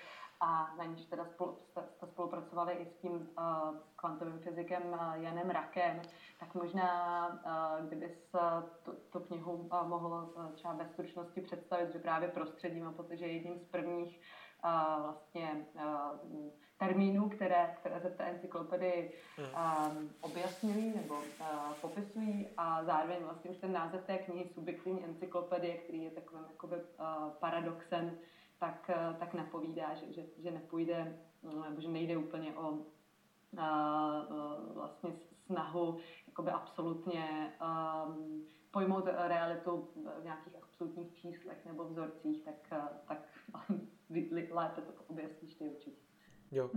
a 0.44 0.76
na 0.78 0.86
níž 0.86 1.06
teda 1.06 1.26
spolu, 1.26 1.58
jste, 1.70 1.84
spolupracovali 2.06 2.74
i 2.74 2.86
s 2.86 2.96
tím 3.02 3.12
uh, 3.12 3.78
kvantovým 3.96 4.40
fyzikem 4.40 4.84
uh, 4.90 5.24
Janem 5.24 5.50
Rakem, 5.50 6.02
tak 6.40 6.56
možná, 6.56 7.28
uh, 7.28 7.88
kdybys 7.88 8.34
uh, 8.34 8.42
tu, 8.84 8.92
tu 9.10 9.20
knihu 9.20 9.54
uh, 9.54 9.88
mohl 9.88 10.34
uh, 10.36 10.52
třeba 10.52 10.74
ve 10.74 10.86
stručnosti 10.86 11.42
představit, 11.42 11.92
že 11.92 12.00
právě 12.00 12.28
prostředím, 12.28 12.94
protože 12.94 13.28
jedním 13.28 13.60
z 13.60 13.66
prvních 13.66 14.22
uh, 14.64 15.04
vlastně 15.04 15.66
uh, 15.76 16.52
termínů, 16.78 17.30
které, 17.30 17.76
které 17.80 18.02
se 18.02 18.10
v 18.10 18.18
té 18.18 18.24
encyklopedii 18.24 19.14
um, 19.38 20.10
objasňují 20.22 20.96
nebo 20.96 21.14
uh, 21.16 21.74
popisují. 21.82 22.48
A 22.58 22.84
zároveň 22.84 23.18
vlastně 23.24 23.52
už 23.52 23.58
ten 23.58 23.72
název 23.72 24.06
té 24.06 24.18
knihy 24.18 24.50
Subjektivní 24.54 25.06
encyklopedie, 25.06 25.78
který 25.78 26.04
je 26.04 26.12
takovým 26.12 26.46
jakoby, 26.50 26.76
uh, 26.76 27.30
paradoxem 27.40 28.18
tak, 28.60 28.90
eh, 28.90 29.16
tak 29.20 29.34
napovídá, 29.34 29.94
že, 29.94 30.14
že, 30.14 30.24
že 30.38 30.52
nepůjde, 30.52 31.20
nebo 31.70 31.82
že 31.82 31.88
nejde 31.88 32.18
úplně 32.18 32.54
o 32.56 32.80
a, 33.58 33.66
a, 33.68 34.58
vlastně 34.74 35.14
snahu 35.46 35.98
jakoby 36.28 36.52
absolutně 36.52 37.54
um, 37.62 38.46
pojmout 38.72 39.06
realitu 39.06 39.90
v 39.96 40.24
nějakých 40.24 40.56
absolutních 40.64 41.14
číslech 41.14 41.66
nebo 41.66 41.84
vzorcích, 41.84 42.46
tak, 42.46 42.82
tak 43.08 43.28
lépe 44.52 44.82
to 44.82 44.94
objasníš 45.08 45.56
ty 45.56 45.70
určitě. 45.70 46.02
Jo. 46.52 46.70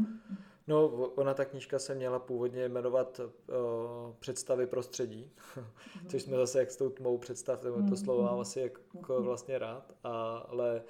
No, 0.66 0.88
ona 0.88 1.34
ta 1.34 1.44
knížka 1.44 1.78
se 1.78 1.94
měla 1.94 2.18
původně 2.18 2.68
jmenovat 2.68 3.20
uh, 3.20 4.14
Představy 4.18 4.66
prostředí, 4.66 5.32
což 6.08 6.22
jsme 6.22 6.36
zase 6.36 6.58
jak 6.58 6.70
s 6.70 6.76
tou 6.76 6.90
tmou 6.90 7.18
představ, 7.18 7.60
to 7.88 7.96
slovo 7.96 8.22
mám 8.22 8.40
asi 8.40 8.60
jako 8.60 9.22
vlastně 9.22 9.58
rád, 9.58 9.92
ale, 10.48 10.82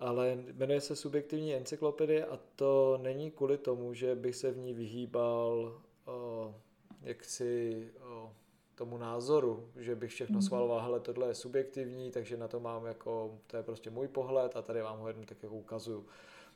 ale 0.00 0.38
jmenuje 0.52 0.80
se 0.80 0.96
Subjektivní 0.96 1.54
encyklopedie 1.54 2.26
a 2.26 2.38
to 2.56 2.98
není 3.02 3.30
kvůli 3.30 3.58
tomu, 3.58 3.94
že 3.94 4.14
bych 4.14 4.36
se 4.36 4.50
v 4.50 4.58
ní 4.58 4.74
vyhýbal 4.74 5.80
uh, 6.06 6.54
jaksi 7.02 7.88
uh, 7.96 8.30
tomu 8.74 8.98
názoru, 8.98 9.68
že 9.76 9.94
bych 9.94 10.10
všechno 10.10 10.34
mm. 10.34 10.42
schvaloval, 10.42 10.80
hele, 10.80 11.00
tohle 11.00 11.28
je 11.28 11.34
subjektivní, 11.34 12.10
takže 12.10 12.36
na 12.36 12.48
to 12.48 12.60
mám 12.60 12.86
jako, 12.86 13.38
to 13.46 13.56
je 13.56 13.62
prostě 13.62 13.90
můj 13.90 14.08
pohled 14.08 14.56
a 14.56 14.62
tady 14.62 14.82
vám 14.82 14.98
ho 14.98 15.08
jenom 15.08 15.24
tak 15.24 15.42
jako 15.42 15.54
ukazuju. 15.54 16.06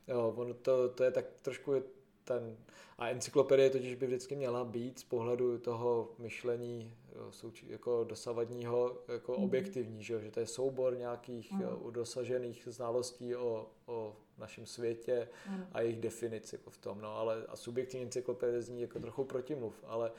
Jo, 0.08 0.34
ono 0.36 0.54
to, 0.54 0.88
to 0.88 1.04
je 1.04 1.10
tak 1.10 1.24
trošku 1.42 1.72
ten, 2.24 2.56
a 2.98 3.08
encyklopedie 3.08 3.70
totiž 3.70 3.94
by 3.94 4.06
vždycky 4.06 4.36
měla 4.36 4.64
být 4.64 4.98
z 4.98 5.04
pohledu 5.04 5.58
toho 5.58 6.08
myšlení 6.18 6.96
souči, 7.30 7.66
jako 7.68 8.04
dosavadního 8.04 8.98
jako 9.08 9.38
mm. 9.38 9.44
objektivní, 9.44 10.02
že, 10.02 10.20
že 10.20 10.30
to 10.30 10.40
je 10.40 10.46
soubor 10.46 10.96
nějakých 10.96 11.52
mm. 11.52 11.92
dosažených 11.92 12.68
znalostí 12.70 13.36
o, 13.36 13.70
o 13.86 14.16
našem 14.38 14.66
světě 14.66 15.28
mm. 15.50 15.66
a 15.72 15.80
jejich 15.80 16.00
definici 16.00 16.54
jako 16.54 16.70
v 16.70 16.76
tom, 16.76 17.00
no, 17.00 17.16
ale 17.16 17.44
a 17.48 17.56
subjektivní 17.56 18.06
encyklopedie 18.06 18.62
zní 18.62 18.82
jako 18.82 19.00
trochu 19.00 19.24
protimluv, 19.24 19.84
ale 19.86 20.12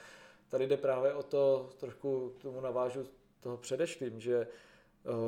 tady 0.49 0.67
jde 0.67 0.77
právě 0.77 1.13
o 1.13 1.23
to, 1.23 1.69
trošku 1.77 2.33
k 2.39 2.41
tomu 2.41 2.61
navážu 2.61 3.03
toho 3.39 3.57
předešlým, 3.57 4.19
že 4.19 4.47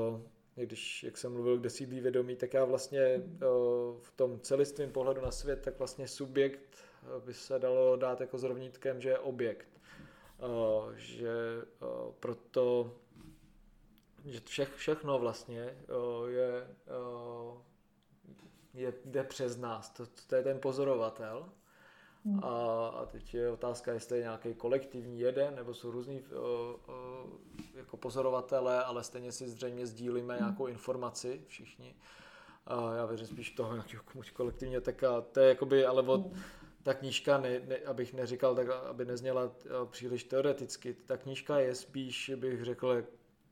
uh, 0.09 0.19
když, 0.55 1.03
jak 1.03 1.17
jsem 1.17 1.33
mluvil, 1.33 1.57
kde 1.57 1.69
sídlí 1.69 1.99
vědomí, 1.99 2.35
tak 2.35 2.53
já 2.53 2.65
vlastně 2.65 3.15
uh, 3.17 3.97
v 3.99 4.11
tom 4.15 4.39
celistvém 4.39 4.91
pohledu 4.91 5.21
na 5.21 5.31
svět, 5.31 5.61
tak 5.61 5.79
vlastně 5.79 6.07
subjekt 6.07 6.77
by 7.25 7.33
se 7.33 7.59
dalo 7.59 7.95
dát 7.95 8.21
jako 8.21 8.37
zrovnítkem, 8.37 9.01
že 9.01 9.09
je 9.09 9.19
objekt. 9.19 9.76
Uh, 10.37 10.93
že 10.93 11.31
uh, 11.81 12.13
proto, 12.19 12.93
že 14.25 14.39
vše, 14.39 14.65
všechno 14.65 15.19
vlastně 15.19 15.77
uh, 15.89 16.29
je, 16.29 16.67
je, 18.73 18.93
jde 19.05 19.23
přes 19.23 19.57
nás. 19.57 19.89
To, 19.89 20.05
to 20.27 20.35
je 20.35 20.43
ten 20.43 20.59
pozorovatel. 20.59 21.49
Hmm. 22.25 22.43
A, 22.43 22.87
a 22.87 23.05
teď 23.05 23.33
je 23.33 23.51
otázka, 23.51 23.93
jestli 23.93 24.17
je 24.17 24.23
nějaký 24.23 24.53
kolektivní 24.53 25.19
jeden, 25.19 25.55
nebo 25.55 25.73
jsou 25.73 25.91
různý 25.91 26.21
uh, 26.21 26.29
jako 27.75 27.97
pozorovatele, 27.97 28.83
ale 28.83 29.03
stejně 29.03 29.31
si 29.31 29.49
zřejmě 29.49 29.87
sdílíme 29.87 30.33
hmm. 30.33 30.43
nějakou 30.43 30.67
informaci 30.67 31.41
všichni. 31.47 31.95
A 32.65 32.93
já 32.93 33.05
věřím 33.05 33.27
spíš 33.27 33.51
toho 33.51 33.73
nějakého 33.73 34.03
kolektivního, 34.33 34.81
tak 34.81 35.03
a 35.03 35.21
to 35.21 35.39
je 35.39 35.49
jakoby, 35.49 35.85
ale 35.85 36.01
od, 36.01 36.21
hmm. 36.21 36.41
Ta 36.87 36.93
knížka, 36.93 37.37
ne, 37.37 37.59
ne, 37.59 37.77
abych 37.77 38.13
neříkal, 38.13 38.55
tak 38.55 38.69
aby 38.69 39.05
nezněla 39.05 39.43
uh, 39.43 39.51
příliš 39.91 40.23
teoreticky, 40.23 40.93
ta 40.93 41.17
knížka 41.17 41.59
je 41.59 41.75
spíš, 41.75 42.31
bych 42.35 42.63
řekl, 42.63 43.03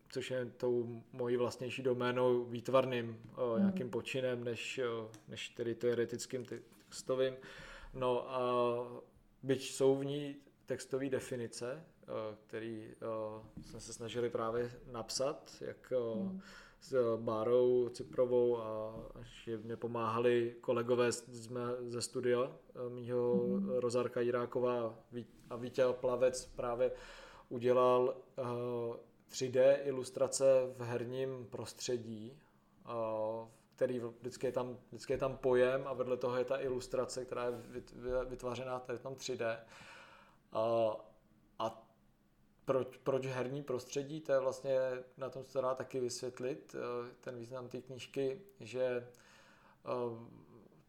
což 0.10 0.32
je 0.32 0.46
tou 0.46 1.02
mojí 1.12 1.38
vlastnější 1.38 1.84
doménou 1.84 2.44
výtvarným 2.44 3.10
uh, 3.10 3.60
nějakým 3.60 3.90
počinem, 3.90 4.44
než, 4.44 4.80
uh, 5.02 5.12
než 5.28 5.50
tedy 5.50 5.76
teoretickým 5.76 6.46
textovým. 6.46 7.34
No 7.94 8.32
a 8.32 8.42
byť 9.44 9.72
jsou 9.72 9.96
v 9.96 10.06
ní 10.06 10.36
textové 10.66 11.10
definice, 11.10 11.84
eh, 12.02 12.36
který 12.48 12.92
eh, 12.92 13.62
jsme 13.62 13.80
se 13.80 13.94
snažili 13.94 14.30
právě 14.30 14.72
napsat, 14.92 15.58
jak 15.62 15.94
mm. 16.16 16.42
S 16.86 17.18
Bárou 17.18 17.90
Ciprovou 17.90 18.58
a 18.58 18.96
že 19.24 19.58
mě 19.58 19.76
pomáhali 19.76 20.56
kolegové 20.62 21.12
ze 21.80 22.02
studia 22.02 22.52
mýho 22.90 23.36
mm. 23.36 23.70
Rozárka 23.70 24.22
Jiráková 24.22 24.96
a 25.50 25.56
Vítě 25.56 25.84
Plavec 25.92 26.46
právě 26.46 26.92
udělal 27.50 28.16
3D 29.32 29.78
ilustrace 29.84 30.74
v 30.78 30.82
herním 30.82 31.48
prostředí, 31.50 32.40
který 33.76 34.02
vždycky 34.20 34.48
je, 34.48 34.52
tam, 34.52 34.78
vždycky 34.88 35.14
je 35.14 35.18
tam 35.18 35.38
pojem 35.38 35.84
a 35.86 35.94
vedle 35.94 36.18
toho 36.18 36.38
je 36.38 36.46
ta 36.46 36.62
ilustrace, 36.62 37.26
která 37.26 37.46
je 37.46 37.52
vytvářená 38.26 38.80
tady 38.80 39.00
tam 39.00 39.14
3D. 39.14 39.46
A, 39.46 39.58
a 40.52 40.98
proč, 42.66 42.98
proč 42.98 43.26
herní 43.26 43.64
prostředí, 43.64 44.22
to 44.22 44.32
je 44.32 44.40
vlastně, 44.40 44.80
na 45.18 45.30
tom 45.30 45.46
se 45.46 45.62
dá 45.62 45.76
taky 45.76 46.00
vysvětlit, 46.00 46.76
eh, 46.76 47.12
ten 47.22 47.38
význam 47.38 47.68
té 47.68 47.82
knížky, 47.82 48.42
že 48.60 48.84
eh, 48.86 49.90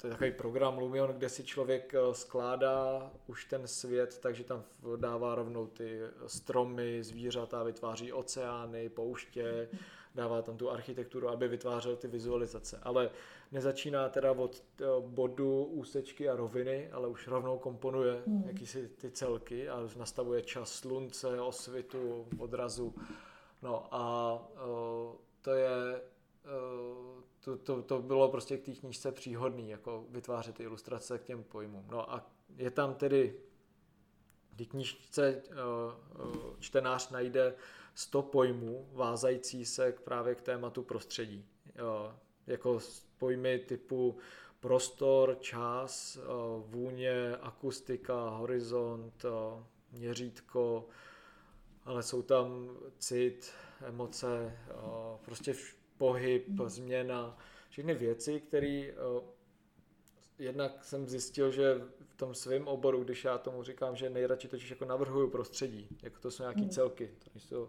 to 0.07 0.11
je 0.11 0.15
takový 0.15 0.33
program 0.33 0.79
Lumion, 0.79 1.11
kde 1.11 1.29
si 1.29 1.45
člověk 1.45 1.95
eh, 1.95 2.15
skládá 2.15 3.11
už 3.27 3.45
ten 3.45 3.67
svět, 3.67 4.19
takže 4.23 4.45
tam 4.45 4.65
dává 4.97 5.35
rovnou 5.35 5.67
ty 5.67 6.01
stromy, 6.27 7.03
zvířata, 7.03 7.63
vytváří 7.63 8.13
oceány, 8.13 8.89
pouště, 8.89 9.69
dává 10.15 10.43
tam 10.43 10.57
tu 10.57 10.71
architekturu, 10.71 11.29
aby 11.29 11.49
vytvářel 11.49 11.97
ty 11.97 12.09
vizualizace. 12.09 12.79
Ale 12.83 13.11
nezačíná 13.53 14.09
teda 14.09 14.33
od 14.33 14.63
eh, 14.81 14.85
bodu, 15.01 15.65
úsečky 15.65 16.29
a 16.29 16.37
roviny, 16.37 16.91
ale 16.93 17.09
už 17.09 17.29
rovnou 17.29 17.59
komponuje 17.59 18.23
hmm. 18.27 18.45
jakýsi 18.47 18.89
ty 18.89 19.11
celky 19.11 19.69
a 19.69 19.89
nastavuje 19.97 20.43
čas 20.43 20.73
slunce, 20.73 21.41
osvitu, 21.41 22.27
odrazu. 22.39 22.95
No 23.63 23.87
a 23.91 24.39
to 25.43 25.51
je 25.51 26.01
to, 27.40 27.57
to, 27.57 27.82
to 27.82 28.03
bylo 28.03 28.28
prostě 28.28 28.59
k 28.59 28.64
té 28.64 28.72
knížce 28.72 29.12
příhodný, 29.12 29.70
jako 29.70 30.05
vytvářet 30.11 30.61
ilustrace 30.61 31.18
k 31.18 31.24
těm 31.24 31.44
pojmům. 31.44 31.84
No 31.90 32.12
a 32.12 32.30
je 32.57 32.70
tam 32.70 32.94
tedy 32.94 33.40
v 34.53 34.66
knížce 34.66 35.42
uh, 35.42 36.57
čtenář 36.61 37.11
najde 37.11 37.55
100 37.94 38.22
pojmů 38.22 38.88
vázající 38.92 39.64
se 39.64 39.92
k, 39.92 40.01
právě 40.01 40.34
k 40.34 40.42
tématu 40.42 40.82
prostředí. 40.82 41.44
Jako 42.47 42.78
pojmy 43.18 43.59
typu 43.59 44.18
prostor, 44.61 45.36
čas, 45.40 46.18
vůně, 46.66 47.36
akustika, 47.36 48.28
horizont, 48.28 49.24
měřítko, 49.92 50.88
ale 51.84 52.03
jsou 52.03 52.22
tam 52.22 52.70
cit, 52.99 53.53
emoce, 53.84 54.59
prostě 55.24 55.55
pohyb, 55.99 56.47
změna, 56.66 57.38
všechny 57.68 57.94
věci, 57.94 58.40
které 58.40 58.92
jednak 60.38 60.84
jsem 60.84 61.09
zjistil, 61.09 61.51
že 61.51 61.80
v 62.09 62.16
tom 62.16 62.34
svém 62.34 62.68
oboru, 62.68 63.05
když 63.05 63.24
já 63.24 63.38
tomu 63.38 63.62
říkám, 63.62 63.97
že 63.97 64.11
nejradši 64.11 64.49
totiž 64.49 64.70
jako 64.70 64.84
navrhuju 64.84 65.30
prostředí, 65.30 65.88
jako 66.03 66.20
to 66.20 66.30
jsou 66.30 66.42
nějaký 66.42 66.61
hmm. 66.61 66.70
celky, 66.70 67.11
to 67.32 67.38
jsou, 67.40 67.68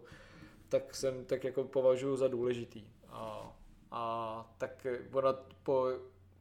tak 0.68 0.94
jsem 0.94 1.24
tak 1.24 1.44
jako 1.44 1.64
považuji 1.64 2.16
za 2.16 2.28
důležitý. 2.28 2.84
A, 3.08 3.56
a 3.90 4.54
tak 4.58 4.86
ona 5.12 5.32
po, 5.62 5.86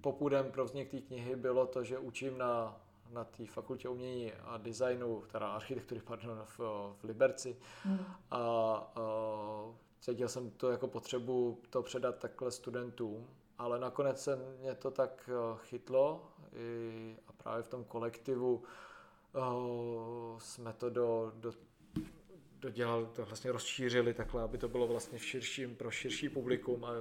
popudem 0.02 0.52
pro 0.52 0.66
vznik 0.66 0.92
té 0.92 1.02
knihy 1.02 1.36
bylo 1.36 1.66
to, 1.66 1.84
že 1.84 1.98
učím 1.98 2.38
na, 2.38 2.82
na 3.12 3.24
té 3.24 3.46
fakultě 3.46 3.90
umění 3.90 4.34
a 4.34 4.58
designu, 4.58 5.24
teda 5.32 5.48
architektury, 5.48 6.02
pardon, 6.02 6.42
v, 6.46 6.60
v 7.00 7.04
Liberci. 7.04 7.58
Hmm. 7.84 8.06
A, 8.32 8.42
a 8.96 9.02
cítil 10.00 10.30
jsem 10.30 10.50
to 10.50 10.72
jako 10.72 10.88
potřebu 10.88 11.62
to 11.70 11.84
předat 11.84 12.20
takhle 12.20 12.52
studentům 12.52 13.28
ale 13.58 13.80
nakonec 13.80 14.24
se 14.24 14.36
mě 14.60 14.76
to 14.76 14.92
tak 14.92 15.30
eh, 15.34 15.58
chytlo 15.58 16.32
i, 16.54 17.16
a 17.28 17.34
právě 17.34 17.64
v 17.64 17.68
tom 17.68 17.84
kolektivu 17.84 18.64
uh, 19.34 20.40
jsme 20.40 20.74
to 20.74 20.90
do, 20.90 21.32
do, 21.36 21.54
dodělali, 22.60 23.06
to 23.06 23.26
vlastně 23.26 23.52
rozšířili 23.52 24.14
takhle, 24.14 24.44
aby 24.44 24.58
to 24.58 24.68
bylo 24.68 24.88
vlastně 24.88 25.20
v 25.20 25.26
širším, 25.26 25.76
pro 25.76 25.92
širší 25.92 26.30
publikum 26.30 26.86
a 26.86 26.92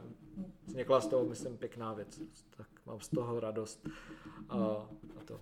vznikla 0.67 1.01
z 1.01 1.07
toho, 1.07 1.25
myslím, 1.25 1.59
pěkná 1.59 1.93
věc. 1.93 2.21
Tak 2.57 2.67
mám 2.87 3.01
z 3.01 3.09
toho 3.09 3.41
radost 3.41 3.89
a, 4.49 4.57
a 5.21 5.25
to. 5.25 5.41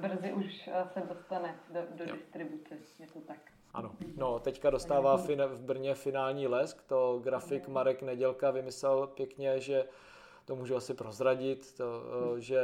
Brzy 0.00 0.32
už 0.32 0.68
eh, 0.68 0.88
se 0.92 1.00
dostane 1.00 1.60
do, 1.74 1.80
do 1.96 2.12
distribuce, 2.12 2.78
je 2.98 3.06
to 3.06 3.20
tak. 3.20 3.52
Ano, 3.74 3.92
no 4.16 4.38
teďka 4.38 4.70
dostává 4.70 5.16
fin- 5.18 5.46
v 5.46 5.60
Brně 5.60 5.94
finální 5.94 6.46
lesk, 6.46 6.82
to 6.82 7.20
grafik 7.22 7.68
Marek 7.68 8.02
Nedělka 8.02 8.50
vymyslel 8.50 9.06
pěkně, 9.06 9.60
že 9.60 9.84
to 10.44 10.56
můžu 10.56 10.76
asi 10.76 10.94
prozradit, 10.94 11.74
to, 11.76 12.02
eh, 12.36 12.40
že 12.40 12.60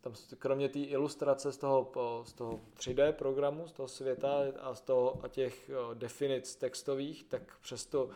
tam 0.00 0.12
kromě 0.38 0.68
té 0.68 0.78
ilustrace 0.78 1.52
z 1.52 1.56
toho, 1.56 1.90
z 2.24 2.32
toho 2.32 2.60
3D 2.76 3.12
programu, 3.12 3.68
z 3.68 3.72
toho 3.72 3.88
světa 3.88 4.42
a, 4.60 4.74
z 4.74 4.80
toho, 4.80 5.20
a 5.22 5.28
těch 5.28 5.70
eh, 5.70 5.94
definic 5.94 6.56
textových, 6.56 7.24
tak 7.24 7.42
přesto 7.60 8.08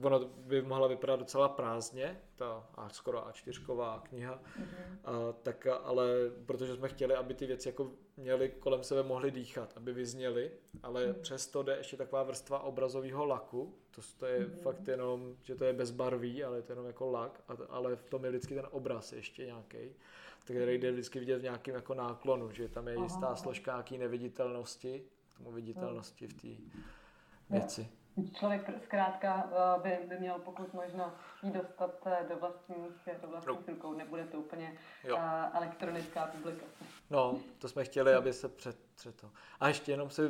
ono 0.00 0.20
by 0.24 0.62
mohla 0.62 0.86
vypadat 0.86 1.16
docela 1.16 1.48
prázdně, 1.48 2.20
ta 2.36 2.68
a 2.74 2.88
skoro 2.88 3.20
A4 3.20 4.00
kniha, 4.02 4.34
mm-hmm. 4.34 4.98
a, 5.04 5.32
tak 5.42 5.66
ale 5.66 6.06
protože 6.46 6.76
jsme 6.76 6.88
chtěli, 6.88 7.14
aby 7.14 7.34
ty 7.34 7.46
věci 7.46 7.68
jako 7.68 7.90
měly 8.16 8.48
kolem 8.48 8.84
sebe 8.84 9.02
mohly 9.02 9.30
dýchat, 9.30 9.72
aby 9.76 9.92
vyzněly, 9.92 10.50
ale 10.82 11.06
mm-hmm. 11.06 11.20
přesto 11.20 11.62
jde 11.62 11.76
ještě 11.76 11.96
taková 11.96 12.22
vrstva 12.22 12.58
obrazového 12.58 13.24
laku, 13.24 13.74
to, 13.90 14.02
to 14.18 14.26
je 14.26 14.40
mm-hmm. 14.40 14.62
fakt 14.62 14.88
jenom, 14.88 15.36
že 15.42 15.54
to 15.54 15.64
je 15.64 15.72
bezbarví, 15.72 16.44
ale 16.44 16.58
je 16.58 16.62
to 16.62 16.72
jenom 16.72 16.86
jako 16.86 17.10
lak, 17.10 17.42
a, 17.48 17.52
ale 17.68 17.96
v 17.96 18.04
tom 18.04 18.24
je 18.24 18.30
vždycky 18.30 18.54
ten 18.54 18.66
obraz 18.70 19.12
ještě 19.12 19.46
nějaký, 19.46 19.94
který 20.44 20.78
jde 20.78 20.92
vždycky 20.92 21.18
vidět 21.18 21.38
v 21.38 21.42
nějakém 21.42 21.74
jako 21.74 21.94
náklonu, 21.94 22.50
že 22.50 22.68
tam 22.68 22.88
je 22.88 22.98
jistá 23.02 23.26
Aha. 23.26 23.36
složka 23.36 23.72
nějaký 23.72 23.98
neviditelnosti, 23.98 25.02
k 25.28 25.38
tomu 25.38 25.52
viditelnosti 25.52 26.26
v 26.26 26.34
té 26.34 26.62
věci. 27.50 27.88
Člověk 28.34 28.70
zkrátka 28.84 29.50
eh, 29.52 29.80
by, 29.82 30.08
by 30.08 30.18
měl 30.18 30.38
pokud 30.38 30.74
možno 30.74 31.12
jí 31.42 31.50
dostat 31.50 31.90
eh, 32.06 32.26
do 32.28 32.36
vlastních, 32.36 32.78
do 33.22 33.28
vlastních 33.28 33.66
no. 33.66 33.74
rukou. 33.74 33.94
Nebude 33.94 34.24
to 34.24 34.38
úplně 34.38 34.78
jo. 35.04 35.16
Eh, 35.18 35.50
elektronická 35.52 36.26
publikace. 36.26 36.84
No, 37.10 37.38
to 37.58 37.68
jsme 37.68 37.84
chtěli, 37.84 38.14
aby 38.14 38.32
se 38.32 38.48
před, 38.48 38.76
před 38.94 39.20
to. 39.20 39.30
A 39.60 39.68
ještě 39.68 39.92
jenom 39.92 40.10
si, 40.10 40.22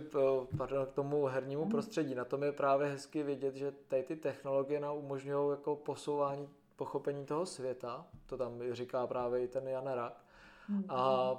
pardon, 0.59 0.87
k 0.87 0.93
tomu 0.93 1.27
hernímu 1.27 1.63
hmm. 1.63 1.71
prostředí. 1.71 2.15
Na 2.15 2.25
tom 2.25 2.43
je 2.43 2.53
právě 2.53 2.89
hezky 2.89 3.23
vidět, 3.23 3.57
že 3.57 3.73
tady 3.89 4.03
ty 4.03 4.17
technologie 4.17 4.81
nám 4.81 4.97
umožňují 4.97 5.51
jako 5.51 5.77
posouvání 5.77 6.49
pochopení 6.77 7.27
toho 7.27 7.47
světa. 7.47 8.07
To 8.27 8.37
tam 8.37 8.61
říká 8.73 9.07
právě 9.07 9.43
i 9.43 9.49
ten 9.49 9.69
Jan 9.69 9.87
Rak. 9.87 10.25
Hmm. 10.69 10.85
A 10.89 11.33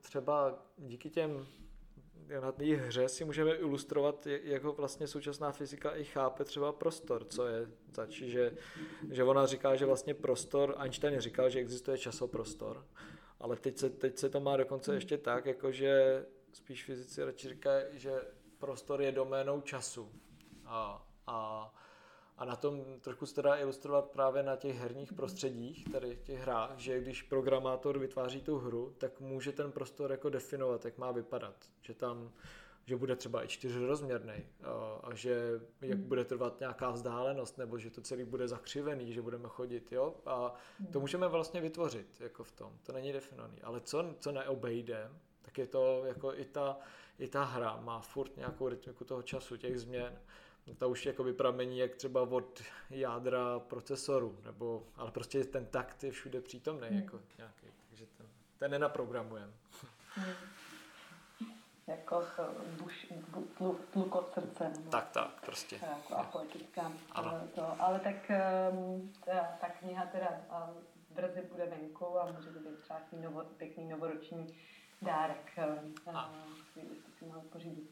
třeba 0.00 0.54
díky 0.78 1.10
těm 1.10 1.46
na 2.40 2.52
té 2.52 2.64
hře 2.64 3.08
si 3.08 3.24
můžeme 3.24 3.50
ilustrovat, 3.50 4.26
jak 4.26 4.62
ho 4.62 4.72
vlastně 4.72 5.06
současná 5.06 5.52
fyzika 5.52 5.96
i 5.96 6.04
chápe 6.04 6.44
třeba 6.44 6.72
prostor, 6.72 7.24
co 7.24 7.46
je 7.46 7.66
zač, 7.94 8.10
že, 8.10 8.52
že 9.10 9.24
ona 9.24 9.46
říká, 9.46 9.76
že 9.76 9.86
vlastně 9.86 10.14
prostor, 10.14 10.74
Einstein 10.78 11.20
říkal, 11.20 11.50
že 11.50 11.58
existuje 11.58 11.98
časoprostor, 11.98 12.86
ale 13.40 13.56
teď 13.56 13.78
se, 13.78 13.90
teď 13.90 14.18
se 14.18 14.28
to 14.28 14.40
má 14.40 14.56
dokonce 14.56 14.94
ještě 14.94 15.18
tak, 15.18 15.46
jakože 15.46 16.24
spíš 16.52 16.84
fyzici 16.84 17.24
radši 17.24 17.48
říkají, 17.48 17.84
že 17.92 18.12
prostor 18.58 19.02
je 19.02 19.12
doménou 19.12 19.60
času. 19.60 20.12
A, 20.64 21.06
a 21.26 21.74
a 22.36 22.44
na 22.44 22.56
tom 22.56 22.84
trošku 23.00 23.26
se 23.26 23.42
dá 23.42 23.56
ilustrovat 23.56 24.10
právě 24.10 24.42
na 24.42 24.56
těch 24.56 24.78
herních 24.78 25.12
prostředích, 25.12 25.88
tady 25.92 26.18
těch 26.24 26.40
hrách, 26.40 26.72
že 26.76 27.00
když 27.00 27.22
programátor 27.22 27.98
vytváří 27.98 28.42
tu 28.42 28.58
hru, 28.58 28.94
tak 28.98 29.20
může 29.20 29.52
ten 29.52 29.72
prostor 29.72 30.10
jako 30.10 30.30
definovat, 30.30 30.84
jak 30.84 30.98
má 30.98 31.12
vypadat. 31.12 31.54
Že 31.80 31.94
tam 31.94 32.32
že 32.86 32.96
bude 32.96 33.16
třeba 33.16 33.44
i 33.44 33.48
čtyřrozměrný 33.48 34.46
a 35.02 35.14
že 35.14 35.60
jak 35.82 35.98
hmm. 35.98 36.08
bude 36.08 36.24
trvat 36.24 36.60
nějaká 36.60 36.90
vzdálenost, 36.90 37.58
nebo 37.58 37.78
že 37.78 37.90
to 37.90 38.00
celý 38.00 38.24
bude 38.24 38.48
zakřivený, 38.48 39.12
že 39.12 39.22
budeme 39.22 39.48
chodit, 39.48 39.92
jo, 39.92 40.14
a 40.26 40.54
to 40.78 40.92
hmm. 40.92 41.00
můžeme 41.00 41.28
vlastně 41.28 41.60
vytvořit, 41.60 42.20
jako 42.20 42.44
v 42.44 42.52
tom, 42.52 42.72
to 42.82 42.92
není 42.92 43.12
definovaný, 43.12 43.62
ale 43.62 43.80
co, 43.80 44.14
co 44.18 44.32
neobejde, 44.32 45.10
tak 45.42 45.58
je 45.58 45.66
to, 45.66 46.02
jako 46.04 46.34
i 46.34 46.44
ta, 46.44 46.78
i 47.18 47.28
ta 47.28 47.44
hra 47.44 47.80
má 47.80 48.00
furt 48.00 48.36
nějakou 48.36 48.68
rytmiku 48.68 49.04
toho 49.04 49.22
času, 49.22 49.56
těch 49.56 49.80
změn, 49.80 50.18
ta 50.78 50.86
už 50.86 51.06
jako 51.06 51.24
pramení 51.36 51.78
jak 51.78 51.94
třeba 51.94 52.22
od 52.22 52.62
jádra 52.90 53.58
procesoru, 53.58 54.38
nebo, 54.44 54.86
ale 54.96 55.10
prostě 55.10 55.44
ten 55.44 55.66
takt 55.66 56.04
je 56.04 56.10
všude 56.10 56.40
přítomný 56.40 56.88
hmm. 56.88 56.98
jako 56.98 57.20
nějaký, 57.38 57.66
takže 57.88 58.06
ten, 58.06 58.26
ten 58.58 58.70
nenaprogramujeme. 58.70 59.52
Hmm. 60.14 60.34
Jako 61.86 62.24
buš, 62.80 63.06
bu, 63.58 63.78
tlukot 63.92 64.32
srdce. 64.34 64.72
No. 64.84 64.90
Tak, 64.90 65.10
tak, 65.10 65.44
prostě. 65.44 65.80
Jako 65.82 66.16
atletická. 66.16 66.92
Ano. 67.12 67.48
To, 67.54 67.82
ale 67.82 68.00
tak 68.00 68.30
ehm, 68.30 69.12
ta, 69.24 69.48
ta 69.60 69.68
kniha 69.68 70.06
teda 70.06 70.28
brzy 71.10 71.42
bude 71.52 71.66
venku 71.66 72.20
a 72.20 72.32
může 72.32 72.50
to 72.50 72.58
být 72.58 72.78
třeba 72.82 73.00
novo, 73.22 73.44
pěkný 73.44 73.88
novoroční 73.88 74.58
dárek, 75.02 75.52
ehm, 75.56 75.94
který 76.70 76.86
byste 76.86 77.10
si 77.18 77.24
mohli 77.24 77.42
pořídit. 77.42 77.90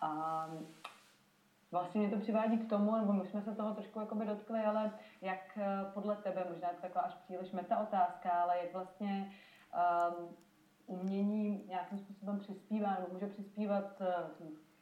A 0.00 0.48
Vlastně 1.72 2.00
mě 2.00 2.10
to 2.10 2.20
přivádí 2.20 2.58
k 2.58 2.68
tomu, 2.68 2.96
nebo 2.96 3.12
my 3.12 3.26
jsme 3.26 3.42
se 3.42 3.54
toho 3.54 3.74
trošku 3.74 4.00
jakoby 4.00 4.26
dotkli, 4.26 4.60
ale 4.60 4.92
jak 5.20 5.58
eh, 5.58 5.66
podle 5.94 6.16
tebe, 6.16 6.46
možná 6.50 6.68
je 6.68 6.74
to 6.74 6.82
taková 6.82 7.00
až 7.00 7.14
příliš 7.14 7.52
meta 7.52 7.78
otázka, 7.78 8.30
ale 8.30 8.58
jak 8.58 8.72
vlastně 8.72 9.32
um, 10.18 10.28
umění 10.86 11.64
nějakým 11.68 11.98
způsobem 11.98 12.38
přispívá, 12.38 12.90
nebo 12.90 13.06
může 13.12 13.26
přispívat 13.26 14.00
uh, 14.00 14.06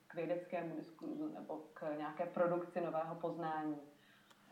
k 0.06 0.14
vědeckému 0.14 0.76
diskurzu 0.76 1.28
nebo 1.34 1.60
k 1.74 1.96
nějaké 1.98 2.26
produkci 2.26 2.80
nového 2.80 3.14
poznání. 3.14 3.76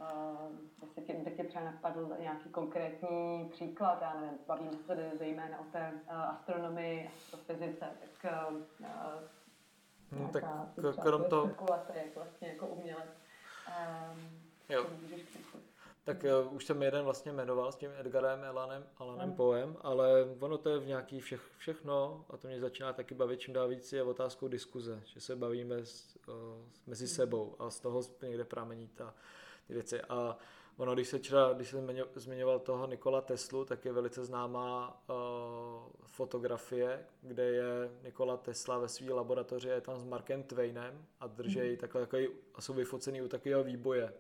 Uh, 0.00 0.52
jestli 0.82 1.02
tě, 1.02 1.14
by 1.14 1.30
tě 1.30 1.44
třeba 1.44 1.64
napadl 1.64 2.16
nějaký 2.20 2.48
konkrétní 2.48 3.48
příklad, 3.52 3.98
já 4.02 4.20
nevím, 4.20 4.38
bavíme 4.46 4.72
se 4.86 5.12
zejména 5.18 5.60
o 5.60 5.64
té 5.64 5.92
astronomii, 6.08 7.10
astrofyzice, 7.16 7.88
tak 8.20 8.32
No, 10.12 10.30
tak 10.32 10.44
krom 11.02 11.24
toho... 11.24 11.50
jak 11.94 12.16
vlastně 12.16 12.48
jako 12.48 12.66
umělec. 12.66 13.08
Um, 13.68 14.40
jo. 14.68 14.86
Tak 16.04 16.24
uh, 16.46 16.54
už 16.54 16.64
jsem 16.64 16.82
jeden 16.82 17.04
vlastně 17.04 17.32
jmenoval 17.32 17.72
s 17.72 17.76
tím 17.76 17.90
Edgarem 17.98 18.44
Alanem, 18.44 18.86
Alanem 18.98 19.28
mm. 19.28 19.36
Poem, 19.36 19.76
ale 19.80 20.24
ono 20.40 20.58
to 20.58 20.70
je 20.70 20.78
v 20.78 20.86
nějaký 20.86 21.20
všech, 21.20 21.40
všechno 21.58 22.24
a 22.30 22.36
to 22.36 22.48
mě 22.48 22.60
začíná 22.60 22.92
taky 22.92 23.14
bavit 23.14 23.40
čím 23.40 23.54
dál 23.54 23.68
víc 23.68 23.92
je 23.92 24.02
otázkou 24.02 24.48
diskuze, 24.48 25.02
že 25.04 25.20
se 25.20 25.36
bavíme 25.36 25.76
s, 25.76 26.18
uh, 26.28 26.34
mezi 26.86 27.04
mm. 27.04 27.08
sebou 27.08 27.56
a 27.58 27.70
z 27.70 27.80
toho 27.80 28.02
někde 28.22 28.44
pramení 28.44 28.88
ta, 28.88 29.14
ty 29.66 29.74
věci. 29.74 30.00
A 30.00 30.36
Ono, 30.78 30.94
když 30.94 31.08
se 31.08 31.18
třeba, 31.18 31.52
když 31.52 31.68
jsem 31.68 31.90
zmiňoval 32.14 32.58
toho 32.58 32.86
Nikola 32.86 33.20
Teslu, 33.20 33.64
tak 33.64 33.84
je 33.84 33.92
velice 33.92 34.24
známá 34.24 35.02
uh, 35.08 35.16
fotografie, 36.06 37.06
kde 37.22 37.42
je 37.44 37.90
Nikola 38.02 38.36
Tesla 38.36 38.78
ve 38.78 38.88
své 38.88 39.12
laboratoři, 39.12 39.68
je 39.68 39.80
tam 39.80 40.00
s 40.00 40.04
Markem 40.04 40.42
Twainem 40.42 41.04
a 41.20 41.26
drží 41.26 41.70
mm. 41.70 41.76
takhle 41.76 42.00
takový, 42.00 42.28
a 42.54 42.60
jsou 42.60 42.72
vyfocený 42.72 43.22
u 43.22 43.28
takového 43.28 43.64
výboje. 43.64 44.12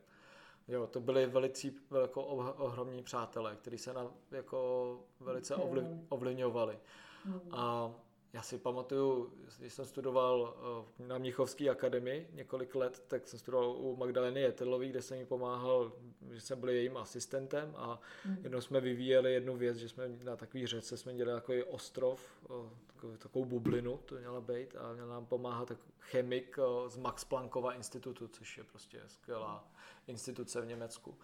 Jo, 0.68 0.86
to 0.86 1.00
byli 1.00 1.26
velicí, 1.26 1.76
jako 2.02 2.24
ohromní 2.24 3.02
přátelé, 3.02 3.56
kteří 3.56 3.78
se 3.78 3.92
na, 3.92 4.10
jako 4.30 5.00
velice 5.20 5.54
ovliv, 5.54 5.84
ovlivňovali. 6.08 6.78
Mm. 7.24 7.40
A 7.50 7.92
já 8.32 8.42
si 8.42 8.58
pamatuju, 8.58 9.32
když 9.58 9.72
jsem 9.72 9.84
studoval 9.84 10.56
eh, 10.56 11.06
na 11.06 11.18
Mnichovské 11.18 11.70
akademii 11.70 12.28
několik 12.32 12.74
let, 12.74 13.04
tak 13.08 13.28
jsem 13.28 13.38
studoval 13.38 13.70
u 13.70 13.96
Magdaleny 13.96 14.40
Jetelové, 14.40 14.86
kde 14.86 15.02
jsem 15.02 15.18
jí 15.18 15.24
pomáhal, 15.24 15.92
že 16.30 16.40
jsem 16.40 16.60
byl 16.60 16.68
jejím 16.68 16.96
asistentem 16.96 17.74
a 17.76 18.00
mm. 18.24 18.36
jednou 18.42 18.60
jsme 18.60 18.80
vyvíjeli 18.80 19.32
jednu 19.32 19.56
věc, 19.56 19.76
že 19.76 19.88
jsme 19.88 20.08
na 20.08 20.36
takový 20.36 20.66
řece 20.66 20.96
jsme 20.96 21.14
dělali 21.14 21.40
takový 21.40 21.62
ostrov, 21.62 22.44
eh, 22.44 22.70
takovou, 22.86 23.16
takovou 23.16 23.44
bublinu 23.44 23.96
to 23.96 24.14
měla 24.14 24.40
být 24.40 24.76
a 24.76 24.92
měl 24.92 25.08
nám 25.08 25.26
pomáhat 25.26 25.68
tak 25.68 25.78
chemik 26.00 26.58
eh, 26.58 26.90
z 26.90 26.96
Max 26.96 27.24
Planckova 27.24 27.74
institutu, 27.74 28.28
což 28.28 28.58
je 28.58 28.64
prostě 28.64 29.02
skvělá 29.06 29.68
instituce 30.06 30.60
v 30.60 30.66
Německu. 30.66 31.18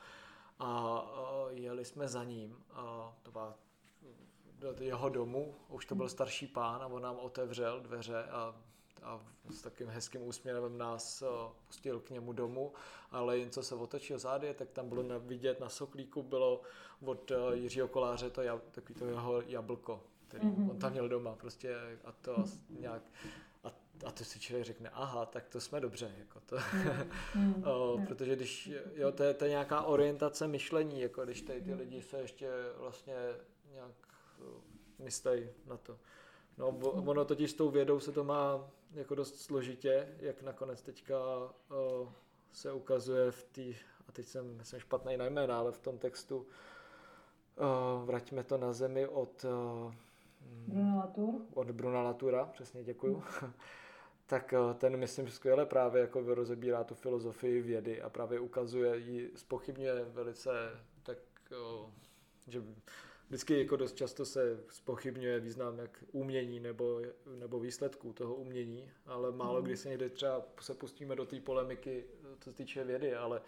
A 0.59 1.03
jeli 1.51 1.85
jsme 1.85 2.09
za 2.09 2.25
ním, 2.25 2.65
a 2.71 3.15
to 3.23 3.31
byla 3.31 3.59
do 4.73 4.85
jeho 4.85 5.09
domu, 5.09 5.55
už 5.69 5.87
to 5.87 5.95
byl 5.95 6.09
starší 6.09 6.47
pán 6.47 6.83
a 6.83 6.87
on 6.87 7.03
nám 7.03 7.17
otevřel 7.17 7.81
dveře 7.81 8.25
a, 8.25 8.55
a 9.03 9.21
s 9.51 9.63
takým 9.63 9.89
hezkým 9.89 10.23
úsměvem 10.23 10.79
nás 10.79 11.23
pustil 11.67 12.01
k 12.01 12.11
němu 12.11 12.33
domů, 12.33 12.73
ale 13.11 13.39
jen 13.39 13.51
co 13.51 13.63
se 13.63 13.75
otočil 13.75 14.19
zády, 14.19 14.55
tak 14.55 14.71
tam 14.71 14.89
bylo 14.89 15.03
na, 15.03 15.19
vidět 15.19 15.61
na 15.61 15.69
soklíku 15.69 16.23
bylo 16.23 16.63
od 17.05 17.33
Jiřího 17.53 17.89
Koláře 17.89 18.31
to, 18.31 18.43
takový 18.71 18.95
to 18.95 19.07
jeho 19.07 19.43
jablko, 19.47 20.03
který 20.29 20.47
mm-hmm. 20.47 20.71
on 20.71 20.79
tam 20.79 20.93
měl 20.93 21.09
doma 21.09 21.37
prostě 21.37 21.77
a 22.05 22.13
to 22.13 22.45
nějak 22.71 23.03
a, 23.65 23.69
a 24.07 24.11
to 24.11 24.25
si 24.25 24.41
člověk 24.41 24.67
řekne, 24.67 24.91
aha, 24.91 25.27
tak 25.27 25.49
to 25.49 25.61
jsme 25.61 25.81
dobře, 25.81 26.15
jako 26.19 26.41
to, 26.41 26.57
mm, 27.35 27.65
o, 27.67 27.99
protože 28.07 28.37
když, 28.37 28.71
jo, 28.95 29.13
to 29.13 29.23
je, 29.23 29.35
to 29.35 29.45
je 29.45 29.51
nějaká 29.51 29.83
orientace 29.83 30.49
myšlení, 30.49 31.01
jako 31.01 31.25
když 31.25 31.43
tady 31.43 31.63
ty 31.63 31.75
lidi 31.75 32.03
se 32.03 32.19
ještě 32.19 32.51
vlastně 32.77 33.15
nějak 33.73 34.14
myslej 34.99 35.51
na 35.67 35.77
to. 35.77 35.99
No, 36.59 36.69
ono 36.83 37.25
totiž 37.25 37.51
s 37.51 37.55
tou 37.55 37.71
vědou 37.71 38.01
se 38.01 38.13
to 38.13 38.25
má 38.25 38.71
jako 38.95 39.15
dost 39.15 39.41
složitě, 39.41 40.09
jak 40.19 40.43
nakonec 40.43 40.83
teďka 40.83 41.19
uh, 41.71 42.09
se 42.53 42.73
ukazuje 42.73 43.31
v 43.31 43.45
té, 43.45 43.63
a 44.09 44.13
teď 44.13 44.27
jsem, 44.27 44.61
jsem 44.63 44.81
špatný 44.81 45.17
na 45.17 45.27
jména, 45.27 45.59
ale 45.59 45.73
v 45.73 45.79
tom 45.79 45.99
textu 45.99 46.37
uh, 46.39 48.05
vraťme 48.05 48.45
to 48.45 48.59
na 48.59 48.73
zemi 48.73 49.07
od 49.07 49.45
uh, 49.45 49.95
Bruna 50.67 50.97
Latour. 50.97 51.35
Od 51.55 51.71
Bruna 51.71 52.03
Latura, 52.03 52.45
přesně 52.45 52.85
děkuju. 52.85 53.23
Tak 54.27 54.55
uh, 54.59 54.75
ten, 54.75 54.97
myslím, 54.97 55.29
skvěle 55.29 55.67
právě 55.67 56.01
jako 56.01 56.35
rozebírá 56.35 56.85
tu 56.85 56.95
filozofii 56.95 57.63
vědy 57.63 58.03
a 58.03 58.11
právě 58.11 58.41
ukazuje 58.41 58.99
ji, 58.99 59.31
spochybňuje 59.37 60.05
velice 60.05 60.81
tak, 61.03 61.19
že 62.49 62.63
vždycky 63.29 63.59
jako 63.59 63.77
dost 63.77 63.97
často 63.97 64.25
se 64.25 64.65
spochybňuje 64.71 65.41
význam 65.41 65.79
jak 65.79 66.05
umění 66.13 66.61
nebo, 66.61 67.01
nebo 67.39 67.61
výsledků 67.61 68.13
toho 68.13 68.35
umění, 68.35 68.91
ale 69.07 69.33
málo 69.33 69.59
mm. 69.59 69.65
kdy 69.65 69.77
se 69.77 69.89
někde 69.89 70.09
třeba 70.09 70.43
se 70.61 70.75
pustíme 70.75 71.17
do 71.17 71.25
té 71.25 71.41
polemiky, 71.41 72.05
co 72.41 72.51
se 72.51 72.57
týče 72.57 72.85
vědy, 72.85 73.15
ale 73.15 73.43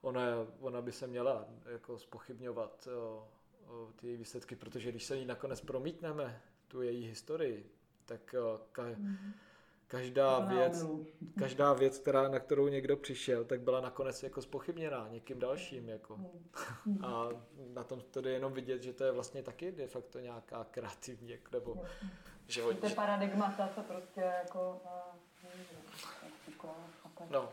ona, 0.00 0.46
ona 0.60 0.82
by 0.82 0.92
se 0.92 1.06
měla 1.06 1.48
jako 1.66 1.98
spochybňovat 1.98 2.88
o, 2.96 3.28
o 3.66 3.92
ty 3.96 4.16
výsledky, 4.16 4.56
protože 4.56 4.90
když 4.90 5.04
se 5.04 5.16
jí 5.16 5.24
nakonec 5.24 5.60
promítneme, 5.60 6.42
tu 6.68 6.82
její 6.82 7.06
historii, 7.06 7.70
tak 8.04 8.34
ka, 8.72 8.84
mm 8.84 9.32
každá 9.90 10.38
věc, 10.38 10.86
každá 11.38 11.72
věc, 11.72 11.98
která, 11.98 12.28
na 12.28 12.38
kterou 12.38 12.68
někdo 12.68 12.96
přišel, 12.96 13.44
tak 13.44 13.60
byla 13.60 13.80
nakonec 13.80 14.22
jako 14.22 14.42
spochybněná 14.42 15.08
někým 15.08 15.38
dalším. 15.38 15.88
Jako. 15.88 16.14
Hmm. 16.14 17.04
A 17.04 17.28
na 17.74 17.84
tom 17.84 18.00
tedy 18.00 18.30
jenom 18.30 18.52
vidět, 18.52 18.82
že 18.82 18.92
to 18.92 19.04
je 19.04 19.12
vlastně 19.12 19.42
taky 19.42 19.72
de 19.72 19.86
facto 19.86 20.18
nějaká 20.18 20.66
kreativní, 20.70 21.30
jako, 21.30 21.48
nebo 21.52 21.82
život. 22.48 22.78
Ty 22.78 22.94
paradigmata 22.94 23.68
se 23.74 23.80
prostě 23.80 24.20
jako... 24.20 24.80
No. 27.30 27.48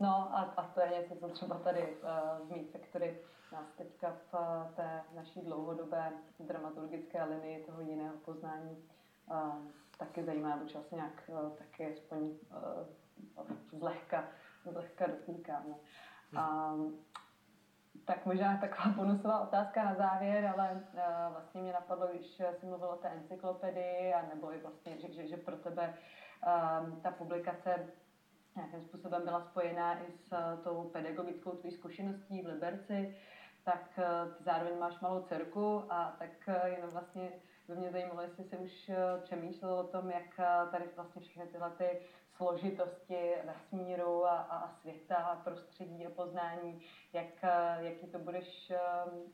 No 0.00 0.08
a, 0.08 0.52
a 0.56 0.62
to 0.62 0.80
je 0.80 0.88
něco, 0.88 1.14
co 1.16 1.28
třeba 1.28 1.58
tady 1.58 1.80
uh, 1.80 2.46
v 2.46 2.50
Meat 2.50 2.66
Factory 2.72 3.18
nás 3.52 3.66
teďka 3.78 4.16
v 4.32 4.74
té 4.76 5.02
naší 5.14 5.40
dlouhodobé 5.40 6.12
dramaturgické 6.40 7.24
linii 7.24 7.64
toho 7.64 7.80
jiného 7.80 8.16
poznání 8.24 8.76
taky 9.98 10.24
zajímá, 10.24 10.56
nebo 10.56 10.68
se 10.68 10.94
nějak 10.94 11.22
uh, 11.26 11.50
taky 11.50 11.92
aspoň 11.92 12.18
uh, 12.18 12.38
zlehka, 13.78 14.24
zlehka 14.72 15.06
dotýkáme. 15.06 15.74
Um, 16.32 16.98
tak 18.04 18.26
možná 18.26 18.56
taková 18.56 18.88
bonusová 18.88 19.40
otázka 19.40 19.84
na 19.84 19.94
závěr, 19.94 20.46
ale 20.46 20.70
uh, 20.72 21.32
vlastně 21.32 21.62
mě 21.62 21.72
napadlo, 21.72 22.06
když 22.06 22.42
jsi 22.60 22.66
mluvil 22.66 22.88
o 22.88 22.96
té 22.96 23.08
encyklopedii, 23.08 24.14
a 24.14 24.26
nebo 24.34 24.54
i 24.54 24.58
vlastně, 24.58 24.98
že, 24.98 25.12
že, 25.12 25.26
že 25.26 25.36
pro 25.36 25.56
tebe 25.56 25.94
um, 25.94 27.00
ta 27.00 27.10
publikace 27.10 27.86
nějakým 28.56 28.84
způsobem 28.84 29.22
byla 29.24 29.40
spojená 29.40 29.98
i 29.98 30.12
s 30.12 30.32
uh, 30.32 30.64
tou 30.64 30.84
pedagogickou 30.84 31.50
tvojí 31.50 31.74
zkušeností 31.74 32.42
v 32.42 32.46
Liberci, 32.46 33.16
tak 33.64 33.98
uh, 33.98 34.34
ty 34.34 34.44
zároveň 34.44 34.78
máš 34.78 35.00
malou 35.00 35.22
dcerku 35.22 35.92
a 35.92 36.16
tak 36.18 36.30
uh, 36.48 36.54
jenom 36.66 36.90
vlastně 36.90 37.32
by 37.68 37.76
mě 37.76 37.90
zajímalo, 37.90 38.20
jestli 38.20 38.44
jsi 38.44 38.56
už 38.56 38.88
eh, 38.88 38.96
přemýšlel 39.22 39.74
o 39.74 39.84
tom, 39.84 40.10
jak 40.10 40.38
eh, 40.38 40.70
tady 40.70 40.84
vlastně 40.96 41.22
všechny 41.22 41.46
tyhle 41.46 41.70
ty 41.70 42.00
složitosti 42.36 43.34
vesmíru 43.46 44.26
a, 44.26 44.36
a 44.36 44.68
světa 44.80 45.16
a 45.16 45.36
prostředí 45.36 46.06
a 46.06 46.10
poznání, 46.10 46.82
jak, 47.12 47.44
eh, 47.44 47.76
jaký 47.78 48.06
to 48.06 48.18
budeš, 48.18 48.72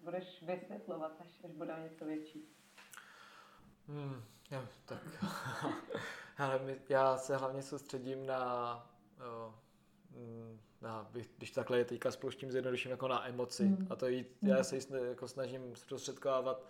budeš 0.02 0.42
vysvětlovat, 0.42 1.12
až, 1.20 1.40
až 1.44 1.50
bude 1.50 1.74
něco 1.82 2.04
větší. 2.04 2.48
Hmm, 3.88 4.22
jo, 4.50 4.62
tak 4.84 4.98
ale 6.38 6.58
my, 6.58 6.76
já 6.88 7.16
se 7.16 7.36
hlavně 7.36 7.62
soustředím 7.62 8.26
na, 8.26 8.86
mm, 10.10 10.60
na 10.80 11.10
když 11.38 11.50
takhle 11.50 11.78
je 11.78 11.84
teďka 11.84 12.10
spouštím 12.10 12.50
zjednoduším 12.50 12.90
jako 12.90 13.08
na 13.08 13.28
emoci 13.28 13.64
mm. 13.64 13.86
a 13.90 13.96
to 13.96 14.06
jít, 14.06 14.36
já 14.42 14.64
se 14.64 14.76
jí 14.76 14.82
jako 15.08 15.28
snažím 15.28 15.76
zprostředkovávat 15.76 16.66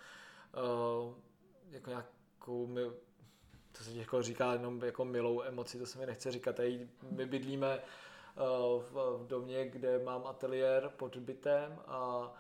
uh, 0.57 1.15
jako 1.71 1.91
nějakou, 1.91 2.67
my, 2.67 2.81
to 3.73 3.85
se 3.85 3.93
jako 3.93 4.23
říká 4.23 4.53
jenom 4.53 4.85
jako 4.85 5.05
milou 5.05 5.43
emoci, 5.43 5.79
to 5.79 5.87
se 5.87 5.99
mi 5.99 6.07
nechce 6.07 6.31
říkat. 6.31 6.57
Tady 6.57 6.89
my 7.11 7.27
bydlíme 7.27 7.79
uh, 7.79 8.83
v, 8.83 9.19
v 9.23 9.27
domě, 9.27 9.69
kde 9.69 9.99
mám 9.99 10.27
ateliér 10.27 10.91
pod 10.97 11.17
bytem 11.17 11.79
a, 11.87 12.33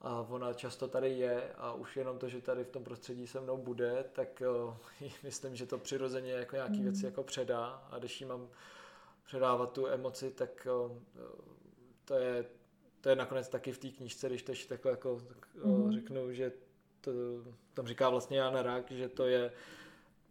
a 0.00 0.26
ona 0.28 0.52
často 0.52 0.88
tady 0.88 1.10
je 1.10 1.52
a 1.56 1.72
už 1.72 1.96
jenom 1.96 2.18
to, 2.18 2.28
že 2.28 2.40
tady 2.40 2.64
v 2.64 2.70
tom 2.70 2.84
prostředí 2.84 3.26
se 3.26 3.40
mnou 3.40 3.56
bude, 3.56 4.04
tak 4.12 4.42
uh, 4.66 4.74
myslím, 5.22 5.56
že 5.56 5.66
to 5.66 5.78
přirozeně 5.78 6.32
jako 6.32 6.56
nějaký 6.56 6.82
věci 6.82 7.04
jako 7.04 7.22
předá 7.22 7.66
a 7.90 7.98
když 7.98 8.20
jí 8.20 8.26
mám 8.26 8.48
předávat 9.26 9.72
tu 9.72 9.86
emoci, 9.86 10.30
tak 10.30 10.68
uh, 10.86 10.98
to 12.04 12.14
je 12.14 12.44
to 13.04 13.10
je 13.10 13.16
nakonec 13.16 13.48
taky 13.48 13.72
v 13.72 13.78
té 13.78 13.88
knížce, 13.88 14.28
když 14.28 14.42
teď 14.42 14.66
takhle 14.66 14.90
jako 14.90 15.20
mm. 15.64 15.92
řeknu, 15.92 16.32
že 16.32 16.52
to, 17.04 17.10
tam 17.74 17.86
říká 17.86 18.08
vlastně 18.08 18.38
Jan 18.38 18.56
Rak, 18.56 18.90
že 18.90 19.08
to 19.08 19.26
je 19.26 19.52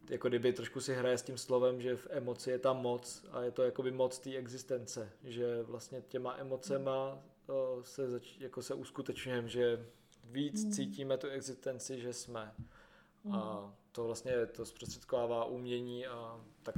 jako 0.09 0.29
kdyby 0.29 0.53
trošku 0.53 0.81
si 0.81 0.93
hraje 0.93 1.17
s 1.17 1.23
tím 1.23 1.37
slovem, 1.37 1.81
že 1.81 1.95
v 1.95 2.07
emoci 2.09 2.51
je 2.51 2.59
tam 2.59 2.81
moc 2.81 3.25
a 3.31 3.41
je 3.41 3.51
to 3.51 3.63
jakoby 3.63 3.91
moc 3.91 4.19
té 4.19 4.35
existence, 4.35 5.11
že 5.23 5.63
vlastně 5.63 6.01
těma 6.01 6.35
emocema 6.37 7.19
se, 7.81 8.09
zač, 8.09 8.39
jako 8.39 8.61
se 8.61 8.73
uskutečňujeme, 8.73 9.47
že 9.47 9.85
víc 10.23 10.63
hmm. 10.63 10.71
cítíme 10.71 11.17
tu 11.17 11.27
existenci, 11.27 12.01
že 12.01 12.13
jsme. 12.13 12.53
A 13.31 13.59
hmm. 13.59 13.73
to 13.91 14.03
vlastně 14.03 14.45
to 14.45 14.65
zprostředkovává 14.65 15.45
umění 15.45 16.07
a 16.07 16.41
tak 16.63 16.75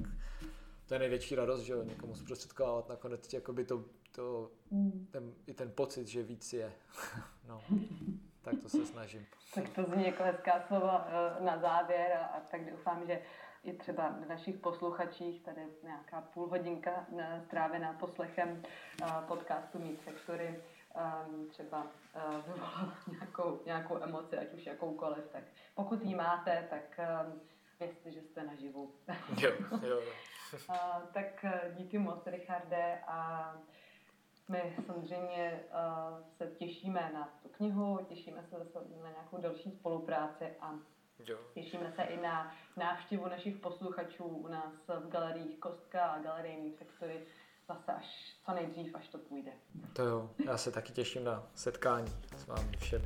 to 0.86 0.94
je 0.94 1.00
největší 1.00 1.36
radost, 1.36 1.62
že 1.62 1.74
jo, 1.74 1.84
někomu 1.84 2.16
zprostředkovávat 2.16 2.90
nakonec 2.90 3.34
jakoby 3.34 3.66
to, 3.66 3.86
to 4.12 4.52
hmm. 4.72 5.08
ten, 5.12 5.34
i 5.48 5.54
ten 5.54 5.72
pocit, 5.72 6.08
že 6.08 6.24
víc 6.24 6.54
je. 6.54 6.74
no 7.48 7.64
tak 8.46 8.62
to 8.62 8.70
se 8.70 8.86
snažím. 8.86 9.26
tak 9.56 9.70
to 9.70 9.84
zní 9.84 10.06
jako 10.06 10.24
hezká 10.24 10.64
slova 10.68 11.08
eh, 11.08 11.44
na 11.44 11.58
závěr 11.58 12.12
a, 12.22 12.26
a 12.26 12.40
tak 12.40 12.72
doufám, 12.72 13.08
že 13.08 13.22
i 13.64 13.74
třeba 13.74 14.10
v 14.10 14.28
našich 14.28 14.58
posluchačích, 14.58 15.42
tady 15.42 15.62
nějaká 15.84 16.22
půl 16.22 16.48
hodinka 16.48 17.06
eh, 17.20 17.42
strávená 17.46 17.94
poslechem 17.94 18.64
eh, 19.04 19.06
podcastu 19.28 19.80
Meet 19.80 20.02
Factory, 20.02 20.60
ehm, 20.96 21.48
třeba 21.50 21.88
vyvolala 22.46 22.94
nějakou, 23.12 23.62
nějakou 23.66 24.04
emoci, 24.04 24.38
ať 24.38 24.54
už 24.54 24.66
jakoukoliv, 24.66 25.24
tak 25.32 25.44
pokud 25.76 26.02
ji 26.02 26.16
máte, 26.16 26.68
tak 26.70 27.00
ehm, 27.00 27.40
věřte, 27.80 28.12
že 28.12 28.22
jste 28.22 28.44
naživu. 28.44 28.92
jo, 29.38 29.52
jo. 29.88 30.02
tak 31.14 31.46
díky 31.76 31.98
moc, 31.98 32.28
Richarde, 32.28 33.00
a 33.08 33.52
my 34.50 34.76
samozřejmě 34.86 35.64
uh, 35.70 36.20
se 36.38 36.48
těšíme 36.48 37.12
na 37.14 37.30
tu 37.44 37.50
knihu, 37.50 38.06
těšíme 38.10 38.44
se 38.50 38.58
zase 38.58 38.80
na 39.04 39.10
nějakou 39.10 39.42
další 39.42 39.72
spolupráci 39.72 40.46
a 40.60 40.74
jo. 41.28 41.38
těšíme 41.54 41.94
se 41.96 42.04
i 42.04 42.22
na 42.22 42.56
návštěvu 42.78 43.28
našich 43.28 43.58
posluchačů 43.58 44.24
u 44.24 44.48
nás 44.48 44.74
v 44.88 45.10
galeriích 45.10 45.60
Kostka 45.60 46.06
a 46.06 46.22
galerijní 46.22 46.72
Factory 46.72 47.26
zase 47.68 47.94
až 47.94 48.36
co 48.46 48.54
nejdřív, 48.54 48.96
až 48.96 49.08
to 49.08 49.18
půjde. 49.18 49.52
To 49.94 50.04
jo, 50.04 50.30
já 50.46 50.58
se 50.58 50.72
taky 50.72 50.94
těším 50.94 51.24
na 51.24 51.44
setkání 51.56 52.12
s 52.38 52.48
vámi 52.48 52.78
všemi. 52.78 53.06